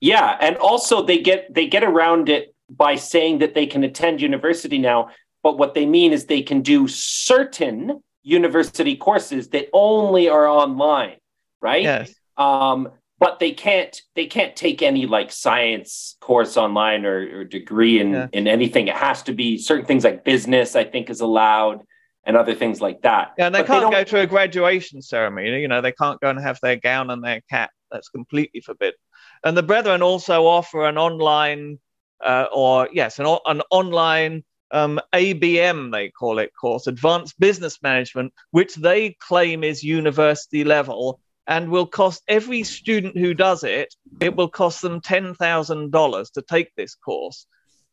[0.00, 4.20] Yeah, and also they get they get around it by saying that they can attend
[4.20, 5.10] university now
[5.46, 11.18] but what they mean is they can do certain university courses that only are online,
[11.62, 11.84] right?
[11.84, 12.12] Yes.
[12.36, 12.88] Um,
[13.18, 18.12] but they can't they can't take any like science course online or, or degree in
[18.12, 18.28] yeah.
[18.32, 18.88] in anything.
[18.88, 20.76] It has to be certain things like business.
[20.76, 21.82] I think is allowed
[22.24, 23.32] and other things like that.
[23.38, 25.60] Yeah, and they but can't they go to a graduation ceremony.
[25.60, 27.70] You know, they can't go and have their gown and their cap.
[27.90, 28.98] That's completely forbidden.
[29.44, 31.78] And the Brethren also offer an online,
[32.24, 38.32] uh, or yes, an, an online um, ABM, they call it course, Advanced Business Management,
[38.50, 44.34] which they claim is university level and will cost every student who does it, it
[44.34, 47.46] will cost them $10,000 to take this course.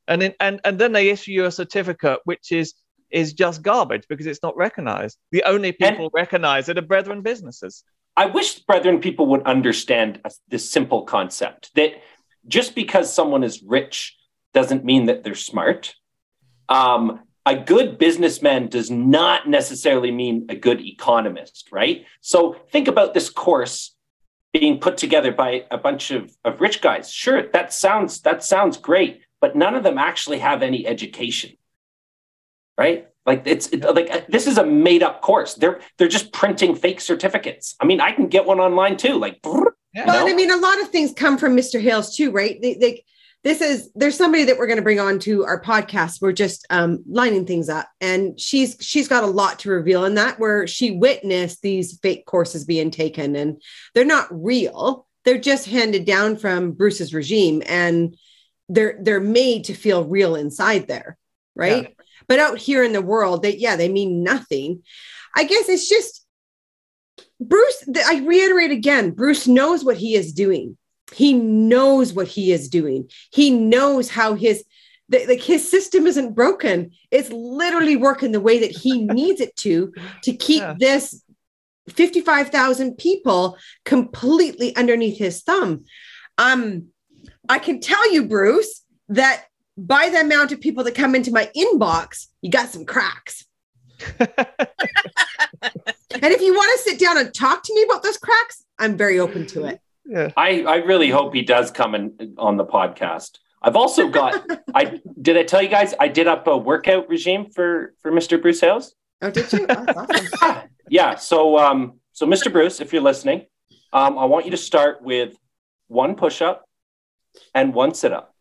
[0.07, 2.73] And, in, and, and then they issue you a certificate, which is,
[3.11, 5.17] is just garbage because it's not recognized.
[5.31, 7.83] The only people and recognize it are brethren businesses.
[8.15, 11.93] I wish brethren people would understand this simple concept that
[12.47, 14.17] just because someone is rich
[14.53, 15.95] doesn't mean that they're smart
[16.69, 22.05] um, a good businessman does not necessarily mean a good economist, right?
[22.21, 23.95] So think about this course
[24.53, 27.11] being put together by a bunch of, of rich guys.
[27.11, 31.51] Sure, that sounds that sounds great, but none of them actually have any education,
[32.77, 33.07] right?
[33.25, 35.55] Like it's it, like uh, this is a made up course.
[35.55, 37.75] They're they're just printing fake certificates.
[37.79, 39.17] I mean, I can get one online too.
[39.17, 40.05] Like, yeah.
[40.05, 41.81] well, I mean, a lot of things come from Mr.
[41.81, 42.61] Hales too, right?
[42.61, 43.05] They, they
[43.43, 46.21] this is there's somebody that we're going to bring on to our podcast.
[46.21, 47.89] We're just um, lining things up.
[47.99, 52.25] And she's she's got a lot to reveal in that where she witnessed these fake
[52.25, 53.35] courses being taken.
[53.35, 53.61] And
[53.93, 55.07] they're not real.
[55.25, 58.15] They're just handed down from bruce's regime and
[58.69, 61.17] they're they're made to feel real inside there
[61.55, 61.83] right?
[61.83, 62.03] Yeah.
[62.27, 64.83] but out here in the world they yeah they mean nothing.
[65.35, 66.23] I guess it's just
[67.39, 70.77] bruce i reiterate again bruce knows what he is doing
[71.11, 73.09] he knows what he is doing.
[73.31, 74.63] He knows how his
[75.09, 76.91] the, like his system isn't broken.
[77.11, 79.93] It's literally working the way that he needs it to
[80.23, 80.75] to keep yeah.
[80.79, 81.21] this
[81.89, 85.85] 55,000 people completely underneath his thumb.
[86.37, 86.87] Um
[87.49, 89.45] i can tell you bruce that
[89.77, 93.45] by the amount of people that come into my inbox you got some cracks.
[96.21, 98.95] And if you want to sit down and talk to me about those cracks i'm
[98.95, 100.31] very open to it yeah.
[100.35, 103.39] I, I really hope he does come in on the podcast.
[103.61, 107.49] I've also got I did I tell you guys I did up a workout regime
[107.49, 108.41] for for Mr.
[108.41, 108.95] Bruce Hales.
[109.21, 109.65] Oh, did you?
[109.69, 109.85] Oh,
[110.41, 110.69] awesome.
[110.89, 111.15] yeah.
[111.15, 112.51] So um so Mr.
[112.51, 113.45] Bruce, if you're listening,
[113.91, 115.35] um, I want you to start with
[115.87, 116.67] one push up
[117.55, 118.35] and one sit up.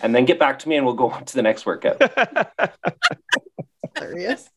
[0.00, 2.00] And then get back to me and we'll go on to the next workout.
[3.96, 4.48] Hilarious.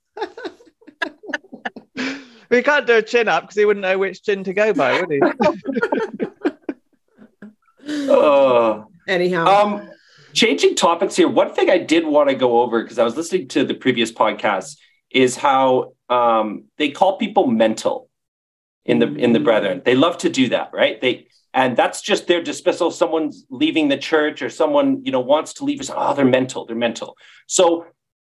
[2.49, 5.01] We can't do a chin up because he wouldn't know which chin to go by,
[5.01, 5.21] would he?
[8.09, 9.45] uh, Anyhow.
[9.45, 9.89] Um,
[10.33, 11.27] changing topics here.
[11.27, 14.11] One thing I did want to go over because I was listening to the previous
[14.11, 14.77] podcast
[15.09, 18.09] is how um, they call people mental
[18.85, 19.81] in the in the brethren.
[19.83, 20.99] They love to do that, right?
[20.99, 22.91] They and that's just their dismissal.
[22.91, 25.81] Someone's leaving the church or someone, you know, wants to leave.
[25.89, 26.65] Oh, they're mental.
[26.65, 27.17] They're mental.
[27.47, 27.87] So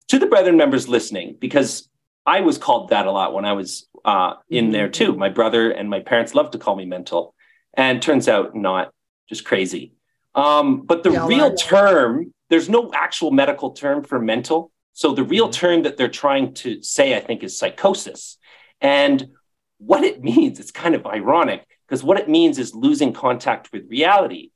[0.08, 1.88] to the brethren members listening, because
[2.26, 5.14] I was called that a lot when I was uh, in there too.
[5.14, 7.34] My brother and my parents love to call me mental,
[7.74, 8.92] and turns out not,
[9.28, 9.94] just crazy.
[10.34, 14.70] Um, but the yeah, real term, there's no actual medical term for mental.
[14.94, 18.38] So the real term that they're trying to say, I think, is psychosis.
[18.80, 19.28] And
[19.78, 23.88] what it means, it's kind of ironic because what it means is losing contact with
[23.88, 24.50] reality.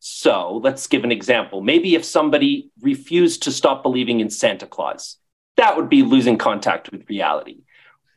[0.00, 1.60] So let's give an example.
[1.60, 5.16] Maybe if somebody refused to stop believing in Santa Claus,
[5.56, 7.62] that would be losing contact with reality.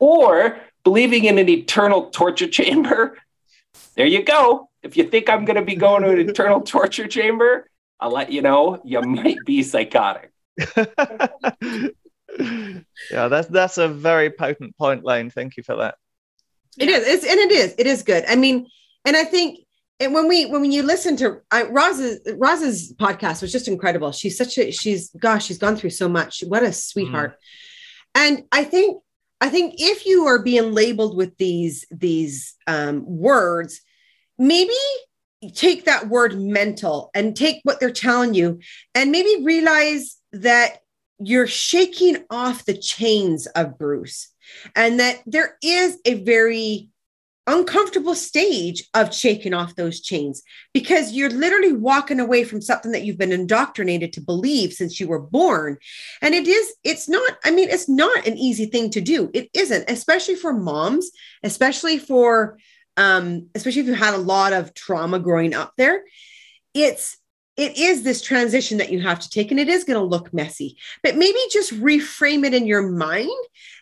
[0.02, 3.16] Or believing in an eternal torture chamber,
[3.94, 4.68] there you go.
[4.82, 7.70] If you think I'm going to be going to an eternal torture chamber,
[8.00, 10.32] I'll let you know you might be psychotic.
[10.76, 10.88] yeah,
[13.28, 15.30] that's that's a very potent point, Lane.
[15.30, 15.94] Thank you for that.
[16.76, 18.24] It is, it's, and it is, it is good.
[18.26, 18.66] I mean,
[19.04, 19.60] and I think,
[20.00, 24.10] and when we when you listen to I, Roz's Roz's podcast was just incredible.
[24.10, 26.42] She's such a she's gosh, she's gone through so much.
[26.44, 27.34] What a sweetheart.
[27.34, 27.36] Mm.
[28.16, 29.00] And I think
[29.42, 33.80] I think if you are being labeled with these these um, words,
[34.38, 34.72] maybe
[35.52, 38.60] take that word mental and take what they're telling you,
[38.94, 40.78] and maybe realize that
[41.18, 44.28] you're shaking off the chains of Bruce
[44.76, 46.91] and that there is a very
[47.46, 50.42] uncomfortable stage of shaking off those chains
[50.72, 55.08] because you're literally walking away from something that you've been indoctrinated to believe since you
[55.08, 55.76] were born.
[56.20, 59.30] And it is it's not i mean it's not an easy thing to do.
[59.34, 61.10] It isn't especially for moms
[61.42, 62.58] especially for
[62.96, 66.04] um especially if you had a lot of trauma growing up there.
[66.74, 67.18] It's
[67.62, 70.34] it is this transition that you have to take and it is going to look
[70.34, 73.30] messy but maybe just reframe it in your mind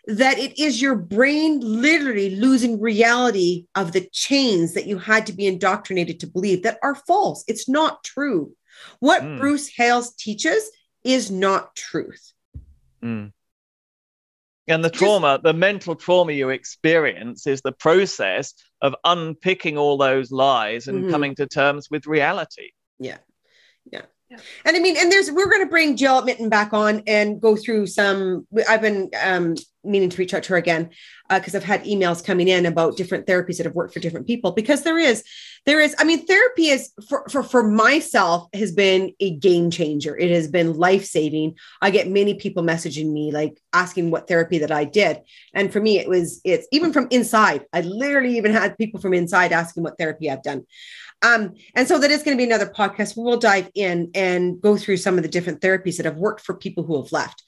[0.05, 5.33] that it is your brain literally losing reality of the chains that you had to
[5.33, 8.53] be indoctrinated to believe that are false it's not true
[8.99, 9.39] what mm.
[9.39, 10.69] bruce hales teaches
[11.03, 12.33] is not truth
[13.03, 13.31] mm.
[14.67, 20.31] and the trauma the mental trauma you experience is the process of unpicking all those
[20.31, 21.11] lies and mm-hmm.
[21.11, 23.17] coming to terms with reality yeah
[24.31, 24.37] yeah.
[24.65, 27.55] And I mean, and there's we're going to bring Jill Mytton back on and go
[27.55, 28.47] through some.
[28.69, 30.89] I've been um, meaning to reach out to her again
[31.29, 34.27] because uh, I've had emails coming in about different therapies that have worked for different
[34.27, 34.51] people.
[34.51, 35.23] Because there is,
[35.65, 35.95] there is.
[35.99, 40.17] I mean, therapy is for for for myself has been a game changer.
[40.17, 41.55] It has been life saving.
[41.81, 45.19] I get many people messaging me like asking what therapy that I did,
[45.53, 47.65] and for me, it was it's even from inside.
[47.73, 50.65] I literally even had people from inside asking what therapy I've done.
[51.21, 54.75] Um, and so that is going to be another podcast we'll dive in and go
[54.75, 57.43] through some of the different therapies that have worked for people who have left.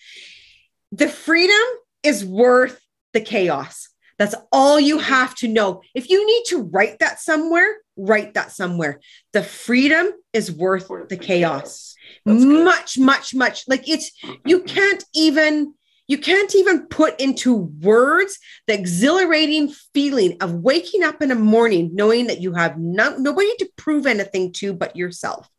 [0.92, 2.80] The freedom is worth
[3.14, 3.90] the chaos.
[4.20, 5.82] That's all you have to know.
[5.96, 9.00] If you need to write that somewhere, write that somewhere.
[9.32, 11.96] The freedom is worth the chaos.
[12.26, 13.68] Much, much, much.
[13.68, 14.12] Like it's,
[14.46, 15.74] you can't even
[16.14, 18.38] you can't even put into words
[18.68, 23.50] the exhilarating feeling of waking up in the morning knowing that you have no, nobody
[23.58, 25.50] to prove anything to but yourself.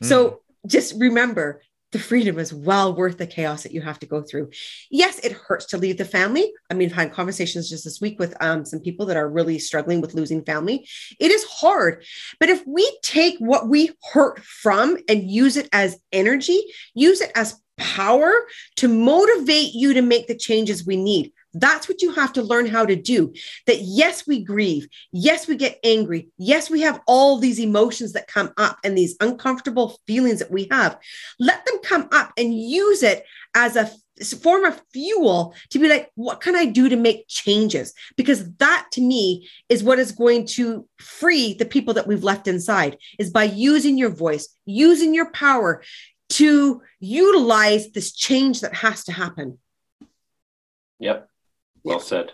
[0.00, 0.06] Mm.
[0.06, 1.60] So just remember
[1.92, 4.48] the freedom is well worth the chaos that you have to go through.
[4.90, 6.50] Yes, it hurts to leave the family.
[6.70, 9.58] I mean, I've had conversations just this week with um, some people that are really
[9.58, 10.88] struggling with losing family.
[11.18, 12.04] It is hard.
[12.38, 16.62] But if we take what we hurt from and use it as energy,
[16.94, 18.32] use it as power
[18.76, 21.32] to motivate you to make the changes we need.
[21.52, 23.32] That's what you have to learn how to do.
[23.66, 24.86] That yes, we grieve.
[25.10, 26.28] Yes, we get angry.
[26.38, 30.68] Yes, we have all these emotions that come up and these uncomfortable feelings that we
[30.70, 30.96] have.
[31.40, 33.24] Let them come up and use it
[33.54, 33.90] as a
[34.42, 37.94] form of fuel to be like, what can I do to make changes?
[38.16, 42.46] Because that to me is what is going to free the people that we've left
[42.46, 45.82] inside is by using your voice, using your power,
[46.30, 49.58] to utilize this change that has to happen.
[50.98, 51.28] Yep.
[51.82, 52.32] Well said.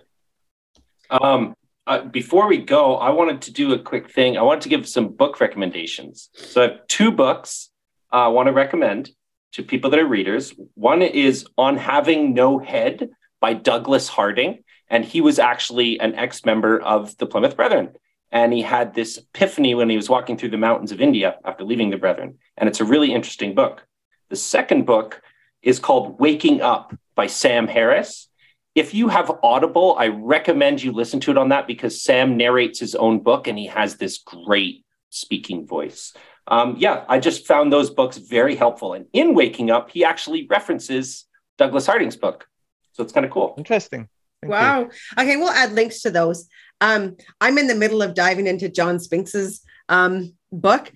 [1.10, 1.54] Um,
[1.86, 4.36] uh, before we go, I wanted to do a quick thing.
[4.36, 6.30] I wanted to give some book recommendations.
[6.34, 7.70] So I have two books
[8.12, 9.10] uh, I want to recommend
[9.52, 10.54] to people that are readers.
[10.74, 13.10] One is On Having No Head
[13.40, 14.64] by Douglas Harding.
[14.88, 17.90] And he was actually an ex member of the Plymouth Brethren.
[18.32, 21.64] And he had this epiphany when he was walking through the mountains of India after
[21.64, 22.38] leaving the Brethren.
[22.56, 23.86] And it's a really interesting book.
[24.28, 25.22] The second book
[25.62, 28.28] is called Waking Up by Sam Harris.
[28.74, 32.78] If you have Audible, I recommend you listen to it on that because Sam narrates
[32.78, 36.12] his own book and he has this great speaking voice.
[36.48, 38.92] Um, yeah, I just found those books very helpful.
[38.92, 41.24] And in Waking Up, he actually references
[41.58, 42.46] Douglas Harding's book.
[42.92, 43.54] So it's kind of cool.
[43.58, 44.08] Interesting.
[44.42, 44.80] Thank wow.
[44.80, 44.90] You.
[45.18, 46.48] Okay, we'll add links to those.
[46.80, 50.92] Um, I'm in the middle of diving into John Spinks's um, book,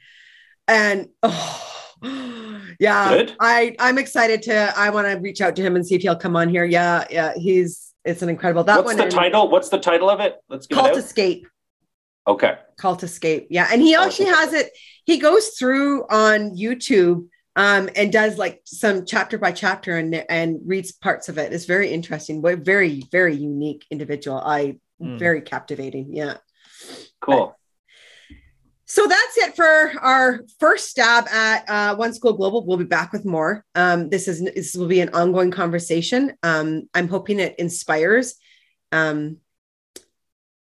[0.69, 1.93] and oh,
[2.81, 3.37] yeah, Good.
[3.41, 4.73] I I'm excited to.
[4.77, 6.65] I want to reach out to him and see if he'll come on here.
[6.65, 8.65] Yeah, yeah, he's it's an incredible.
[8.65, 9.09] That What's one.
[9.09, 9.49] the title?
[9.49, 10.37] What's the title of it?
[10.49, 11.47] Let's get Cult Escape.
[12.27, 12.59] Okay.
[12.79, 13.49] Cult Escape.
[13.51, 14.71] Yeah, and he actually has it.
[15.05, 20.61] He goes through on YouTube um, and does like some chapter by chapter and and
[20.65, 21.53] reads parts of it.
[21.53, 22.43] It's very interesting.
[22.43, 24.39] Very very unique individual.
[24.39, 25.19] I mm.
[25.19, 26.15] very captivating.
[26.15, 26.39] Yeah.
[27.21, 27.47] Cool.
[27.47, 27.57] But,
[28.91, 32.67] so that's it for our first stab at uh, One School Global.
[32.67, 33.65] We'll be back with more.
[33.77, 36.33] Um, this is this will be an ongoing conversation.
[36.43, 38.35] Um, I'm hoping it inspires
[38.91, 39.37] um,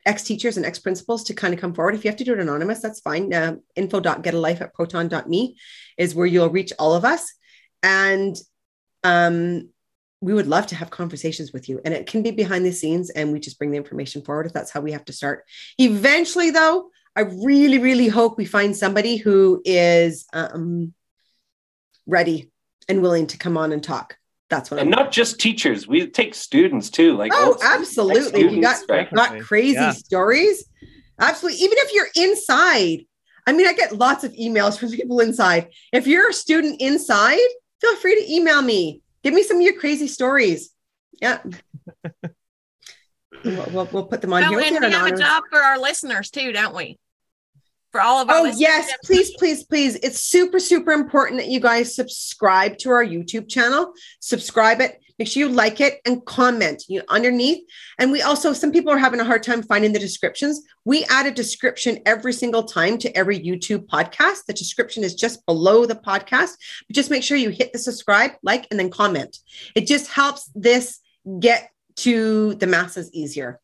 [0.05, 1.95] ex teachers and ex principals to kind of come forward.
[1.95, 3.33] If you have to do it anonymous, that's fine.
[3.33, 5.57] Uh, info.getalife at proton.me
[5.97, 7.33] is where you'll reach all of us.
[7.81, 8.35] And
[9.03, 9.69] um,
[10.21, 11.81] we would love to have conversations with you.
[11.83, 14.53] And it can be behind the scenes and we just bring the information forward if
[14.53, 15.43] that's how we have to start.
[15.77, 20.93] Eventually, though, I really, really hope we find somebody who is um,
[22.07, 22.51] ready
[22.87, 24.17] and willing to come on and talk.
[24.53, 24.79] That's what.
[24.79, 25.87] And I'm not just teachers.
[25.87, 27.15] We take students too.
[27.15, 28.41] Like oh, absolutely.
[28.53, 29.11] you got right?
[29.11, 29.91] got crazy yeah.
[29.91, 30.65] stories.
[31.19, 31.59] Absolutely.
[31.59, 33.05] Even if you're inside,
[33.45, 35.69] I mean, I get lots of emails from people inside.
[35.91, 37.39] If you're a student inside,
[37.81, 39.01] feel free to email me.
[39.23, 40.71] Give me some of your crazy stories.
[41.21, 41.39] Yeah.
[43.43, 44.59] we'll, we'll, we'll, put them on here.
[44.59, 46.97] And we have a job for our listeners too, don't we?
[47.93, 49.95] For all of oh yes please please please.
[50.01, 53.93] It's super super important that you guys subscribe to our youtube channel.
[54.19, 54.99] Subscribe it.
[55.19, 57.63] Make sure you like it and comment you know, underneath.
[57.99, 60.63] And we also some people are having a hard time finding the descriptions.
[60.85, 64.45] We add a description every single time to every youtube podcast.
[64.47, 66.53] The description is just below the podcast
[66.87, 69.37] but just make sure you hit the subscribe like and then comment.
[69.75, 70.99] It just helps this
[71.39, 73.61] get to the masses easier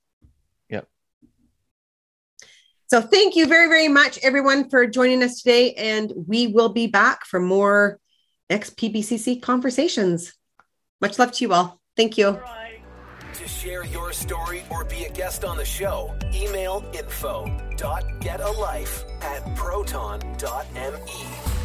[2.89, 5.73] so thank you very, very much, everyone, for joining us today.
[5.73, 7.99] And we will be back for more
[8.49, 10.33] XPBCC conversations.
[10.99, 11.79] Much love to you all.
[11.95, 12.39] Thank you.
[13.33, 21.58] To share your story or be a guest on the show, email info.getalife at proton.me.